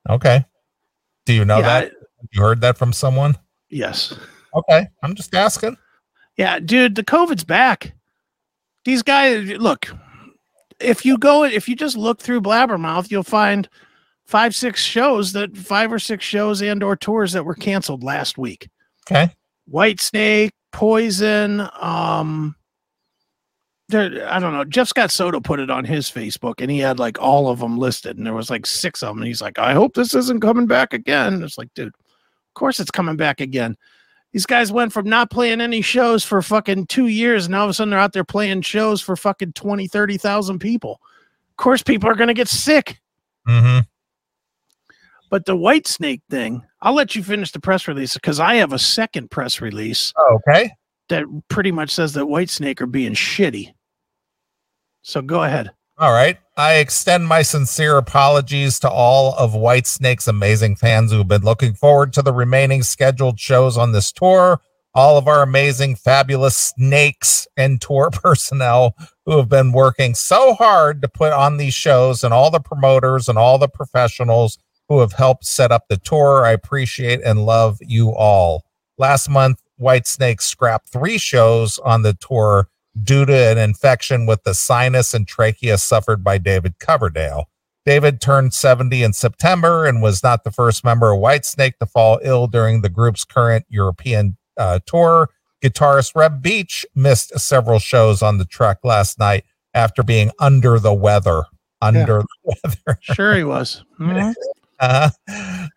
Okay. 0.09 0.45
Do 1.25 1.33
you 1.33 1.43
know 1.43 1.57
yeah, 1.57 1.81
that? 1.81 1.91
You 2.31 2.41
heard 2.41 2.61
that 2.61 2.77
from 2.77 2.93
someone? 2.93 3.37
Yes. 3.69 4.17
Okay. 4.53 4.87
I'm 5.03 5.13
just 5.13 5.35
asking. 5.35 5.77
Yeah, 6.39 6.57
dude, 6.57 6.95
the 6.95 7.03
COVID's 7.03 7.43
back. 7.43 7.91
These 8.85 9.03
guys, 9.03 9.49
look, 9.57 9.91
if 10.79 11.05
you 11.05 11.17
go, 11.17 11.43
if 11.43 11.67
you 11.67 11.75
just 11.75 11.97
look 11.97 12.21
through 12.21 12.39
Blabbermouth, 12.39 13.11
you'll 13.11 13.23
find 13.23 13.67
five, 14.25 14.55
six 14.55 14.81
shows 14.81 15.33
that 15.33 15.57
five 15.57 15.91
or 15.91 15.99
six 15.99 16.23
shows 16.23 16.61
and 16.61 16.81
or 16.81 16.95
tours 16.95 17.33
that 17.33 17.43
were 17.43 17.55
canceled 17.55 18.03
last 18.03 18.37
week. 18.37 18.69
Okay. 19.05 19.35
Whitesnake, 19.69 20.51
Poison, 20.71 21.67
um, 21.77 22.55
there, 23.89 24.25
I 24.31 24.39
don't 24.39 24.53
know. 24.53 24.63
Jeff 24.63 24.87
Scott 24.87 25.11
Soto 25.11 25.41
put 25.41 25.59
it 25.59 25.69
on 25.69 25.83
his 25.83 26.09
Facebook, 26.09 26.61
and 26.61 26.71
he 26.71 26.79
had 26.79 26.99
like 26.99 27.19
all 27.19 27.49
of 27.49 27.59
them 27.59 27.77
listed, 27.77 28.17
and 28.17 28.25
there 28.25 28.33
was 28.33 28.49
like 28.49 28.65
six 28.65 29.03
of 29.03 29.09
them. 29.09 29.17
And 29.17 29.27
he's 29.27 29.41
like, 29.41 29.59
"I 29.59 29.73
hope 29.73 29.93
this 29.93 30.13
isn't 30.13 30.39
coming 30.39 30.67
back 30.67 30.93
again." 30.93 31.43
It's 31.43 31.57
like, 31.57 31.73
dude, 31.73 31.87
of 31.87 32.53
course 32.53 32.79
it's 32.79 32.91
coming 32.91 33.17
back 33.17 33.41
again. 33.41 33.75
These 34.31 34.45
guys 34.45 34.71
went 34.71 34.93
from 34.93 35.09
not 35.09 35.31
playing 35.31 35.59
any 35.59 35.81
shows 35.81 36.23
for 36.23 36.41
fucking 36.41 36.85
two 36.87 37.07
years, 37.07 37.45
and 37.47 37.55
all 37.55 37.63
of 37.63 37.69
a 37.69 37.73
sudden 37.73 37.89
they're 37.89 37.99
out 37.99 38.13
there 38.13 38.23
playing 38.23 38.61
shows 38.61 39.01
for 39.01 39.15
fucking 39.15 39.53
20, 39.53 39.87
30,000 39.87 40.59
people. 40.59 41.01
Of 41.51 41.57
course, 41.57 41.81
people 41.81 42.09
are 42.09 42.15
going 42.15 42.27
to 42.27 42.33
get 42.35 42.47
sick. 42.47 42.99
Mm-hmm. 43.47 43.79
But 45.31 45.45
the 45.45 45.55
Whitesnake 45.55 46.21
thing, 46.29 46.63
I'll 46.81 46.93
let 46.93 47.15
you 47.15 47.23
finish 47.23 47.51
the 47.51 47.59
press 47.59 47.87
release 47.87 48.13
because 48.13 48.39
I 48.39 48.55
have 48.55 48.73
a 48.73 48.79
second 48.79 49.29
press 49.31 49.61
release 49.61 50.13
Okay. 50.33 50.71
that 51.09 51.25
pretty 51.49 51.71
much 51.71 51.89
says 51.91 52.13
that 52.13 52.25
Whitesnake 52.25 52.81
are 52.81 52.87
being 52.87 53.13
shitty. 53.13 53.73
So 55.01 55.21
go 55.21 55.43
ahead. 55.43 55.71
All 55.99 56.13
right. 56.13 56.37
I 56.55 56.75
extend 56.75 57.27
my 57.27 57.41
sincere 57.41 57.97
apologies 57.97 58.79
to 58.79 58.89
all 58.89 59.35
of 59.35 59.51
Whitesnake's 59.51 60.29
amazing 60.29 60.77
fans 60.77 61.11
who've 61.11 61.27
been 61.27 61.41
looking 61.41 61.73
forward 61.73 62.13
to 62.13 62.21
the 62.21 62.31
remaining 62.31 62.83
scheduled 62.83 63.37
shows 63.37 63.77
on 63.77 63.91
this 63.91 64.13
tour. 64.13 64.61
All 64.95 65.17
of 65.17 65.27
our 65.27 65.43
amazing, 65.43 65.97
fabulous 65.97 66.55
snakes 66.55 67.49
and 67.57 67.81
tour 67.81 68.09
personnel 68.13 68.95
who 69.25 69.35
have 69.35 69.49
been 69.49 69.73
working 69.73 70.15
so 70.15 70.53
hard 70.53 71.01
to 71.01 71.09
put 71.09 71.33
on 71.33 71.57
these 71.57 71.73
shows, 71.73 72.23
and 72.23 72.33
all 72.33 72.49
the 72.49 72.61
promoters 72.61 73.27
and 73.27 73.37
all 73.37 73.57
the 73.57 73.67
professionals 73.67 74.57
who 74.87 75.01
have 75.01 75.11
helped 75.11 75.45
set 75.45 75.69
up 75.69 75.89
the 75.89 75.97
tour. 75.97 76.45
I 76.45 76.51
appreciate 76.51 77.19
and 77.25 77.45
love 77.45 77.77
you 77.81 78.15
all. 78.15 78.63
Last 78.97 79.27
month, 79.27 79.61
Whitesnake 79.77 80.41
scrapped 80.41 80.87
three 80.87 81.17
shows 81.17 81.77
on 81.79 82.03
the 82.03 82.13
tour 82.13 82.69
due 83.03 83.25
to 83.25 83.33
an 83.33 83.57
infection 83.57 84.25
with 84.25 84.43
the 84.43 84.53
sinus 84.53 85.13
and 85.13 85.27
trachea 85.27 85.77
suffered 85.77 86.23
by 86.23 86.37
David 86.37 86.79
Coverdale. 86.79 87.45
David 87.85 88.21
turned 88.21 88.53
70 88.53 89.03
in 89.03 89.13
September 89.13 89.85
and 89.85 90.01
was 90.01 90.21
not 90.21 90.43
the 90.43 90.51
first 90.51 90.83
member 90.83 91.11
of 91.13 91.19
Whitesnake 91.19 91.77
to 91.79 91.85
fall 91.85 92.19
ill 92.23 92.47
during 92.47 92.81
the 92.81 92.89
group's 92.89 93.23
current 93.23 93.65
European 93.69 94.37
uh, 94.57 94.79
tour. 94.85 95.29
Guitarist 95.63 96.15
Reb 96.15 96.41
Beach 96.41 96.85
missed 96.95 97.37
several 97.39 97.79
shows 97.79 98.21
on 98.21 98.37
the 98.37 98.45
truck 98.45 98.79
last 98.83 99.17
night 99.19 99.43
after 99.73 100.03
being 100.03 100.31
under 100.39 100.79
the 100.79 100.93
weather. 100.93 101.43
Under 101.81 102.23
the 102.23 102.27
weather. 102.63 102.99
Sure, 103.01 103.35
he 103.35 103.43
was. 103.43 103.83
Mhm. 103.99 104.33
Uh, 104.81 105.09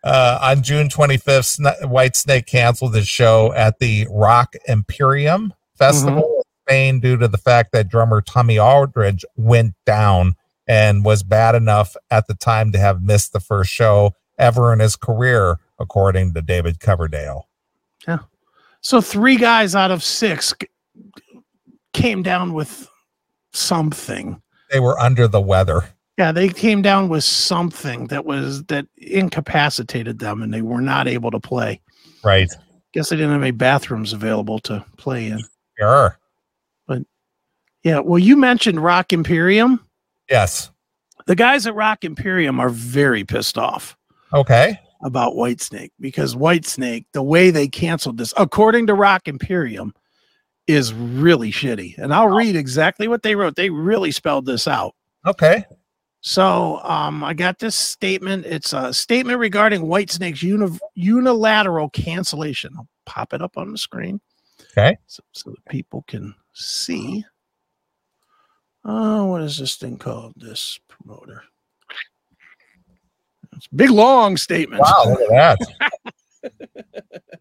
uh, 0.05 0.39
on 0.41 0.63
June 0.63 0.87
25th, 0.87 1.43
Sn- 1.43 1.89
Whitesnake 1.89 2.45
canceled 2.45 2.95
his 2.95 3.05
show 3.05 3.51
at 3.51 3.79
the 3.79 4.07
Rock 4.09 4.53
Imperium 4.65 5.53
Festival 5.77 6.23
in 6.37 6.42
Spain 6.67 6.99
due 6.99 7.17
to 7.17 7.27
the 7.27 7.37
fact 7.37 7.71
that 7.73 7.89
drummer 7.89 8.21
Tommy 8.21 8.57
Aldridge 8.57 9.25
went 9.35 9.73
down 9.85 10.35
and 10.67 11.03
was 11.03 11.23
bad 11.23 11.55
enough 11.55 11.95
at 12.09 12.27
the 12.27 12.35
time 12.35 12.71
to 12.71 12.79
have 12.79 13.01
missed 13.01 13.33
the 13.33 13.39
first 13.39 13.69
show 13.69 14.15
ever 14.37 14.71
in 14.71 14.79
his 14.79 14.95
career, 14.95 15.59
according 15.79 16.33
to 16.33 16.41
David 16.41 16.79
Coverdale. 16.79 17.49
Yeah. 18.07 18.19
So 18.81 19.01
three 19.01 19.37
guys 19.37 19.75
out 19.75 19.91
of 19.91 20.03
six 20.03 20.53
came 21.93 22.23
down 22.23 22.53
with 22.53 22.89
something. 23.53 24.41
They 24.71 24.79
were 24.79 24.99
under 24.99 25.27
the 25.27 25.41
weather. 25.41 25.83
Yeah, 26.17 26.31
they 26.31 26.49
came 26.49 26.81
down 26.81 27.09
with 27.09 27.23
something 27.23 28.07
that 28.07 28.25
was 28.25 28.63
that 28.65 28.85
incapacitated 28.97 30.19
them, 30.19 30.43
and 30.43 30.53
they 30.53 30.61
were 30.61 30.81
not 30.81 31.07
able 31.07 31.31
to 31.31 31.39
play. 31.39 31.81
Right. 32.23 32.49
Guess 32.93 33.09
they 33.09 33.15
didn't 33.15 33.31
have 33.31 33.41
any 33.41 33.51
bathrooms 33.51 34.13
available 34.13 34.59
to 34.59 34.85
play 34.97 35.27
in. 35.27 35.41
Sure. 35.79 36.17
Yeah, 37.83 37.99
well, 37.99 38.19
you 38.19 38.37
mentioned 38.37 38.81
Rock 38.83 39.11
Imperium. 39.13 39.85
Yes. 40.29 40.71
The 41.25 41.35
guys 41.35 41.67
at 41.67 41.75
Rock 41.75 42.03
Imperium 42.03 42.59
are 42.59 42.69
very 42.69 43.23
pissed 43.23 43.57
off 43.57 43.95
Okay. 44.33 44.79
about 45.03 45.33
Whitesnake 45.33 45.91
because 45.99 46.35
Whitesnake, 46.35 47.05
the 47.13 47.23
way 47.23 47.49
they 47.51 47.67
canceled 47.67 48.17
this, 48.17 48.33
according 48.37 48.87
to 48.87 48.93
Rock 48.93 49.27
Imperium, 49.27 49.93
is 50.67 50.93
really 50.93 51.51
shitty. 51.51 51.97
And 51.97 52.13
I'll 52.13 52.29
read 52.29 52.55
exactly 52.55 53.07
what 53.09 53.21
they 53.23 53.35
wrote. 53.35 53.55
They 53.55 53.69
really 53.69 54.11
spelled 54.11 54.45
this 54.45 54.67
out. 54.67 54.95
Okay. 55.25 55.65
So 56.21 56.79
um, 56.83 57.21
I 57.21 57.33
got 57.33 57.59
this 57.59 57.75
statement. 57.75 58.45
It's 58.45 58.71
a 58.71 58.93
statement 58.93 59.39
regarding 59.39 59.81
Whitesnake's 59.81 60.41
uni- 60.41 60.79
unilateral 60.95 61.89
cancellation. 61.89 62.73
I'll 62.77 62.87
pop 63.05 63.33
it 63.33 63.41
up 63.41 63.57
on 63.57 63.71
the 63.71 63.77
screen. 63.77 64.21
Okay. 64.71 64.97
So, 65.07 65.21
so 65.33 65.51
that 65.51 65.65
people 65.69 66.05
can 66.07 66.33
see. 66.53 67.25
Oh, 68.85 69.25
what 69.25 69.41
is 69.41 69.57
this 69.57 69.75
thing 69.75 69.97
called? 69.97 70.33
This 70.35 70.79
promoter. 70.87 71.43
It's 73.55 73.67
a 73.71 73.75
big 73.75 73.91
long 73.91 74.35
statement. 74.37 74.81
Wow. 74.81 75.03
Look 75.05 75.31
at 75.31 75.57
that. 75.59 76.53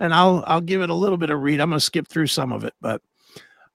and 0.00 0.12
I'll 0.12 0.42
I'll 0.46 0.60
give 0.60 0.82
it 0.82 0.90
a 0.90 0.94
little 0.94 1.16
bit 1.16 1.30
of 1.30 1.40
read. 1.40 1.60
I'm 1.60 1.70
going 1.70 1.78
to 1.78 1.84
skip 1.84 2.08
through 2.08 2.26
some 2.26 2.52
of 2.52 2.64
it, 2.64 2.74
but 2.80 3.00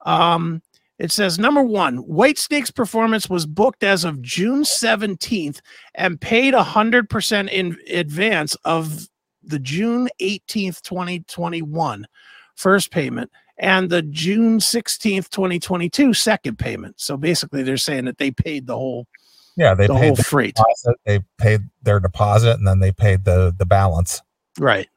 um, 0.06 0.62
it 1.00 1.12
says 1.12 1.40
number 1.40 1.64
one, 1.64 1.98
Whitesnake's 1.98 2.72
performance 2.72 3.30
was 3.30 3.46
booked 3.46 3.84
as 3.84 4.04
of 4.04 4.22
June 4.22 4.64
17th 4.64 5.62
and 5.96 6.20
paid 6.20 6.54
hundred 6.54 7.10
percent 7.10 7.50
in 7.50 7.78
advance 7.90 8.56
of 8.66 9.08
the 9.44 9.60
June 9.60 10.10
18th, 10.20 10.82
2021 10.82 12.06
first 12.56 12.92
payment 12.92 13.32
and 13.58 13.90
the 13.90 14.02
June 14.04 14.60
16th, 14.60 15.30
2022 15.30 16.14
second 16.14 16.58
payment. 16.60 16.96
So 17.00 17.18
basically, 17.18 17.64
they're 17.64 17.78
saying 17.78 18.06
that 18.06 18.18
they 18.18 18.32
paid 18.32 18.68
the 18.68 18.76
whole 18.76 19.08
Yeah. 19.56 19.74
They 19.74 19.88
the 19.88 19.94
paid 19.96 20.06
whole 20.08 20.16
the 20.16 20.24
freight. 20.24 20.56
deposit. 20.56 20.96
They 21.06 21.20
paid 21.38 21.62
their 21.84 22.00
deposit 22.00 22.58
and 22.58 22.68
then 22.68 22.80
they 22.80 22.92
paid 22.92 23.26
the, 23.26 23.54
the 23.58 23.66
balance. 23.66 24.22
Right. 24.60 24.88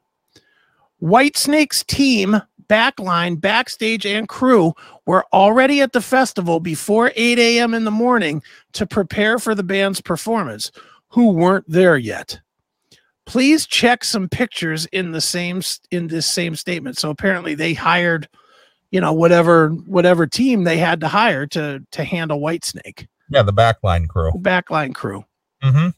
Whitesnake's 0.99 1.83
team, 1.83 2.41
backline, 2.67 3.41
backstage, 3.41 4.05
and 4.05 4.27
crew 4.29 4.73
were 5.07 5.25
already 5.33 5.81
at 5.81 5.93
the 5.93 6.01
festival 6.01 6.59
before 6.59 7.11
8 7.15 7.39
a.m. 7.39 7.73
in 7.73 7.85
the 7.85 7.91
morning 7.91 8.43
to 8.73 8.85
prepare 8.85 9.39
for 9.39 9.55
the 9.55 9.63
band's 9.63 9.99
performance, 10.01 10.71
who 11.09 11.31
weren't 11.31 11.65
there 11.67 11.97
yet. 11.97 12.39
Please 13.25 13.65
check 13.65 14.03
some 14.03 14.29
pictures 14.29 14.85
in 14.87 15.11
the 15.11 15.21
same 15.21 15.61
in 15.89 16.07
this 16.07 16.27
same 16.27 16.55
statement. 16.55 16.97
So 16.97 17.09
apparently 17.09 17.55
they 17.55 17.73
hired, 17.73 18.27
you 18.91 19.01
know, 19.01 19.13
whatever 19.13 19.69
whatever 19.69 20.27
team 20.27 20.63
they 20.63 20.77
had 20.77 20.99
to 21.01 21.07
hire 21.07 21.47
to 21.47 21.83
to 21.91 22.03
handle 22.03 22.39
Whitesnake, 22.39 23.07
Yeah. 23.29 23.43
The 23.43 23.53
backline 23.53 24.07
crew. 24.07 24.31
backline 24.33 24.93
crew. 24.93 25.25
Mm-hmm. 25.63 25.89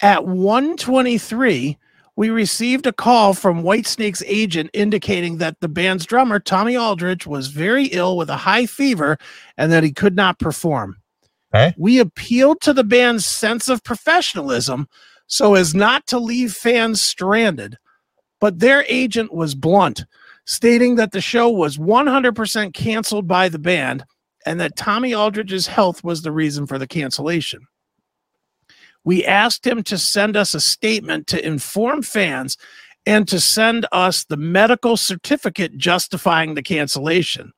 At 0.00 0.26
123, 0.26 1.78
we 2.16 2.30
received 2.30 2.86
a 2.86 2.92
call 2.92 3.34
from 3.34 3.62
Whitesnake's 3.62 4.22
agent 4.26 4.70
indicating 4.72 5.38
that 5.38 5.58
the 5.60 5.68
band's 5.68 6.06
drummer, 6.06 6.38
Tommy 6.38 6.76
Aldridge, 6.76 7.26
was 7.26 7.48
very 7.48 7.86
ill 7.86 8.16
with 8.16 8.30
a 8.30 8.36
high 8.36 8.66
fever 8.66 9.18
and 9.56 9.72
that 9.72 9.82
he 9.82 9.92
could 9.92 10.14
not 10.14 10.38
perform. 10.38 10.96
Okay. 11.54 11.74
We 11.76 11.98
appealed 11.98 12.60
to 12.62 12.72
the 12.72 12.84
band's 12.84 13.26
sense 13.26 13.68
of 13.68 13.84
professionalism 13.84 14.88
so 15.26 15.54
as 15.54 15.74
not 15.74 16.06
to 16.08 16.18
leave 16.18 16.52
fans 16.52 17.00
stranded, 17.00 17.78
but 18.40 18.58
their 18.58 18.84
agent 18.88 19.32
was 19.32 19.54
blunt, 19.54 20.04
stating 20.44 20.96
that 20.96 21.12
the 21.12 21.20
show 21.20 21.48
was 21.48 21.78
100% 21.78 22.74
canceled 22.74 23.26
by 23.26 23.48
the 23.48 23.58
band 23.58 24.04
and 24.46 24.60
that 24.60 24.76
Tommy 24.76 25.14
Aldridge's 25.14 25.66
health 25.66 26.04
was 26.04 26.22
the 26.22 26.32
reason 26.32 26.66
for 26.66 26.78
the 26.78 26.86
cancellation. 26.86 27.66
We 29.04 29.24
asked 29.24 29.66
him 29.66 29.82
to 29.84 29.98
send 29.98 30.36
us 30.36 30.54
a 30.54 30.60
statement 30.60 31.26
to 31.28 31.46
inform 31.46 32.02
fans 32.02 32.56
and 33.06 33.28
to 33.28 33.38
send 33.38 33.86
us 33.92 34.24
the 34.24 34.36
medical 34.36 34.96
certificate 34.96 35.76
justifying 35.76 36.54
the 36.54 36.62
cancellation. 36.62 37.52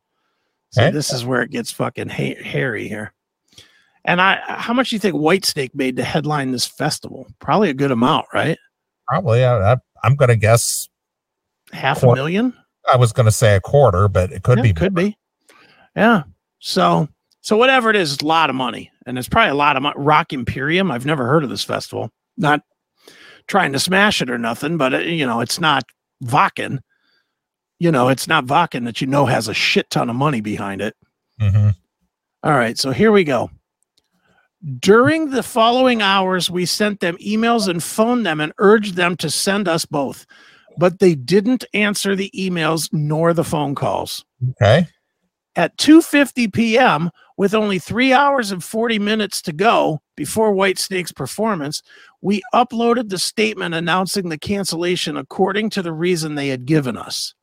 So 0.71 0.91
this 0.91 1.13
is 1.13 1.25
where 1.25 1.43
it 1.43 1.51
gets 1.51 1.71
fucking 1.71 2.09
ha- 2.09 2.43
hairy 2.43 2.89
here. 2.89 3.15
And 4.05 4.21
I, 4.21 4.41
how 4.47 4.75
much 4.75 4.91
do 4.91 4.97
you 4.97 5.01
think 5.01 5.15
Whitesnake 5.15 5.75
made 5.75 5.97
to 5.97 6.05
headline 6.05 6.53
this 6.53 6.67
festival? 6.67 7.27
Probably 7.41 7.71
a 7.71 7.75
good 7.75 7.91
amount, 7.91 8.27
right? 8.35 8.59
Probably. 9.09 9.45
I, 9.45 9.73
I, 9.73 9.77
I'm 10.05 10.17
going 10.17 10.29
to 10.29 10.37
guess. 10.37 10.89
Half 11.73 12.03
a 12.03 12.15
million? 12.15 12.55
I 12.93 12.97
was 12.97 13.13
going 13.13 13.27
to 13.27 13.33
say 13.33 13.57
a 13.57 13.61
quarter, 13.61 14.09
but 14.09 14.33
it 14.33 14.43
could 14.43 14.59
Yeah, 14.59 14.63
be. 14.63 14.73
could 14.73 14.95
be. 14.95 15.17
Yeah. 15.95 16.25
So, 16.61 17.09
so 17.41 17.57
whatever 17.57 17.91
it 17.91 17.97
is, 17.97 18.13
it's 18.15 18.23
a 18.23 18.27
lot 18.27 18.51
of 18.51 18.57
money, 18.57 18.91
and 19.07 19.19
it's 19.19 19.29
probably 19.29 19.51
a 19.51 19.55
lot 19.55 19.77
of 19.77 19.83
money. 19.83 19.95
Rock 19.99 20.33
Imperium. 20.33 20.91
I've 20.91 21.07
never 21.07 21.27
heard 21.27 21.45
of 21.45 21.51
this 21.51 21.65
festival. 21.65 22.11
Not 22.37 22.63
trying 23.49 23.73
to 23.73 23.79
smash 23.79 24.21
it 24.21 24.31
or 24.31 24.39
nothing, 24.39 24.77
but 24.77 24.93
it, 24.93 25.07
you 25.07 25.27
know, 25.27 25.41
it's 25.41 25.61
not 25.61 25.85
Wacken. 26.23 26.81
You 27.79 27.93
know, 27.93 28.09
it's 28.09 28.27
not 28.27 28.47
Wacken 28.47 28.85
that 28.87 29.01
you 29.01 29.07
know 29.07 29.27
has 29.27 29.49
a 29.49 29.55
shit 29.55 29.89
ton 29.91 30.09
of 30.11 30.17
money 30.17 30.41
behind 30.41 30.81
it. 30.81 30.95
Mhm. 31.41 31.75
All 32.43 32.53
right, 32.53 32.79
so 32.79 32.91
here 32.91 33.13
we 33.13 33.25
go. 33.25 33.51
During 34.79 35.31
the 35.31 35.43
following 35.43 36.01
hours, 36.03 36.51
we 36.51 36.65
sent 36.67 37.01
them 37.01 37.17
emails 37.19 37.69
and 37.69 37.83
phoned 37.83 38.25
them 38.27 38.41
and 38.41 38.53
urged 38.59 38.95
them 38.97 39.17
to 39.19 39.31
send 39.31 39.69
us 39.69 39.85
both, 39.85 40.27
but 40.79 40.99
they 40.99 41.15
didn't 41.15 41.65
answer 41.75 42.15
the 42.15 42.31
emails 42.37 42.89
nor 42.93 43.33
the 43.33 43.45
phone 43.45 43.75
calls 43.75 44.25
Okay. 44.51 44.87
at 45.57 45.77
2:50 45.79 46.53
p.m. 46.53 47.11
with 47.39 47.55
only 47.55 47.79
3 47.79 48.13
hours 48.13 48.51
and 48.51 48.63
40 48.63 48.99
minutes 48.99 49.41
to 49.43 49.53
go 49.53 50.01
before 50.17 50.53
Whitesnake's 50.53 51.13
performance, 51.13 51.83
we 52.23 52.43
uploaded 52.55 53.09
the 53.11 53.19
statement 53.19 53.75
announcing 53.75 54.29
the 54.29 54.39
cancellation 54.39 55.17
according 55.17 55.71
to 55.71 55.83
the 55.83 55.93
reason 55.93 56.35
they 56.35 56.49
had 56.49 56.67
given 56.67 56.97
us. 56.97 57.35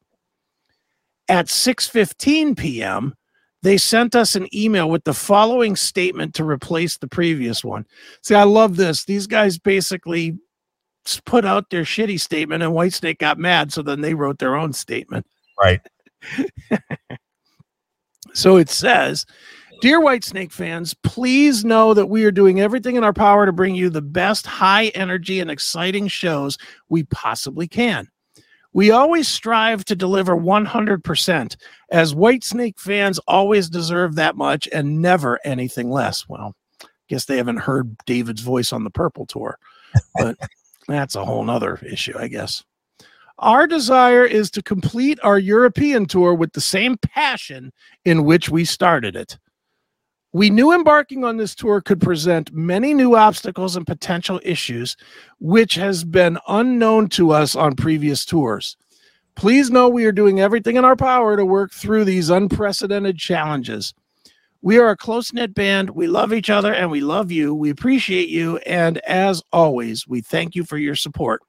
At 1.30 1.48
6:15 1.48 2.58
p.m., 2.58 3.14
they 3.62 3.78
sent 3.78 4.14
us 4.14 4.36
an 4.36 4.54
email 4.54 4.90
with 4.90 5.06
the 5.06 5.14
following 5.14 5.76
statement 5.78 6.34
to 6.36 6.44
replace 6.44 6.98
the 6.98 7.08
previous 7.08 7.64
one. 7.64 7.86
See, 8.22 8.36
I 8.36 8.44
love 8.44 8.76
this. 8.76 9.06
These 9.06 9.26
guys 9.26 9.58
basically 9.58 10.38
put 11.26 11.46
out 11.46 11.70
their 11.70 11.84
shitty 11.84 12.20
statement 12.20 12.64
and 12.64 12.74
Whitesnake 12.74 13.20
got 13.20 13.38
mad, 13.38 13.72
so 13.72 13.82
then 13.82 14.02
they 14.02 14.14
wrote 14.14 14.40
their 14.40 14.56
own 14.56 14.74
statement. 14.74 15.26
Right. 15.60 15.82
So 18.34 18.58
it 18.58 18.70
says, 18.70 19.26
Dear 19.82 20.02
Whitesnake 20.02 20.52
fans, 20.52 20.94
please 20.94 21.64
know 21.64 21.94
that 21.94 22.08
we 22.08 22.24
are 22.26 22.32
doing 22.32 22.60
everything 22.60 22.96
in 22.96 23.04
our 23.04 23.14
power 23.14 23.46
to 23.46 23.52
bring 23.52 23.76
you 23.76 23.90
the 23.90 24.02
best 24.02 24.46
high 24.46 24.88
energy 24.96 25.40
and 25.40 25.52
exciting 25.52 26.08
shows 26.08 26.58
we 26.90 27.04
possibly 27.04 27.68
can. 27.68 28.08
We 28.74 28.90
always 28.90 29.28
strive 29.28 29.86
to 29.86 29.96
deliver 29.96 30.36
100%, 30.36 31.56
as 31.92 32.14
Whitesnake 32.16 32.80
fans 32.80 33.20
always 33.28 33.70
deserve 33.70 34.16
that 34.16 34.36
much 34.36 34.68
and 34.72 35.00
never 35.00 35.40
anything 35.46 35.92
less. 35.92 36.28
Well, 36.28 36.56
guess 37.08 37.26
they 37.26 37.38
haven't 37.38 37.58
heard 37.58 37.96
David's 38.06 38.42
voice 38.42 38.74
on 38.74 38.84
the 38.84 38.90
Purple 38.90 39.28
Tour, 39.28 39.60
but 40.16 40.38
that's 40.88 41.16
a 41.16 41.26
whole 41.26 41.44
nother 41.44 41.80
issue, 41.84 42.18
I 42.18 42.28
guess. 42.28 42.64
Our 43.40 43.68
desire 43.68 44.26
is 44.26 44.52
to 44.52 44.62
complete 44.62 45.20
our 45.24 45.40
European 45.40 46.06
tour 46.06 46.34
with 46.34 46.54
the 46.54 46.62
same 46.62 46.98
passion 46.98 47.74
in 48.06 48.26
which 48.26 48.50
we 48.50 48.64
started 48.64 49.16
it. 49.16 49.38
We 50.34 50.50
knew 50.50 50.74
embarking 50.74 51.24
on 51.24 51.38
this 51.38 51.54
tour 51.54 51.80
could 51.82 52.02
present 52.02 52.54
many 52.54 52.94
new 52.94 53.16
obstacles 53.16 53.76
and 53.76 53.86
potential 53.86 54.40
issues, 54.44 54.98
which 55.40 55.76
has 55.76 56.04
been 56.04 56.40
unknown 56.48 57.10
to 57.10 57.32
us 57.32 57.56
on 57.56 57.76
previous 57.76 58.26
tours. 58.26 58.76
Please 59.36 59.70
know 59.70 59.90
we 59.90 60.06
are 60.06 60.12
doing 60.12 60.40
everything 60.40 60.76
in 60.76 60.86
our 60.86 60.96
power 60.96 61.38
to 61.38 61.46
work 61.46 61.72
through 61.72 62.06
these 62.06 62.30
unprecedented 62.30 63.18
challenges. 63.18 63.94
We 64.64 64.78
are 64.80 64.90
a 64.92 64.98
close 64.98 65.34
knit 65.34 65.54
band. 65.54 65.90
We 65.90 66.08
love 66.08 66.32
each 66.34 66.50
other 66.50 66.74
and 66.74 66.90
we 66.90 67.02
love 67.02 67.34
you. 67.34 67.54
We 67.54 67.70
appreciate 67.70 68.30
you. 68.30 68.58
And 68.60 68.98
as 69.00 69.44
always, 69.52 70.08
we 70.08 70.22
thank 70.22 70.56
you 70.56 70.64
for 70.64 70.78
your 70.78 70.96
support. 70.96 71.42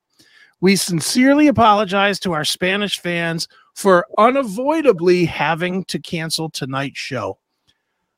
We 0.61 0.75
sincerely 0.75 1.47
apologize 1.47 2.19
to 2.21 2.33
our 2.33 2.45
Spanish 2.45 2.99
fans 2.99 3.47
for 3.75 4.05
unavoidably 4.19 5.27
having 5.27 5.85
to 5.85 6.01
cancel 6.01 6.51
tonight's 6.51 6.99
show. 6.99 7.39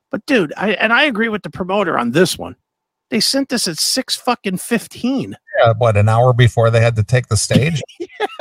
But 0.09 0.25
dude, 0.25 0.51
I 0.57 0.71
and 0.71 0.91
I 0.91 1.03
agree 1.03 1.29
with 1.29 1.43
the 1.43 1.51
promoter 1.51 1.99
on 1.99 2.11
this 2.11 2.35
one. 2.35 2.55
They 3.09 3.19
sent 3.19 3.49
this 3.49 3.67
at 3.67 3.77
six 3.77 4.15
fucking 4.15 4.57
fifteen. 4.57 5.37
Yeah. 5.59 5.73
What, 5.77 5.95
an 5.95 6.09
hour 6.09 6.33
before 6.33 6.71
they 6.71 6.81
had 6.81 6.95
to 6.95 7.03
take 7.03 7.27
the 7.27 7.37
stage? 7.37 7.83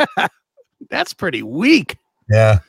That's 0.91 1.13
pretty 1.13 1.43
weak. 1.43 1.99
yeah. 2.31 2.61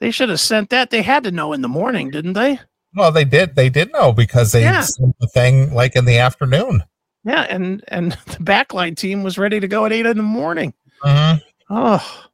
They 0.00 0.10
should 0.10 0.28
have 0.30 0.40
sent 0.40 0.68
that. 0.70 0.90
They 0.90 1.00
had 1.00 1.22
to 1.24 1.30
know 1.30 1.52
in 1.52 1.62
the 1.62 1.68
morning, 1.68 2.10
didn't 2.10 2.32
they? 2.32 2.58
Well, 2.94 3.10
they 3.12 3.24
did. 3.24 3.56
They 3.56 3.68
did 3.70 3.92
know 3.92 4.12
because 4.12 4.52
they 4.52 4.62
Yeah. 4.62 4.82
sent 4.82 5.18
the 5.18 5.26
thing 5.28 5.72
like 5.74 5.96
in 5.96 6.04
the 6.04 6.18
afternoon. 6.18 6.82
Yeah, 7.24 7.42
and 7.48 7.82
and 7.88 8.12
the 8.26 8.36
backline 8.44 8.96
team 8.96 9.22
was 9.22 9.38
ready 9.38 9.60
to 9.60 9.68
go 9.68 9.86
at 9.86 9.92
eight 9.92 10.06
in 10.06 10.16
the 10.16 10.22
morning. 10.22 10.74
Mhm. 11.04 11.40
Oh. 11.70 12.24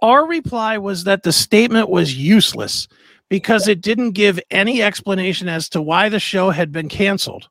Our 0.00 0.26
reply 0.26 0.78
was 0.78 1.04
that 1.04 1.24
the 1.24 1.32
statement 1.32 1.88
was 1.88 2.16
useless 2.16 2.86
because 3.28 3.66
it 3.66 3.80
didn't 3.80 4.12
give 4.12 4.38
any 4.50 4.80
explanation 4.82 5.48
as 5.48 5.68
to 5.70 5.82
why 5.82 6.08
the 6.08 6.20
show 6.20 6.50
had 6.50 6.70
been 6.70 6.88
canceled. 6.88 7.48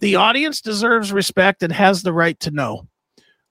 The 0.00 0.16
audience 0.16 0.60
deserves 0.62 1.12
respect 1.12 1.62
and 1.62 1.72
has 1.72 2.02
the 2.02 2.12
right 2.14 2.38
to 2.40 2.50
know. 2.50 2.88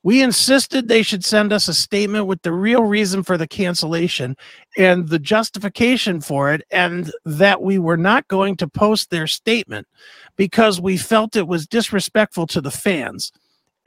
We 0.05 0.21
insisted 0.21 0.87
they 0.87 1.01
should 1.01 1.25
send 1.25 1.51
us 1.51 1.67
a 1.67 1.73
statement 1.73 2.27
with 2.27 2.43
the 2.43 2.51
real 2.51 2.83
reason 2.83 3.23
for 3.23 3.39
the 3.39 3.47
cancellation 3.47 4.37
and 4.77 5.09
the 5.09 5.17
justification 5.17 6.21
for 6.21 6.53
it, 6.53 6.61
and 6.69 7.11
that 7.25 7.63
we 7.63 7.79
were 7.79 7.97
not 7.97 8.27
going 8.27 8.55
to 8.57 8.67
post 8.67 9.09
their 9.09 9.25
statement 9.25 9.87
because 10.35 10.79
we 10.79 10.95
felt 10.95 11.35
it 11.35 11.47
was 11.47 11.65
disrespectful 11.65 12.45
to 12.45 12.61
the 12.61 12.69
fans 12.69 13.31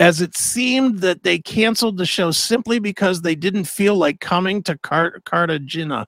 as 0.00 0.20
it 0.20 0.36
seemed 0.36 0.98
that 1.02 1.22
they 1.22 1.38
canceled 1.38 1.98
the 1.98 2.04
show 2.04 2.32
simply 2.32 2.80
because 2.80 3.22
they 3.22 3.36
didn't 3.36 3.66
feel 3.66 3.94
like 3.94 4.18
coming 4.18 4.60
to 4.64 4.76
Car- 4.78 5.20
Cartagena. 5.24 6.04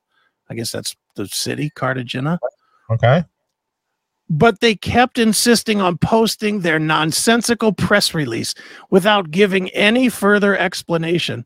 I 0.48 0.54
guess 0.54 0.72
that's 0.72 0.96
the 1.14 1.28
city, 1.28 1.70
Cartagena. 1.76 2.40
Okay. 2.90 3.22
But 4.32 4.60
they 4.60 4.76
kept 4.76 5.18
insisting 5.18 5.80
on 5.80 5.98
posting 5.98 6.60
their 6.60 6.78
nonsensical 6.78 7.72
press 7.72 8.14
release 8.14 8.54
without 8.88 9.32
giving 9.32 9.68
any 9.70 10.08
further 10.08 10.56
explanation. 10.56 11.44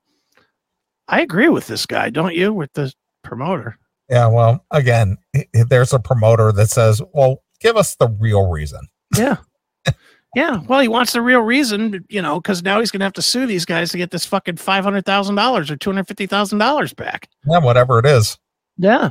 I 1.09 1.23
agree 1.23 1.49
with 1.49 1.67
this 1.67 1.87
guy, 1.87 2.11
don't 2.11 2.35
you? 2.35 2.53
With 2.53 2.73
the 2.75 2.93
promoter. 3.23 3.79
Yeah. 4.11 4.27
Well, 4.27 4.65
again, 4.71 5.17
there's 5.53 5.93
a 5.95 5.99
promoter 5.99 6.53
that 6.53 6.69
says, 6.71 7.01
well, 7.15 7.43
give 7.61 7.77
us 7.77 7.97
the 7.97 8.09
real 8.09 8.49
reason. 8.49 8.81
Yeah. 9.17 9.37
yeah. 10.35 10.61
Well, 10.67 10.81
he 10.81 10.89
wants 10.89 11.13
the 11.13 11.23
real 11.23 11.43
reason, 11.43 12.05
you 12.09 12.21
know, 12.21 12.41
because 12.41 12.65
now 12.65 12.81
he's 12.81 12.91
going 12.91 12.99
to 12.99 13.05
have 13.05 13.13
to 13.13 13.23
sue 13.23 13.47
these 13.47 13.65
guys 13.65 13.93
to 13.93 13.99
get 13.99 14.11
this 14.11 14.27
fucking 14.27 14.57
$500,000 14.57 15.71
or 15.71 15.77
$250,000 15.77 16.97
back. 16.97 17.29
Yeah. 17.49 17.59
Whatever 17.59 18.01
it 18.01 18.07
is. 18.07 18.37
Yeah. 18.77 19.11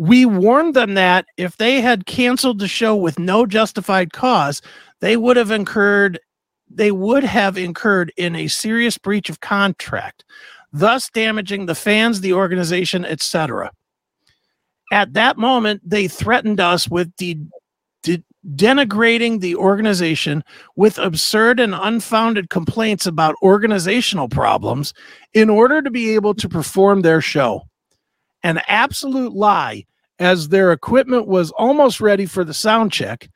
We 0.00 0.24
warned 0.24 0.72
them 0.72 0.94
that 0.94 1.26
if 1.36 1.58
they 1.58 1.82
had 1.82 2.06
canceled 2.06 2.58
the 2.58 2.66
show 2.66 2.96
with 2.96 3.18
no 3.18 3.44
justified 3.44 4.14
cause, 4.14 4.62
they 5.00 5.18
would 5.18 5.36
have 5.36 5.50
incurred 5.50 6.18
they 6.70 6.90
would 6.90 7.22
have 7.22 7.58
incurred 7.58 8.10
in 8.16 8.34
a 8.34 8.48
serious 8.48 8.96
breach 8.96 9.28
of 9.28 9.40
contract, 9.40 10.24
thus 10.72 11.10
damaging 11.10 11.66
the 11.66 11.74
fans, 11.74 12.22
the 12.22 12.32
organization, 12.32 13.04
etc. 13.04 13.70
At 14.90 15.12
that 15.12 15.36
moment, 15.36 15.82
they 15.84 16.08
threatened 16.08 16.60
us 16.60 16.88
with 16.88 17.14
de- 17.16 17.44
de- 18.02 18.24
denigrating 18.54 19.40
the 19.40 19.54
organization 19.56 20.42
with 20.76 20.96
absurd 20.96 21.60
and 21.60 21.74
unfounded 21.74 22.48
complaints 22.48 23.04
about 23.04 23.34
organizational 23.42 24.30
problems 24.30 24.94
in 25.34 25.50
order 25.50 25.82
to 25.82 25.90
be 25.90 26.14
able 26.14 26.32
to 26.36 26.48
perform 26.48 27.02
their 27.02 27.20
show 27.20 27.66
an 28.42 28.60
absolute 28.68 29.34
lie 29.34 29.84
as 30.20 30.48
their 30.48 30.70
equipment 30.70 31.26
was 31.26 31.50
almost 31.52 32.00
ready 32.00 32.26
for 32.26 32.44
the 32.44 32.54
sound 32.54 32.92
check. 32.92 33.28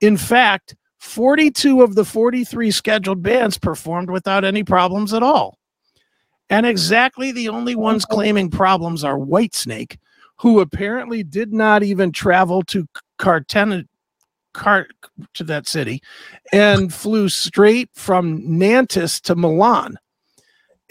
In 0.00 0.16
fact, 0.16 0.74
42 0.98 1.82
of 1.82 1.94
the 1.94 2.04
43 2.04 2.70
scheduled 2.70 3.22
bands 3.22 3.58
performed 3.58 4.10
without 4.10 4.44
any 4.44 4.62
problems 4.62 5.14
at 5.14 5.22
all. 5.22 5.58
And 6.50 6.66
exactly 6.66 7.32
the 7.32 7.48
only 7.48 7.74
ones 7.74 8.04
claiming 8.04 8.50
problems 8.50 9.04
are 9.04 9.16
Whitesnake, 9.16 9.96
who 10.36 10.60
apparently 10.60 11.22
did 11.22 11.52
not 11.52 11.82
even 11.82 12.12
travel 12.12 12.62
to 12.64 12.86
Cartena, 13.18 13.84
Car- 14.52 14.88
to 15.32 15.44
that 15.44 15.66
city 15.66 16.02
and 16.52 16.92
flew 16.92 17.30
straight 17.30 17.88
from 17.94 18.42
Nantes 18.58 19.18
to 19.22 19.34
Milan. 19.34 19.96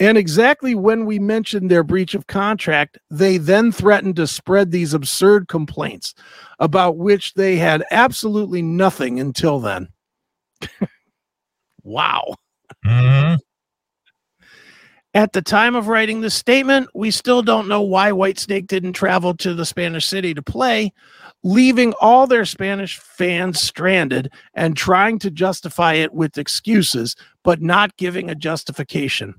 And 0.00 0.18
exactly 0.18 0.74
when 0.74 1.06
we 1.06 1.18
mentioned 1.18 1.70
their 1.70 1.84
breach 1.84 2.14
of 2.14 2.26
contract, 2.26 2.98
they 3.10 3.36
then 3.36 3.70
threatened 3.70 4.16
to 4.16 4.26
spread 4.26 4.70
these 4.70 4.94
absurd 4.94 5.48
complaints 5.48 6.14
about 6.58 6.96
which 6.96 7.34
they 7.34 7.56
had 7.56 7.84
absolutely 7.90 8.62
nothing 8.62 9.20
until 9.20 9.60
then. 9.60 9.88
wow. 11.84 12.34
Mhm. 12.84 13.38
At 15.14 15.34
the 15.34 15.42
time 15.42 15.76
of 15.76 15.88
writing 15.88 16.22
this 16.22 16.34
statement, 16.34 16.88
we 16.94 17.10
still 17.10 17.42
don't 17.42 17.68
know 17.68 17.82
why 17.82 18.12
Whitesnake 18.12 18.66
didn't 18.66 18.94
travel 18.94 19.34
to 19.36 19.52
the 19.52 19.66
Spanish 19.66 20.06
city 20.06 20.32
to 20.32 20.40
play, 20.42 20.90
leaving 21.42 21.92
all 22.00 22.26
their 22.26 22.46
Spanish 22.46 22.98
fans 22.98 23.60
stranded 23.60 24.32
and 24.54 24.74
trying 24.74 25.18
to 25.18 25.30
justify 25.30 25.94
it 25.94 26.14
with 26.14 26.38
excuses, 26.38 27.14
but 27.44 27.60
not 27.60 27.96
giving 27.98 28.30
a 28.30 28.34
justification. 28.34 29.34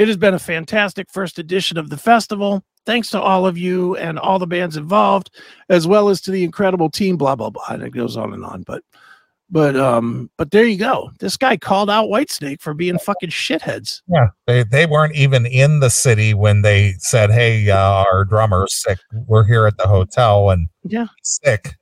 It 0.00 0.08
has 0.08 0.16
been 0.16 0.32
a 0.32 0.38
fantastic 0.38 1.10
first 1.10 1.38
edition 1.38 1.76
of 1.76 1.90
the 1.90 1.96
festival. 1.98 2.64
Thanks 2.86 3.10
to 3.10 3.20
all 3.20 3.46
of 3.46 3.58
you 3.58 3.96
and 3.96 4.18
all 4.18 4.38
the 4.38 4.46
bands 4.46 4.78
involved, 4.78 5.28
as 5.68 5.86
well 5.86 6.08
as 6.08 6.22
to 6.22 6.30
the 6.30 6.42
incredible 6.42 6.88
team, 6.88 7.18
blah, 7.18 7.36
blah, 7.36 7.50
blah. 7.50 7.66
And 7.68 7.82
it 7.82 7.90
goes 7.90 8.16
on 8.16 8.32
and 8.32 8.42
on. 8.42 8.62
But 8.62 8.82
but 9.50 9.76
um, 9.76 10.30
but 10.38 10.52
there 10.52 10.64
you 10.64 10.78
go. 10.78 11.10
This 11.20 11.36
guy 11.36 11.58
called 11.58 11.90
out 11.90 12.08
Whitesnake 12.08 12.62
for 12.62 12.72
being 12.72 12.98
fucking 12.98 13.28
shitheads. 13.28 14.00
Yeah, 14.08 14.28
they 14.46 14.62
they 14.62 14.86
weren't 14.86 15.14
even 15.16 15.44
in 15.44 15.80
the 15.80 15.90
city 15.90 16.32
when 16.32 16.62
they 16.62 16.94
said, 16.96 17.30
"Hey, 17.30 17.68
uh, 17.68 17.76
our 17.78 18.24
drummer's 18.24 18.74
sick. 18.74 19.00
We're 19.26 19.44
here 19.44 19.66
at 19.66 19.76
the 19.76 19.86
hotel 19.86 20.48
and 20.48 20.66
Yeah. 20.84 21.08
sick." 21.22 21.74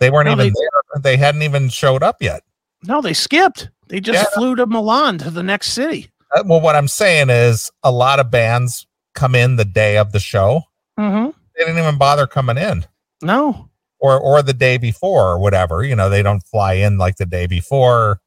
They 0.00 0.10
weren't 0.10 0.24
No, 0.24 0.32
even 0.32 0.46
they- 0.46 0.52
there. 0.58 1.02
They 1.02 1.16
hadn't 1.18 1.42
even 1.42 1.68
showed 1.68 2.02
up 2.02 2.16
yet. 2.22 2.44
No, 2.84 3.02
they 3.02 3.12
skipped. 3.12 3.68
They 3.88 4.00
just 4.00 4.20
Yeah. 4.30 4.34
flew 4.38 4.56
to 4.56 4.64
Milan 4.64 5.18
to 5.18 5.30
the 5.30 5.42
next 5.42 5.72
city. 5.72 6.08
Uh, 6.34 6.42
Well, 6.46 6.60
what 6.60 6.76
I'm 6.76 6.88
saying 6.88 7.30
is, 7.30 7.70
a 7.82 7.90
lot 7.90 8.18
of 8.20 8.30
bands 8.30 8.86
come 9.14 9.34
in 9.34 9.56
the 9.56 9.64
day 9.64 9.96
of 9.98 10.12
the 10.12 10.20
show. 10.20 10.62
Mm-hmm. 10.98 11.30
They 11.56 11.64
didn't 11.64 11.78
even 11.78 11.98
bother 11.98 12.26
coming 12.26 12.56
in, 12.58 12.84
No. 13.22 13.68
or 13.98 14.18
or 14.18 14.42
the 14.42 14.54
day 14.54 14.78
before, 14.78 15.28
or 15.28 15.38
whatever. 15.38 15.84
You 15.84 15.94
know, 15.96 16.08
they 16.08 16.22
don't 16.22 16.42
fly 16.46 16.74
in 16.74 16.98
like 16.98 17.16
the 17.16 17.26
day 17.26 17.46
before, 17.46 18.20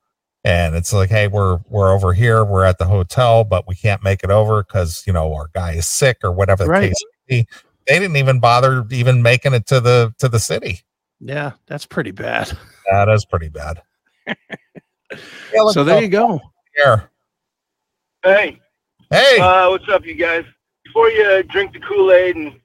and 0.44 0.76
it's 0.76 0.94
like, 0.94 1.10
"Hey, 1.10 1.28
we're 1.28 1.60
we're 1.70 1.92
over 1.92 2.14
here. 2.14 2.44
We're 2.46 2.66
at 2.66 2.78
the 2.78 2.86
hotel, 2.86 3.44
but 3.44 3.68
we 3.68 3.76
can't 3.76 4.04
make 4.04 4.24
it 4.24 4.30
over 4.30 4.64
because 4.64 5.04
you 5.08 5.14
know 5.14 5.34
our 5.34 5.50
guy 5.54 5.74
is 5.74 5.88
sick 5.88 6.18
or 6.24 6.32
whatever 6.32 6.64
the 6.66 6.70
Right. 6.70 6.90
case 6.90 7.04
may 7.30 7.38
be." 7.42 7.48
They 7.88 8.00
didn't 8.00 8.18
even 8.18 8.40
bother 8.40 8.86
even 8.92 9.22
making 9.22 9.54
it 9.54 9.66
to 9.68 9.80
the 9.80 10.14
to 10.20 10.28
the 10.30 10.40
city. 10.40 10.82
Yeah, 11.20 11.52
that's 11.68 11.86
pretty 11.86 12.12
bad. 12.12 12.56
That 12.92 13.10
is 13.10 13.26
pretty 13.26 13.50
bad. 13.50 13.82
Yeah, 15.54 15.70
So 15.70 15.84
there 15.84 15.96
go 15.96 16.02
you 16.02 16.08
go. 16.08 16.42
here. 16.76 17.10
Hey, 18.26 18.60
Hey, 19.12 19.38
uh, 19.40 19.70
what's 19.70 19.88
up, 19.88 20.04
you 20.04 20.16
guys? 20.16 20.44
Before 20.84 21.12
you 21.12 21.44
drink 21.44 21.74
the 21.74 21.80
Kool 21.80 22.12
Aid 22.12 22.36
and 22.36 22.60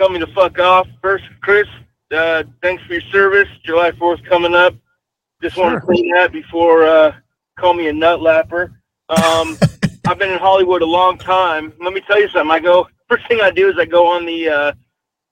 tell 0.00 0.08
me 0.08 0.18
to 0.18 0.26
fuck 0.34 0.58
off, 0.58 0.88
first, 1.00 1.22
Chris, 1.42 1.68
uh, 2.12 2.42
thanks 2.60 2.82
for 2.82 2.94
your 2.94 3.02
service. 3.12 3.46
July 3.64 3.92
4th 3.92 4.28
coming 4.28 4.52
up. 4.52 4.74
Just 5.40 5.56
want 5.58 5.76
to 5.76 5.80
clean 5.80 6.12
that 6.14 6.32
before 6.32 6.84
uh, 6.84 7.14
call 7.56 7.72
me 7.72 7.86
a 7.86 7.92
nut 7.92 8.18
lapper. 8.18 8.72
Um, 9.08 9.56
I've 10.08 10.18
been 10.18 10.32
in 10.32 10.40
Hollywood 10.40 10.82
a 10.82 10.86
long 10.86 11.18
time. 11.18 11.72
Let 11.80 11.92
me 11.92 12.00
tell 12.00 12.20
you 12.20 12.28
something. 12.30 12.50
I 12.50 12.58
go 12.58 12.88
first 13.08 13.28
thing 13.28 13.40
I 13.40 13.52
do 13.52 13.68
is 13.68 13.76
I 13.78 13.84
go 13.84 14.08
on 14.08 14.26
the 14.26 14.48
uh, 14.48 14.72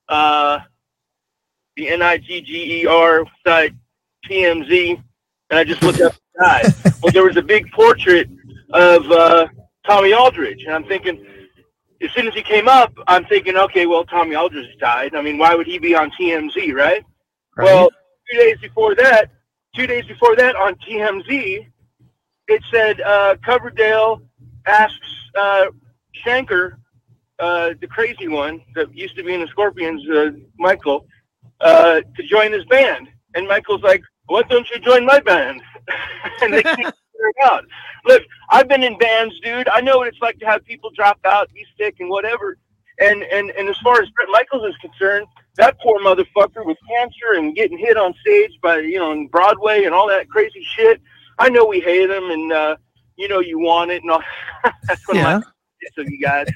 uh, 0.07 0.59
the 1.75 1.89
N 1.89 2.01
I 2.01 2.17
G 2.17 2.39
G 2.39 2.79
E 2.79 2.87
R 2.87 3.25
site 3.45 3.73
TMZ, 4.25 5.03
and 5.49 5.59
I 5.59 5.65
just 5.65 5.83
look 5.83 5.99
up 5.99 6.13
the 6.13 6.39
guy. 6.39 6.63
well, 7.03 7.11
there 7.11 7.25
was 7.25 7.35
a 7.35 7.41
big 7.41 7.69
portrait 7.73 8.29
of 8.71 9.11
uh, 9.11 9.47
Tommy 9.87 10.13
Aldridge, 10.13 10.63
and 10.65 10.73
I'm 10.73 10.85
thinking, 10.85 11.25
as 12.01 12.11
soon 12.11 12.27
as 12.27 12.33
he 12.33 12.41
came 12.41 12.67
up, 12.67 12.93
I'm 13.07 13.25
thinking, 13.25 13.55
okay, 13.55 13.85
well, 13.85 14.03
Tommy 14.05 14.35
Aldridge 14.35 14.77
died. 14.79 15.15
I 15.15 15.21
mean, 15.21 15.37
why 15.37 15.55
would 15.55 15.67
he 15.67 15.79
be 15.79 15.95
on 15.95 16.11
TMZ, 16.19 16.73
right? 16.73 17.03
Right? 17.55 17.65
Well, 17.65 17.89
two 18.31 18.37
days 18.37 18.57
before 18.59 18.95
that, 18.95 19.31
two 19.75 19.87
days 19.87 20.05
before 20.05 20.35
that 20.35 20.55
on 20.55 20.75
TMZ, 20.75 21.67
it 22.47 22.61
said 22.71 23.01
uh, 23.01 23.35
Coverdale 23.43 24.21
asks 24.65 25.07
uh, 25.37 25.65
Schenker, 26.25 26.77
uh, 27.39 27.71
the 27.81 27.87
crazy 27.87 28.27
one 28.27 28.61
that 28.75 28.93
used 28.95 29.15
to 29.17 29.23
be 29.23 29.33
in 29.33 29.41
the 29.41 29.47
Scorpions, 29.47 30.07
uh, 30.09 30.31
Michael, 30.57 31.05
uh, 31.61 32.01
to 32.15 32.23
join 32.23 32.51
his 32.51 32.65
band. 32.65 33.09
And 33.35 33.47
Michael's 33.47 33.81
like, 33.81 34.01
"Why 34.27 34.43
don't 34.43 34.69
you 34.69 34.79
join 34.79 35.05
my 35.05 35.19
band?" 35.19 35.61
and 36.41 36.53
they 36.53 36.63
it 37.27 37.35
out. 37.43 37.65
Look, 38.05 38.23
I've 38.49 38.67
been 38.67 38.83
in 38.83 38.97
bands, 38.97 39.39
dude. 39.41 39.67
I 39.69 39.81
know 39.81 39.97
what 39.97 40.07
it's 40.07 40.21
like 40.21 40.39
to 40.39 40.45
have 40.45 40.63
people 40.65 40.91
drop 40.95 41.19
out, 41.25 41.51
be 41.53 41.65
sick, 41.77 41.95
and 41.99 42.09
whatever. 42.09 42.57
And 42.99 43.23
and 43.23 43.51
and 43.51 43.67
as 43.67 43.77
far 43.79 44.01
as 44.01 44.09
Bret 44.11 44.29
Michaels 44.29 44.69
is 44.69 44.77
concerned, 44.77 45.27
that 45.57 45.77
poor 45.81 45.99
motherfucker 45.99 46.65
with 46.65 46.77
cancer 46.89 47.33
and 47.37 47.55
getting 47.55 47.77
hit 47.77 47.97
on 47.97 48.13
stage 48.21 48.51
by 48.61 48.79
you 48.79 48.99
know 48.99 49.11
on 49.11 49.27
Broadway 49.27 49.83
and 49.83 49.93
all 49.93 50.07
that 50.07 50.29
crazy 50.29 50.65
shit. 50.75 51.01
I 51.37 51.49
know 51.49 51.65
we 51.65 51.81
hate 51.81 52.09
him, 52.09 52.31
and 52.31 52.53
uh, 52.53 52.75
you 53.17 53.27
know 53.27 53.39
you 53.39 53.59
want 53.59 53.91
it, 53.91 54.01
and 54.01 54.11
all. 54.11 54.23
that's 54.83 55.05
what 55.07 55.17
yeah. 55.17 55.39
my 55.39 55.43
of 55.97 56.09
you 56.09 56.19
guys. 56.19 56.47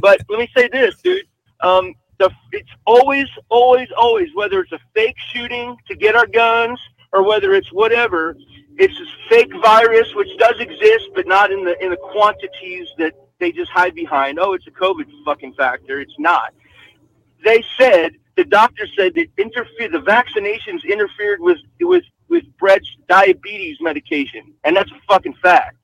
But 0.00 0.20
let 0.28 0.38
me 0.38 0.48
say 0.56 0.68
this, 0.68 1.00
dude. 1.02 1.26
Um, 1.60 1.94
the 2.18 2.30
it's 2.52 2.70
always, 2.86 3.26
always, 3.48 3.88
always 3.96 4.28
whether 4.34 4.60
it's 4.60 4.72
a 4.72 4.78
fake 4.94 5.16
shooting 5.32 5.76
to 5.88 5.96
get 5.96 6.14
our 6.14 6.26
guns 6.26 6.80
or 7.12 7.22
whether 7.22 7.54
it's 7.54 7.72
whatever. 7.72 8.36
It's 8.78 8.98
this 8.98 9.08
fake 9.28 9.52
virus 9.62 10.14
which 10.14 10.28
does 10.38 10.60
exist, 10.60 11.08
but 11.14 11.26
not 11.26 11.50
in 11.50 11.64
the 11.64 11.82
in 11.82 11.90
the 11.90 11.96
quantities 11.96 12.88
that 12.98 13.14
they 13.38 13.52
just 13.52 13.70
hide 13.70 13.94
behind. 13.94 14.38
Oh, 14.38 14.52
it's 14.52 14.66
a 14.66 14.70
COVID 14.70 15.06
fucking 15.24 15.54
factor. 15.54 16.00
It's 16.00 16.18
not. 16.18 16.52
They 17.44 17.64
said 17.78 18.12
the 18.36 18.44
doctor 18.44 18.86
said 18.96 19.14
that 19.14 19.28
interfere 19.38 19.88
the 19.90 20.00
vaccinations 20.00 20.84
interfered 20.84 21.40
with 21.40 21.58
with 21.80 22.04
with 22.28 22.44
Bret's 22.58 22.88
diabetes 23.08 23.78
medication, 23.80 24.52
and 24.64 24.76
that's 24.76 24.90
a 24.90 25.00
fucking 25.08 25.34
fact. 25.42 25.76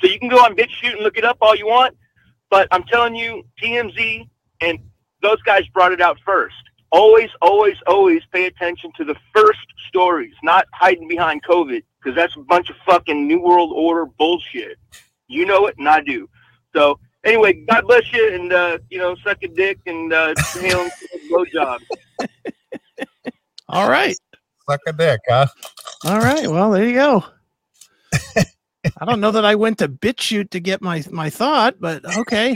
So 0.00 0.08
you 0.08 0.18
can 0.18 0.28
go 0.28 0.38
on 0.38 0.56
BitChute 0.56 0.94
and 0.94 1.00
look 1.00 1.18
it 1.18 1.24
up 1.24 1.38
all 1.40 1.54
you 1.54 1.66
want, 1.66 1.96
but 2.50 2.68
I'm 2.70 2.84
telling 2.84 3.14
you, 3.14 3.44
TMZ 3.62 4.28
and 4.60 4.78
those 5.22 5.40
guys 5.42 5.66
brought 5.68 5.92
it 5.92 6.00
out 6.00 6.18
first. 6.24 6.54
Always, 6.90 7.30
always, 7.42 7.76
always 7.86 8.22
pay 8.32 8.46
attention 8.46 8.92
to 8.96 9.04
the 9.04 9.16
first 9.34 9.66
stories, 9.88 10.34
not 10.42 10.66
hiding 10.72 11.08
behind 11.08 11.42
COVID, 11.42 11.82
because 12.04 12.14
that's 12.14 12.36
a 12.36 12.40
bunch 12.40 12.70
of 12.70 12.76
fucking 12.84 13.26
New 13.26 13.40
World 13.40 13.72
Order 13.74 14.06
bullshit. 14.06 14.78
You 15.28 15.46
know 15.46 15.66
it, 15.66 15.76
and 15.78 15.88
I 15.88 16.00
do. 16.02 16.28
So 16.74 16.98
anyway, 17.24 17.64
God 17.68 17.86
bless 17.86 18.12
you, 18.12 18.34
and 18.34 18.52
uh, 18.52 18.78
you 18.90 18.98
know, 18.98 19.16
suck 19.24 19.42
a 19.42 19.48
dick 19.48 19.78
and 19.86 20.12
uh, 20.12 20.34
hail 20.54 20.80
and 20.82 20.92
blowjob. 21.30 21.80
All 23.68 23.88
right. 23.88 24.16
suck 24.68 24.80
a 24.86 24.92
dick, 24.92 25.20
huh? 25.28 25.46
All 26.04 26.18
right. 26.18 26.46
Well, 26.46 26.70
there 26.70 26.86
you 26.86 26.94
go. 26.94 27.24
I 29.00 29.04
don't 29.06 29.20
know 29.20 29.30
that 29.30 29.46
I 29.46 29.54
went 29.54 29.78
to 29.78 29.88
BitChute 29.88 30.50
to 30.50 30.60
get 30.60 30.82
my 30.82 31.02
my 31.10 31.30
thought, 31.30 31.76
but 31.80 32.04
okay. 32.18 32.54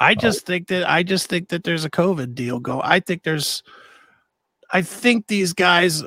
I 0.00 0.14
just 0.18 0.44
think 0.46 0.66
that 0.68 0.88
I 0.88 1.04
just 1.04 1.28
think 1.28 1.50
that 1.50 1.62
there's 1.62 1.84
a 1.84 1.90
COVID 1.90 2.34
deal 2.34 2.58
go. 2.58 2.80
I 2.82 2.98
think 2.98 3.22
there's 3.22 3.62
I 4.72 4.82
think 4.82 5.28
these 5.28 5.52
guys 5.52 6.02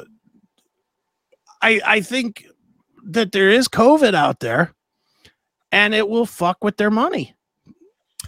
I 1.66 1.82
I 1.86 2.02
think 2.02 2.46
that 3.04 3.32
there 3.32 3.50
is 3.50 3.68
COVID 3.68 4.14
out 4.14 4.40
there 4.40 4.74
and 5.72 5.94
it 5.94 6.08
will 6.08 6.26
fuck 6.26 6.64
with 6.64 6.78
their 6.78 6.92
money. 6.92 7.34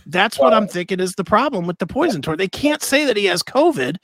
That's 0.08 0.40
what 0.40 0.54
I'm 0.54 0.68
thinking 0.68 1.00
is 1.00 1.14
the 1.14 1.24
problem 1.24 1.68
with 1.68 1.80
the 1.80 1.88
poison 1.88 2.22
tour. 2.22 2.38
They 2.38 2.48
can't 2.48 2.82
say 2.82 3.06
that 3.06 3.18
he 3.18 3.26
has 3.26 3.44
COVID 3.44 3.98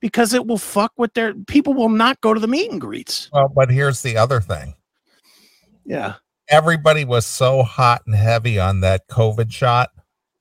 because 0.00 0.34
it 0.34 0.46
will 0.46 0.58
fuck 0.58 0.92
with 0.96 1.14
their 1.14 1.34
people 1.34 1.74
will 1.74 1.88
not 1.88 2.20
go 2.20 2.34
to 2.34 2.40
the 2.40 2.46
meet 2.46 2.70
and 2.70 2.80
greets. 2.80 3.30
Well, 3.32 3.48
but 3.54 3.70
here's 3.70 4.02
the 4.02 4.16
other 4.16 4.40
thing. 4.40 4.74
Yeah. 5.84 6.14
Everybody 6.48 7.04
was 7.04 7.26
so 7.26 7.62
hot 7.62 8.02
and 8.06 8.14
heavy 8.14 8.58
on 8.58 8.80
that 8.80 9.08
COVID 9.08 9.50
shot 9.50 9.90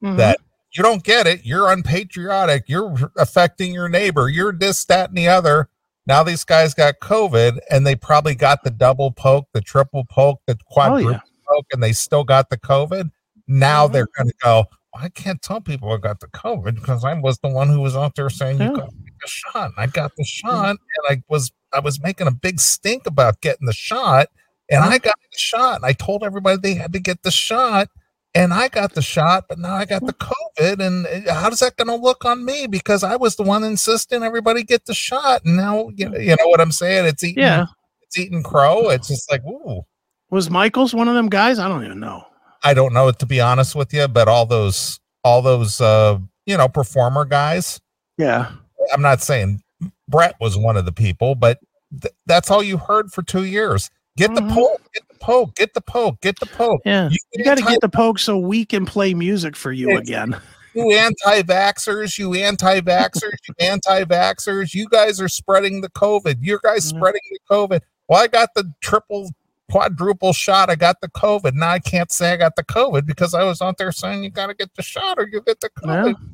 Mhm. 0.04 0.18
that 0.18 0.40
you 0.72 0.84
don't 0.84 1.04
get 1.04 1.26
it. 1.26 1.46
You're 1.46 1.72
unpatriotic. 1.72 2.66
You're 2.68 3.12
affecting 3.18 3.74
your 3.74 3.90
neighbor. 3.90 4.28
You're 4.30 4.52
this, 4.52 4.84
that, 4.86 5.10
and 5.10 5.18
the 5.18 5.30
other. 5.30 5.70
Now 6.08 6.24
these 6.24 6.44
guys 6.44 6.74
got 6.74 6.96
COVID 7.02 7.60
and 7.70 7.86
they 7.86 7.96
probably 7.96 8.36
got 8.36 8.64
the 8.64 8.70
double 8.70 9.12
poke, 9.12 9.48
the 9.54 9.62
triple 9.62 10.06
poke, 10.06 10.40
the 10.48 10.54
oh 10.54 10.64
quadruple 10.72 11.12
yeah. 11.14 11.20
poke, 11.48 11.66
and 11.74 11.82
they 11.82 11.94
still 11.94 12.24
got 12.24 12.50
the 12.50 12.58
COVID. 12.58 13.10
Now 13.48 13.88
Mhm. 13.88 13.92
they're 13.94 14.08
going 14.18 14.30
to 14.30 14.36
go, 14.44 14.66
I 14.98 15.10
can't 15.10 15.42
tell 15.42 15.62
people 15.62 15.92
I 15.92 15.98
got 15.98 16.20
the 16.20 16.28
COVID 16.28 16.76
because 16.76 17.04
I 17.04 17.14
was 17.16 17.38
the 17.40 17.50
one 17.50 17.70
who 17.70 17.82
was 17.82 17.96
out 17.96 18.16
there 18.16 18.30
saying 18.30 18.60
Yeah. 18.60 18.70
you 18.70 18.76
got 18.78 18.90
the 18.90 19.28
shot. 19.28 19.72
I 19.78 19.88
got 19.88 20.16
the 20.16 20.24
shot, 20.24 20.70
and 20.70 20.80
I 21.10 21.22
was 21.28 21.52
I 21.74 21.80
was 21.80 22.02
making 22.02 22.28
a 22.28 22.32
big 22.32 22.60
stink 22.62 23.06
about 23.06 23.42
getting 23.42 23.66
the 23.66 23.74
shot, 23.74 24.30
and 24.70 24.84
I 24.84 24.98
got 24.98 25.16
the 25.32 25.38
shot. 25.38 25.78
And 25.78 25.86
I 25.86 25.92
told 25.94 26.24
everybody 26.24 26.58
they 26.62 26.76
had 26.76 26.94
to 26.94 27.00
get 27.00 27.24
the 27.24 27.32
shot, 27.32 27.90
and 28.36 28.54
I 28.54 28.68
got 28.68 28.94
the 28.94 29.02
shot, 29.02 29.46
but 29.50 29.58
now 29.58 29.74
I 29.74 29.86
got 29.86 30.06
the 30.06 30.14
COVID. 30.14 30.86
And 30.86 31.08
uh, 31.28 31.34
how 31.34 31.50
is 31.50 31.60
that 31.62 31.76
going 31.78 31.88
to 31.88 31.96
look 31.96 32.26
on 32.26 32.46
me? 32.46 32.68
Because 32.68 33.04
I 33.04 33.16
was 33.16 33.36
the 33.38 33.44
one 33.44 33.64
insisting 33.64 34.22
everybody 34.22 34.64
get 34.64 34.86
the 34.86 34.94
shot, 34.94 35.44
and 35.46 35.56
now 35.58 35.90
you 35.96 36.10
know, 36.10 36.18
you 36.20 36.36
know 36.36 36.48
what 36.48 36.62
I'm 36.62 36.72
saying? 36.72 37.06
It's 37.06 37.24
eating, 37.24 37.42
Yeah. 37.44 37.66
it's 38.04 38.20
eating 38.20 38.44
crow. 38.44 38.90
It's 38.90 39.08
just 39.08 39.32
like, 39.32 39.44
ooh. 39.46 39.82
Was 40.30 40.50
Michaels 40.50 40.94
one 40.94 41.08
of 41.08 41.16
them 41.16 41.30
guys? 41.30 41.58
I 41.60 41.68
don't 41.68 41.86
even 41.86 42.00
know. 42.00 42.24
I 42.64 42.74
don't 42.74 42.94
know 42.94 43.12
to 43.12 43.26
be 43.26 43.40
honest 43.40 43.76
with 43.76 43.94
you, 43.94 44.08
but 44.08 44.28
all 44.28 44.46
those 44.46 45.00
all 45.24 45.42
those 45.42 45.80
uh 45.82 46.18
you 46.46 46.58
know 46.58 46.68
performer 46.68 47.26
guys. 47.26 47.80
Yeah. 48.18 48.52
I'm 48.94 49.02
not 49.02 49.22
saying 49.22 49.62
Bret 50.08 50.36
was 50.42 50.58
one 50.58 50.76
of 50.78 50.86
the 50.86 50.92
people, 50.92 51.36
but 51.36 51.60
th- 52.02 52.14
that's 52.26 52.50
all 52.52 52.64
you 52.64 52.78
heard 52.78 53.12
for 53.12 53.22
two 53.22 53.44
years. 53.46 53.90
Get 54.18 54.34
the 54.34 54.42
Mhm. 54.42 54.52
poke, 54.54 54.82
get 54.94 55.04
the 55.10 55.15
poke, 55.26 55.56
get 55.56 55.74
the 55.74 55.82
poke, 55.82 56.22
get 56.22 56.40
the 56.40 56.46
poke. 56.46 56.82
Yeah. 56.86 57.10
You, 57.10 57.18
You 57.34 57.44
got 57.44 57.56
to 57.58 57.62
anti- 57.64 57.74
get 57.74 57.82
the 57.82 57.90
poke 57.90 58.20
so 58.20 58.38
we 58.38 58.66
can 58.66 58.86
play 58.86 59.14
music 59.14 59.56
for 59.56 59.72
you 59.72 59.90
It's- 59.90 60.02
again. 60.08 60.40
you 60.76 60.92
anti-vaxxers, 60.92 62.18
you 62.18 62.34
anti-vaxxers, 62.34 63.32
you 63.48 63.56
anti-vaxxers. 63.60 64.74
You 64.74 64.88
guys 64.90 65.20
are 65.22 65.28
spreading 65.30 65.82
the 65.82 65.90
COVID. 65.90 66.38
You 66.42 66.60
guys 66.64 66.92
Yeah. 66.92 66.98
spreading 66.98 67.22
the 67.32 67.40
COVID. 67.50 67.80
Well, 68.08 68.22
I 68.24 68.28
got 68.28 68.50
the 68.56 68.72
triple, 68.82 69.30
quadruple 69.72 70.34
shot. 70.34 70.70
I 70.70 70.76
got 70.76 71.02
the 71.02 71.10
COVID. 71.10 71.54
Now 71.54 71.70
I 71.70 71.80
can't 71.80 72.12
say 72.12 72.34
I 72.34 72.38
got 72.38 72.56
the 72.56 72.64
COVID 72.64 73.06
because 73.06 73.34
I 73.34 73.44
was 73.44 73.62
out 73.62 73.78
there 73.78 73.92
saying 73.92 74.24
you 74.24 74.30
got 74.30 74.48
to 74.48 74.54
get 74.54 74.74
the 74.76 74.84
shot 74.84 75.18
or 75.18 75.28
you 75.32 75.42
get 75.42 75.60
the 75.62 75.70
COVID. 75.70 76.08
Yeah. 76.08 76.28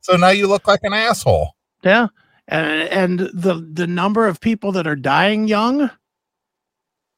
So 0.00 0.16
now 0.16 0.28
you 0.30 0.46
look 0.48 0.66
like 0.68 0.80
an 0.82 0.92
asshole. 0.92 1.52
Yeah. 1.82 2.08
And 2.48 2.88
and 2.90 3.18
the 3.32 3.66
the 3.72 3.86
number 3.86 4.26
of 4.26 4.38
people 4.40 4.70
that 4.72 4.86
are 4.86 4.96
dying 4.96 5.48
young 5.48 5.88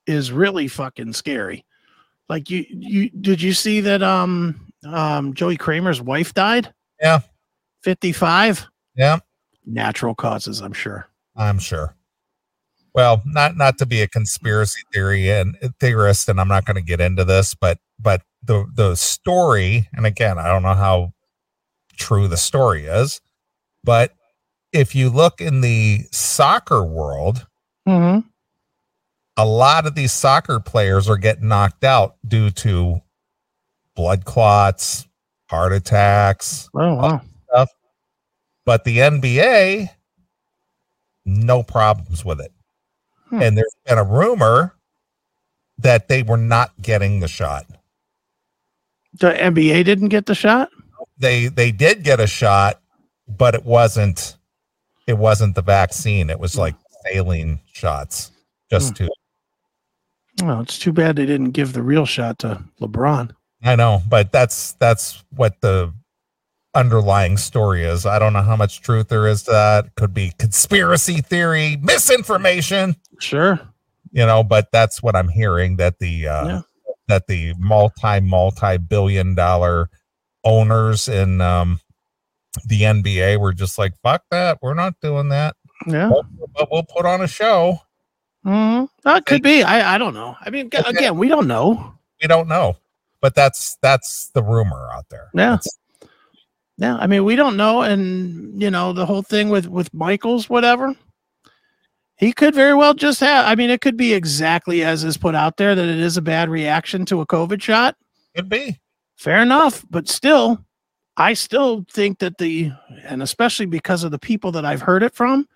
is 0.06 0.32
really 0.32 0.68
fucking 0.68 1.12
scary. 1.12 1.64
Like 2.28 2.50
you 2.50 2.64
you 2.68 3.10
did 3.10 3.40
you 3.40 3.52
see 3.52 3.80
that 3.82 4.02
um 4.02 4.72
um 4.86 5.34
Joey 5.34 5.56
Kramer's 5.56 6.00
wife 6.00 6.34
died? 6.34 6.72
Yeah. 7.00 7.20
55 7.82 8.66
Yeah, 8.96 9.18
natural 9.64 10.14
causes, 10.14 10.60
I'm 10.60 10.72
sure. 10.72 11.08
I'm 11.36 11.58
sure. 11.58 11.94
Well, 12.94 13.22
not 13.26 13.56
not 13.56 13.78
to 13.78 13.86
be 13.86 14.00
a 14.02 14.08
conspiracy 14.08 14.80
theory 14.92 15.30
and 15.30 15.56
theorist, 15.78 16.28
and 16.28 16.40
I'm 16.40 16.48
not 16.48 16.64
going 16.64 16.76
to 16.76 16.82
get 16.82 17.00
into 17.00 17.24
this, 17.24 17.54
but 17.54 17.78
but 18.00 18.22
the 18.42 18.66
the 18.74 18.94
story, 18.96 19.88
and 19.92 20.06
again, 20.06 20.38
I 20.38 20.48
don't 20.48 20.62
know 20.62 20.74
how 20.74 21.12
true 21.96 22.26
the 22.26 22.36
story 22.36 22.86
is, 22.86 23.20
but 23.84 24.12
if 24.72 24.94
you 24.94 25.10
look 25.10 25.40
in 25.40 25.60
the 25.60 26.00
soccer 26.10 26.82
world, 26.84 27.46
Mm-hmm. 27.86 28.26
A 29.36 29.44
lot 29.46 29.86
of 29.86 29.94
these 29.94 30.12
soccer 30.12 30.60
players 30.60 31.08
are 31.08 31.16
getting 31.16 31.48
knocked 31.48 31.84
out 31.84 32.16
due 32.26 32.50
to 32.50 33.00
blood 33.94 34.24
clots, 34.24 35.06
heart 35.50 35.72
attacks, 35.72 36.68
Oh 36.74 36.94
wow. 36.94 37.66
but 38.64 38.84
the 38.84 38.98
NBA, 38.98 39.88
no 41.24 41.62
problems 41.62 42.24
with 42.24 42.40
it. 42.40 42.52
Hmm. 43.28 43.42
And 43.42 43.56
there's 43.58 43.76
been 43.86 43.98
a 43.98 44.04
rumor 44.04 44.74
that 45.78 46.08
they 46.08 46.22
were 46.22 46.36
not 46.36 46.72
getting 46.80 47.20
the 47.20 47.28
shot. 47.28 47.66
The 49.14 49.32
NBA 49.32 49.84
didn't 49.84 50.08
get 50.08 50.26
the 50.26 50.34
shot? 50.34 50.70
They 51.18 51.48
they 51.48 51.72
did 51.72 52.02
get 52.02 52.20
a 52.20 52.26
shot, 52.26 52.80
but 53.28 53.54
it 53.54 53.64
wasn't 53.64 54.36
it 55.06 55.16
wasn't 55.16 55.54
the 55.54 55.62
vaccine. 55.62 56.28
It 56.30 56.38
was 56.38 56.56
like 56.58 56.74
saline 57.06 57.60
shots. 57.72 58.30
Just 58.70 58.96
to 58.96 59.08
Well, 60.42 60.60
it's 60.60 60.78
too 60.78 60.92
bad 60.92 61.16
they 61.16 61.26
didn't 61.26 61.52
give 61.52 61.72
the 61.72 61.82
real 61.82 62.04
shot 62.06 62.38
to 62.40 62.62
LeBron. 62.80 63.30
I 63.62 63.74
know, 63.76 64.02
but 64.08 64.32
that's 64.32 64.72
that's 64.74 65.24
what 65.34 65.60
the 65.62 65.92
underlying 66.74 67.38
story 67.38 67.84
is. 67.84 68.04
I 68.04 68.18
don't 68.18 68.34
know 68.34 68.42
how 68.42 68.56
much 68.56 68.82
truth 68.82 69.08
there 69.08 69.26
is 69.26 69.44
to 69.44 69.50
that. 69.52 69.94
Could 69.94 70.12
be 70.12 70.32
conspiracy 70.38 71.22
theory, 71.22 71.76
misinformation. 71.80 72.96
Sure. 73.18 73.58
you 74.12 74.24
know 74.26 74.42
but 74.44 74.70
that's 74.72 75.02
what 75.02 75.16
i'm 75.16 75.28
hearing 75.28 75.76
that 75.78 75.98
the 75.98 76.28
uh 76.28 76.46
Yeah. 76.46 76.60
that 77.08 77.26
the 77.26 77.54
multi 77.58 78.20
multi 78.20 78.76
billion 78.78 79.34
dollar 79.34 79.88
owners 80.44 81.08
in 81.08 81.40
um 81.40 81.80
the 82.66 82.82
nba 82.82 83.38
were 83.40 83.52
just 83.54 83.78
like 83.78 83.94
fuck 84.02 84.22
that 84.30 84.58
we're 84.62 84.74
not 84.74 84.94
doing 85.00 85.30
that 85.30 85.56
Yeah. 85.86 86.10
but 86.54 86.68
we'll 86.70 86.84
put 86.84 87.04
on 87.06 87.20
a 87.22 87.26
show 87.26 87.80
Mm-hmm. 88.46 88.84
That 89.04 89.26
could 89.26 89.42
be. 89.42 89.62
I, 89.62 89.94
I 89.94 89.98
don't 89.98 90.14
know. 90.14 90.36
I 90.40 90.50
mean, 90.50 90.66
Okay. 90.66 90.82
again, 90.86 91.18
we 91.18 91.28
don't 91.28 91.46
know. 91.48 91.94
we 92.22 92.28
don't 92.28 92.48
know 92.48 92.76
but 93.22 93.34
that's 93.34 93.76
that's 93.82 94.28
the 94.34 94.42
rumor 94.42 94.88
out 94.92 95.08
there 95.08 95.30
Yeah. 95.34 95.56
That's- 95.56 95.78
Yeah. 96.78 96.96
I 96.96 97.06
mean, 97.08 97.24
we 97.24 97.34
don't 97.34 97.56
know. 97.56 97.80
And, 97.82 98.60
you 98.62 98.70
know, 98.70 98.92
the 98.92 99.06
whole 99.06 99.22
thing 99.22 99.48
with, 99.48 99.66
with 99.66 99.92
Michaels, 99.94 100.48
whatever, 100.48 100.94
he 102.18 102.32
could 102.32 102.54
very 102.54 102.74
well 102.74 102.94
just 102.94 103.18
have, 103.20 103.46
I 103.46 103.54
mean, 103.56 103.70
it 103.70 103.80
could 103.80 103.96
be 103.96 104.12
exactly 104.14 104.84
as 104.84 105.02
is 105.02 105.16
put 105.16 105.34
out 105.34 105.56
there 105.56 105.74
that 105.74 105.88
it 105.88 105.98
is 105.98 106.16
a 106.16 106.22
bad 106.22 106.48
reaction 106.50 107.04
to 107.06 107.20
a 107.20 107.26
COVID 107.26 107.60
shot. 107.62 107.96
could 108.36 108.48
be 108.48 108.78
Fair 109.16 109.40
enough. 109.42 109.84
But 109.90 110.08
still, 110.08 110.62
I 111.16 111.32
still 111.32 111.84
think 111.90 112.18
that 112.18 112.36
the, 112.38 112.70
and 113.04 113.22
especially 113.22 113.66
because 113.66 114.04
of 114.04 114.10
the 114.10 114.18
people 114.18 114.52
that 114.52 114.64
I've 114.66 114.82
heard 114.82 115.02
it 115.02 115.14
from, 115.14 115.48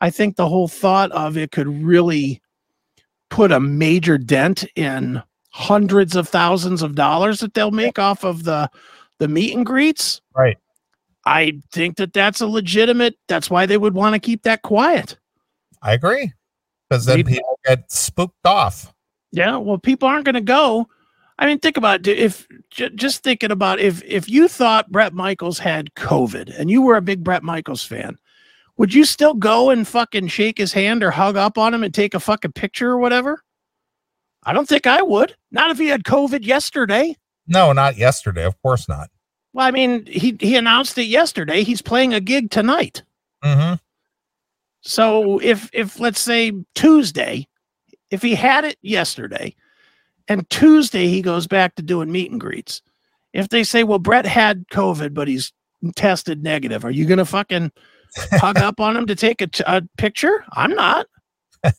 I 0.00 0.10
think 0.10 0.36
the 0.36 0.48
whole 0.48 0.68
thought 0.68 1.10
of 1.12 1.36
it 1.36 1.50
could 1.50 1.68
really 1.82 2.40
put 3.30 3.52
a 3.52 3.60
major 3.60 4.16
dent 4.18 4.64
in 4.76 5.22
hundreds 5.50 6.14
of 6.16 6.28
thousands 6.28 6.82
of 6.82 6.94
dollars 6.94 7.40
that 7.40 7.54
they'll 7.54 7.70
make 7.70 7.98
off 7.98 8.24
of 8.24 8.44
the 8.44 8.70
the 9.18 9.28
meet 9.28 9.54
and 9.56 9.66
greets. 9.66 10.20
Right. 10.36 10.56
I 11.26 11.60
think 11.72 11.96
that 11.96 12.12
that's 12.12 12.40
a 12.40 12.46
legitimate. 12.46 13.16
That's 13.26 13.50
why 13.50 13.66
they 13.66 13.76
would 13.76 13.94
want 13.94 14.14
to 14.14 14.20
keep 14.20 14.42
that 14.44 14.62
quiet. 14.62 15.18
i 15.82 15.92
agree 15.92 16.32
because 16.88 17.04
then 17.04 17.16
Maybe- 17.18 17.32
people 17.34 17.58
get 17.66 17.90
spooked 17.92 18.46
off 18.46 18.92
Yeah, 19.32 19.56
well, 19.56 19.78
people 19.78 20.08
aren't 20.08 20.24
going 20.24 20.34
to 20.36 20.40
go. 20.40 20.88
I 21.40 21.46
mean, 21.46 21.58
think 21.60 21.76
about 21.76 22.06
it. 22.06 22.18
If 22.18 22.48
j- 22.70 22.90
just 22.94 23.22
thinking 23.22 23.50
about 23.52 23.78
if 23.78 24.02
if 24.04 24.28
you 24.28 24.48
thought 24.48 24.90
Bret 24.90 25.12
Michaels 25.12 25.58
had 25.58 25.92
COVID 25.94 26.52
and 26.58 26.70
you 26.70 26.82
were 26.82 26.96
a 26.96 27.02
big 27.02 27.22
Bret 27.22 27.42
Michaels 27.42 27.84
fan, 27.84 28.16
would 28.78 28.94
you 28.94 29.04
still 29.04 29.34
go 29.34 29.70
and 29.70 29.86
fucking 29.86 30.28
shake 30.28 30.56
his 30.56 30.72
hand 30.72 31.02
or 31.02 31.10
hug 31.10 31.36
up 31.36 31.58
on 31.58 31.74
him 31.74 31.82
and 31.82 31.92
take 31.92 32.14
a 32.14 32.20
fucking 32.20 32.52
picture 32.52 32.90
or 32.90 32.98
whatever? 32.98 33.42
I 34.44 34.52
don't 34.54 34.68
think 34.68 34.86
I 34.86 35.02
would. 35.02 35.36
Not 35.50 35.70
if 35.70 35.78
he 35.78 35.88
had 35.88 36.04
COVID 36.04 36.46
yesterday. 36.46 37.16
no 37.46 37.72
not 37.72 37.96
yesterday 37.98 38.44
of 38.44 38.60
course 38.62 38.88
not 38.88 39.10
Well, 39.52 39.66
I 39.66 39.70
mean, 39.70 40.06
he 40.06 40.36
he 40.40 40.56
announced 40.56 40.96
it 40.96 41.06
yesterday. 41.06 41.62
He's 41.64 41.82
playing 41.82 42.14
a 42.14 42.20
gig 42.20 42.50
tonight. 42.50 43.02
Mm-hmm. 43.44 43.74
So 44.80 45.38
if 45.40 45.68
if 45.72 45.98
let's 45.98 46.20
say 46.20 46.52
Tuesday, 46.74 47.48
if 48.10 48.22
he 48.22 48.34
had 48.34 48.64
it 48.64 48.78
yesterday, 48.80 49.54
and 50.28 50.48
Tuesday 50.50 51.08
he 51.08 51.20
goes 51.20 51.46
back 51.46 51.74
to 51.74 51.82
doing 51.82 52.12
meet 52.12 52.30
and 52.30 52.40
greets, 52.40 52.80
if 53.32 53.48
they 53.48 53.64
say, 53.64 53.82
well, 53.84 53.98
Bret 53.98 54.26
had 54.26 54.68
COVID, 54.68 55.14
but 55.14 55.28
he's 55.28 55.52
tested 55.96 56.42
negative, 56.42 56.84
are 56.84 56.90
you 56.90 57.06
gonna 57.06 57.24
fucking 57.24 57.72
hug 58.32 58.58
up 58.58 58.80
on 58.80 58.96
him 58.96 59.06
to 59.06 59.14
take 59.14 59.40
a, 59.40 59.46
t- 59.46 59.64
a 59.66 59.82
picture? 59.96 60.44
I'm 60.52 60.74
not. 60.74 61.06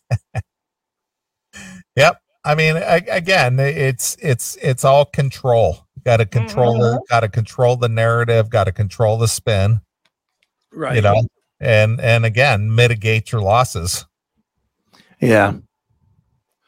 Yep. 1.95 2.21
I 2.45 2.55
mean, 2.55 2.77
a- 2.77 3.03
again, 3.09 3.59
it's 3.59 4.15
it's 4.21 4.57
it's 4.61 4.85
all 4.85 5.05
control. 5.05 5.85
Got 6.05 6.17
to 6.17 6.25
mm-hmm. 6.25 6.39
control 6.39 6.79
the 6.79 7.01
got 7.09 7.19
to 7.21 7.29
control 7.29 7.75
the 7.75 7.89
narrative. 7.89 8.49
Got 8.49 8.65
to 8.65 8.71
control 8.71 9.17
the 9.17 9.27
spin. 9.27 9.81
Right. 10.71 10.95
You 10.95 11.01
know, 11.01 11.21
and 11.59 11.99
and 11.99 12.25
again, 12.25 12.73
mitigate 12.73 13.31
your 13.31 13.41
losses. 13.41 14.05
Yeah. 15.19 15.55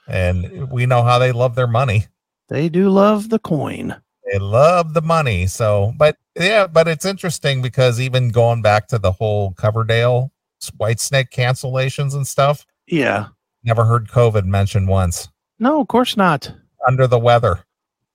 And 0.07 0.69
we 0.69 0.85
know 0.85 1.03
how 1.03 1.19
they 1.19 1.31
love 1.31 1.55
their 1.55 1.67
money. 1.67 2.07
They 2.49 2.67
do 2.67 2.89
love 2.89 3.29
the 3.29 3.39
coin. 3.39 3.95
They 4.31 4.37
love 4.39 4.93
the 4.93 5.01
money. 5.01 5.47
So, 5.47 5.93
but 5.97 6.17
yeah, 6.39 6.67
but 6.67 6.87
it's 6.87 7.05
interesting 7.05 7.61
because 7.61 7.99
even 7.99 8.29
going 8.29 8.61
back 8.61 8.87
to 8.89 8.99
the 8.99 9.11
whole 9.11 9.53
Coverdale 9.53 10.31
Whitesnake 10.79 11.29
cancellations 11.31 12.13
and 12.13 12.27
stuff, 12.27 12.65
Yeah. 12.87 13.27
never 13.63 13.83
heard 13.83 14.07
COVID 14.09 14.45
mentioned 14.45 14.87
once. 14.87 15.27
No, 15.59 15.81
of 15.81 15.87
course 15.87 16.15
not. 16.15 16.51
Under 16.87 17.07
the 17.07 17.19
weather. 17.19 17.63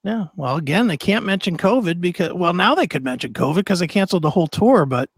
Yeah. 0.04 0.26
Well, 0.36 0.56
again, 0.56 0.86
they 0.86 0.96
can't 0.96 1.24
mention 1.26 1.56
COVID 1.56 2.00
because, 2.00 2.32
well, 2.32 2.52
now 2.54 2.76
they 2.76 2.86
could 2.86 3.02
mention 3.04 3.32
COVID 3.32 3.56
because 3.56 3.80
they 3.80 3.88
canceled 3.88 4.22
the 4.22 4.30
whole 4.30 4.46
tour, 4.46 4.86
but, 4.86 5.10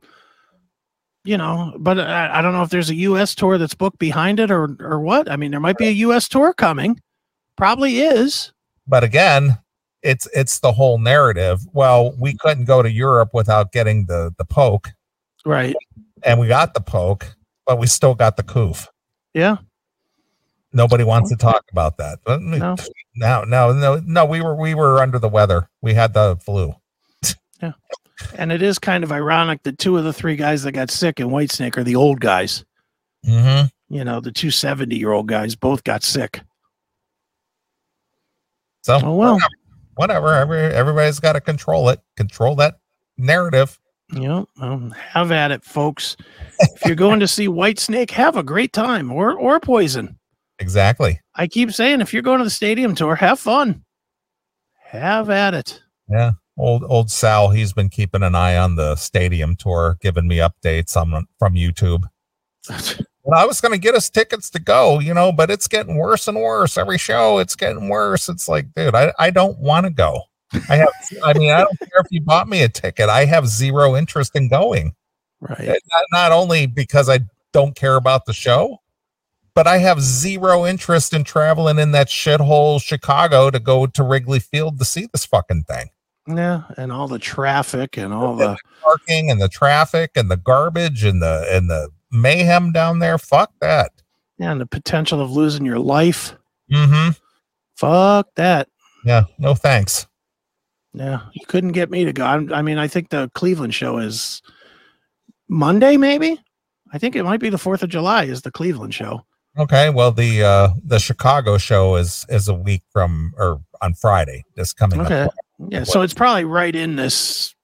you 1.24 1.36
know, 1.36 1.74
but 1.78 2.00
I, 2.00 2.38
I 2.38 2.42
don't 2.42 2.54
know 2.54 2.62
if 2.62 2.70
there's 2.70 2.88
a 2.88 2.94
U.S. 2.94 3.34
tour 3.34 3.58
that's 3.58 3.74
booked 3.74 3.98
behind 3.98 4.40
it 4.40 4.50
or, 4.50 4.74
or 4.80 5.00
what. 5.00 5.30
I 5.30 5.36
mean, 5.36 5.50
there 5.50 5.60
might 5.60 5.76
be 5.76 5.88
a 5.88 5.92
U.S. 6.08 6.26
tour 6.28 6.54
coming. 6.54 6.98
Probably 7.56 7.98
is. 8.00 8.52
But 8.86 9.04
again, 9.04 9.58
it's 10.02 10.26
it's 10.34 10.60
the 10.60 10.72
whole 10.72 10.98
narrative. 10.98 11.60
Well, 11.72 12.14
we 12.18 12.34
couldn't 12.36 12.64
go 12.66 12.82
to 12.82 12.90
Europe 12.90 13.30
without 13.34 13.72
getting 13.72 14.06
the 14.06 14.34
the 14.38 14.44
poke, 14.44 14.90
Right. 15.44 15.74
and 16.22 16.38
we 16.38 16.46
got 16.48 16.74
the 16.74 16.80
poke, 16.80 17.34
but 17.66 17.78
we 17.78 17.86
still 17.86 18.14
got 18.14 18.36
the 18.36 18.42
coof. 18.42 18.88
Yeah. 19.34 19.56
Nobody 20.72 21.02
wants 21.02 21.30
to 21.30 21.36
talk 21.36 21.64
about 21.72 21.96
that. 21.96 22.18
No. 22.26 22.76
no, 23.16 23.44
no, 23.44 23.72
no, 23.72 24.02
no. 24.04 24.24
We 24.26 24.40
were 24.42 24.54
we 24.54 24.74
were 24.74 25.00
under 25.00 25.18
the 25.18 25.28
weather. 25.28 25.68
We 25.82 25.94
had 25.94 26.14
the 26.14 26.36
flu. 26.44 26.74
Yeah, 27.62 27.72
and 28.36 28.52
it 28.52 28.62
is 28.62 28.78
kind 28.78 29.02
of 29.02 29.10
ironic 29.10 29.64
that 29.64 29.78
two 29.78 29.96
of 29.96 30.04
the 30.04 30.12
three 30.12 30.36
guys 30.36 30.62
that 30.62 30.72
got 30.72 30.90
sick 30.92 31.18
in 31.18 31.28
Whitesnake 31.28 31.76
are 31.76 31.82
the 31.82 31.96
old 31.96 32.20
guys. 32.20 32.64
Mm-hmm. 33.26 33.66
You 33.92 34.04
know, 34.04 34.20
the 34.20 34.30
two 34.30 34.50
70 34.52 34.94
year 34.96 35.10
old 35.12 35.26
guys 35.26 35.56
both 35.56 35.82
got 35.82 36.04
sick. 36.04 36.40
So 38.82 39.00
Oh, 39.02 39.14
well. 39.14 39.34
whatever. 39.34 39.48
Every, 40.00 40.58
everybody's 40.58 41.20
got 41.20 41.34
to 41.34 41.40
control 41.40 41.88
it. 41.88 42.00
Control 42.16 42.54
that 42.56 42.78
narrative. 43.16 43.78
Know, 44.10 44.46
um, 44.60 44.90
have 44.92 45.32
at 45.32 45.50
it, 45.50 45.64
folks. 45.64 46.16
if 46.60 46.86
you're 46.86 46.96
going 46.96 47.20
to 47.20 47.28
see 47.28 47.46
Whitesnake, 47.46 48.10
have 48.12 48.36
a 48.36 48.42
great 48.42 48.72
time 48.72 49.12
or, 49.12 49.34
or 49.34 49.60
poison. 49.60 50.18
Exactly. 50.58 51.20
I 51.34 51.46
keep 51.46 51.72
saying, 51.72 52.00
if 52.00 52.12
you're 52.12 52.22
going 52.22 52.38
to 52.38 52.44
the 52.44 52.50
stadium 52.50 52.94
tour, 52.94 53.14
have 53.16 53.38
fun. 53.38 53.84
Have 54.82 55.28
at 55.28 55.52
it. 55.52 55.82
Yeah. 56.08 56.32
Old 56.56 56.82
old 56.88 57.10
Sal, 57.10 57.50
he's 57.50 57.72
been 57.72 57.88
keeping 57.88 58.24
an 58.24 58.34
eye 58.34 58.56
on 58.56 58.74
the 58.74 58.96
stadium 58.96 59.54
tour, 59.54 59.96
giving 60.00 60.26
me 60.26 60.38
updates 60.38 60.96
on 60.96 61.26
from 61.38 61.54
YouTube. 61.54 62.04
Well, 63.28 63.38
I 63.38 63.44
was 63.44 63.60
going 63.60 63.72
to 63.72 63.78
get 63.78 63.94
us 63.94 64.08
tickets 64.08 64.48
to 64.50 64.58
go, 64.58 65.00
you 65.00 65.12
know, 65.12 65.32
but 65.32 65.50
it's 65.50 65.68
getting 65.68 65.98
worse 65.98 66.28
and 66.28 66.40
worse. 66.40 66.78
Every 66.78 66.96
show, 66.96 67.36
it's 67.40 67.54
getting 67.54 67.90
worse. 67.90 68.26
It's 68.26 68.48
like, 68.48 68.72
dude, 68.74 68.94
I, 68.94 69.12
I 69.18 69.28
don't 69.28 69.58
want 69.58 69.84
to 69.84 69.90
go. 69.90 70.22
I 70.70 70.76
have, 70.76 70.88
I 71.22 71.34
mean, 71.34 71.52
I 71.52 71.58
don't 71.58 71.78
care 71.78 72.00
if 72.00 72.06
you 72.08 72.22
bought 72.22 72.48
me 72.48 72.62
a 72.62 72.70
ticket. 72.70 73.10
I 73.10 73.26
have 73.26 73.46
zero 73.46 73.94
interest 73.94 74.34
in 74.34 74.48
going. 74.48 74.94
right. 75.40 75.68
Not, 75.68 76.04
not 76.10 76.32
only 76.32 76.64
because 76.64 77.10
I 77.10 77.20
don't 77.52 77.76
care 77.76 77.96
about 77.96 78.24
the 78.24 78.32
show, 78.32 78.78
but 79.54 79.66
I 79.66 79.76
have 79.76 80.00
zero 80.00 80.64
interest 80.64 81.12
in 81.12 81.22
traveling 81.22 81.78
in 81.78 81.92
that 81.92 82.08
shithole 82.08 82.82
Chicago 82.82 83.50
to 83.50 83.60
go 83.60 83.86
to 83.86 84.02
Wrigley 84.02 84.40
Field 84.40 84.78
to 84.78 84.86
see 84.86 85.06
this 85.12 85.26
fucking 85.26 85.64
thing. 85.64 85.90
Yeah. 86.26 86.62
And 86.78 86.90
all 86.90 87.08
the 87.08 87.18
traffic 87.18 87.98
and 87.98 88.14
all 88.14 88.36
the, 88.36 88.56
Parking 88.82 89.30
and 89.30 89.38
the 89.38 89.50
traffic 89.50 90.12
and 90.16 90.30
the 90.30 90.38
garbage 90.38 91.04
and 91.04 91.20
the 91.20 91.46
and 91.50 91.68
the 91.68 91.90
mayhem 92.10 92.72
down 92.72 92.98
there. 92.98 93.18
Fuck 93.18 93.52
that. 93.60 93.92
yeah, 94.38 94.52
and 94.52 94.60
the 94.60 94.66
potential 94.66 95.20
of 95.20 95.30
losing 95.32 95.64
your 95.64 95.78
life. 95.78 96.34
Mm-hmm. 96.72 97.10
Fuck 97.76 98.28
that. 98.36 98.68
Yeah. 99.04 99.24
No 99.38 99.54
thanks. 99.54 100.06
Yeah, 100.94 101.20
you 101.32 101.46
couldn't 101.46 101.72
get 101.72 101.90
me 101.90 102.04
to 102.04 102.12
go. 102.12 102.24
I'm, 102.24 102.52
I 102.52 102.62
mean, 102.62 102.78
I 102.78 102.88
think 102.88 103.10
the 103.10 103.30
Cleveland 103.34 103.74
show 103.74 103.98
is 103.98 104.42
Monday, 105.48 105.96
maybe. 105.96 106.40
I 106.92 106.98
think 106.98 107.14
it 107.14 107.22
might 107.24 107.40
be 107.40 107.50
the 107.50 107.58
Fourth 107.58 107.82
of 107.82 107.90
July. 107.90 108.24
Is 108.24 108.42
the 108.42 108.50
Cleveland 108.50 108.94
show? 108.94 109.24
Okay. 109.58 109.90
Well, 109.90 110.12
the 110.12 110.42
uh 110.42 110.68
the 110.84 110.98
Chicago 110.98 111.58
show 111.58 111.96
is 111.96 112.24
is 112.28 112.48
a 112.48 112.54
week 112.54 112.82
from 112.92 113.32
or 113.36 113.60
on 113.82 113.94
Friday. 113.94 114.44
This 114.56 114.72
coming 114.72 115.00
Okay. 115.00 115.22
up. 115.22 115.34
Yeah, 115.68 115.84
so 115.84 116.02
it's 116.02 116.14
probably 116.14 116.44
right 116.44 116.74
in 116.74 116.96
this 116.96 117.54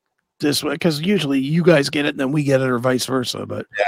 this 0.40 0.62
way 0.62 0.72
because 0.74 1.01
usually 1.01 1.38
you 1.40 1.62
guys 1.62 1.88
get 1.90 2.05
it 2.05 2.11
and 2.11 2.20
then 2.20 2.32
we 2.32 2.42
get 2.45 2.61
it, 2.61 2.68
or 2.68 2.78
vice 2.78 3.07
versa. 3.07 3.47
But 3.47 3.66
Yeah. 3.78 3.84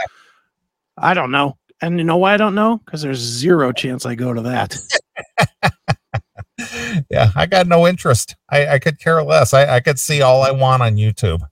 I 0.98 1.14
don't 1.14 1.30
know. 1.30 1.56
And 1.82 1.98
you 1.98 2.04
know 2.04 2.16
why 2.16 2.34
I 2.34 2.36
don't 2.36 2.54
know? 2.54 2.78
Because 2.78 3.02
there's 3.02 3.18
zero 3.18 3.72
chance 3.72 4.06
I 4.06 4.14
go 4.14 4.32
to 4.32 4.40
that. 4.42 4.76
yeah, 7.10 7.30
I 7.34 7.46
got 7.46 7.66
no 7.66 7.86
interest. 7.86 8.34
I, 8.48 8.66
I 8.66 8.78
could 8.78 8.98
care 8.98 9.22
less. 9.22 9.52
I, 9.52 9.76
I 9.76 9.80
could 9.80 9.98
see 10.00 10.22
all 10.22 10.42
I 10.42 10.50
want 10.52 10.82
on 10.82 10.96
YouTube. 10.96 11.46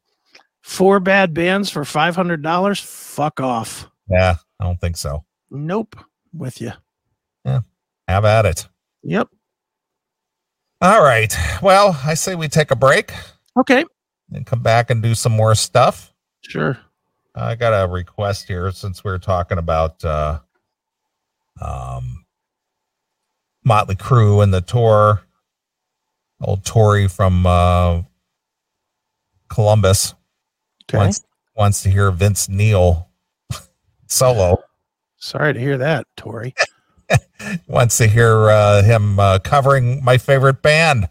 Four 0.63 0.99
bad 0.99 1.35
bands 1.35 1.69
for 1.69 1.85
five 1.85 2.17
hundred 2.17 2.43
dollars. 2.43 2.81
Fuck 2.81 3.39
off. 3.41 3.87
Yeah, 4.09 4.37
I 4.59 4.65
don't 4.65 4.81
think 4.81 4.97
so. 4.97 5.25
Nope. 5.51 5.97
With 6.33 6.61
you. 6.61 6.73
Yeah. 7.45 7.61
Have 8.09 8.25
at 8.25 8.47
it. 8.47 8.67
Yep. 9.03 9.29
All 10.81 11.03
right. 11.03 11.35
Well, 11.63 11.99
I 12.05 12.15
say 12.15 12.35
we 12.35 12.49
take 12.49 12.71
a 12.71 12.77
break 12.77 13.13
Okay. 13.57 13.85
and 14.33 14.45
come 14.45 14.63
back 14.63 14.91
and 14.91 15.03
do 15.03 15.15
some 15.15 15.33
more 15.33 15.55
stuff. 15.55 16.13
Sure. 16.43 16.79
I 17.35 17.55
got 17.57 17.71
a 17.73 17.89
request 17.91 18.47
here 18.47 18.71
since 18.71 19.03
we 19.03 19.11
are 19.11 19.19
talking 19.19 19.59
about 19.59 20.05
uh 20.05 20.39
um 21.61 22.25
Motley 23.65 23.97
Crue 23.97 24.43
and 24.43 24.53
the 24.53 24.61
tour. 24.61 25.23
Old 26.41 26.65
Tori 26.65 27.09
from 27.09 27.47
uh 27.47 28.03
Columbus 29.49 30.15
Okay. 30.89 30.99
wants 30.99 31.25
wants 31.57 31.83
to 31.85 31.91
hear 31.91 32.11
Vince 32.11 32.49
Neil 32.49 33.09
solo. 34.09 34.63
Sorry 35.17 35.55
to 35.55 35.61
hear 35.61 35.79
that, 35.79 36.07
Tori. 36.17 36.55
Wants 37.67 37.99
to 37.99 38.07
hear 38.07 38.49
uh 38.51 38.83
him 38.83 39.19
uh 39.19 39.39
covering 39.39 40.03
my 40.05 40.19
favorite 40.19 40.63
band. 40.63 41.09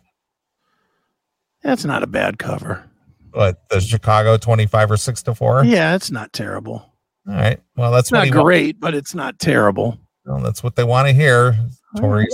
That's 1.63 1.86
not 1.86 2.03
a 2.03 2.07
bad 2.07 2.38
cover. 2.39 2.89
What 3.34 3.67
the 3.69 3.79
Chicago 3.81 4.38
25 4.38 4.91
or 4.91 4.97
6 4.97 5.23
to 5.23 5.36
4? 5.36 5.65
Yeah, 5.65 5.95
it's 5.95 6.11
not 6.11 6.31
terrible. 6.34 6.93
All 7.27 7.34
right. 7.34 7.59
Well, 7.75 7.91
that's 7.91 8.11
not 8.11 8.29
great, 8.29 8.79
but 8.79 8.93
it's 8.93 9.15
not 9.15 9.39
terrible. 9.39 9.97
well, 10.25 10.39
that's 10.41 10.61
what 10.63 10.75
they 10.75 10.84
want 10.84 11.07
to 11.07 11.13
hear. 11.13 11.57
Tori 11.97 12.27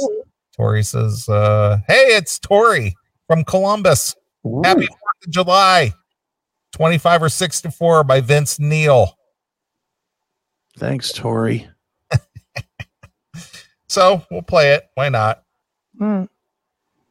Tori 0.56 0.84
says, 0.84 1.30
uh, 1.30 1.78
"Hey, 1.88 2.16
it's 2.18 2.40
Tori 2.40 2.96
from 3.28 3.44
Columbus. 3.44 4.16
Ooh. 4.46 4.62
Happy 4.66 4.88
Fourth 4.88 5.26
of 5.26 5.32
July, 5.32 5.94
twenty-five 6.72 7.22
or 7.22 7.30
sixty-four 7.30 8.04
by 8.04 8.20
Vince 8.20 8.60
Neil." 8.60 9.16
Thanks, 10.78 11.12
Tori. 11.12 11.70
So 13.88 14.24
we'll 14.30 14.44
play 14.44 14.74
it. 14.74 14.84
Why 14.94 15.10
not? 15.10 15.44
Hmm. 15.98 16.26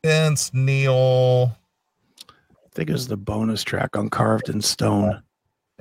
Vince 0.05 0.53
Neil. 0.55 1.57
I 2.79 2.81
think 2.81 2.91
it 2.91 2.93
was 2.93 3.09
the 3.09 3.17
bonus 3.17 3.65
track 3.65 3.97
on 3.97 4.09
Carved 4.09 4.49
in 4.49 4.63
Stone. 4.63 5.21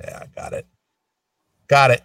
Yeah, 0.00 0.18
I 0.20 0.26
got 0.34 0.52
it. 0.52 0.66
Got 1.68 1.92
it. 1.92 2.02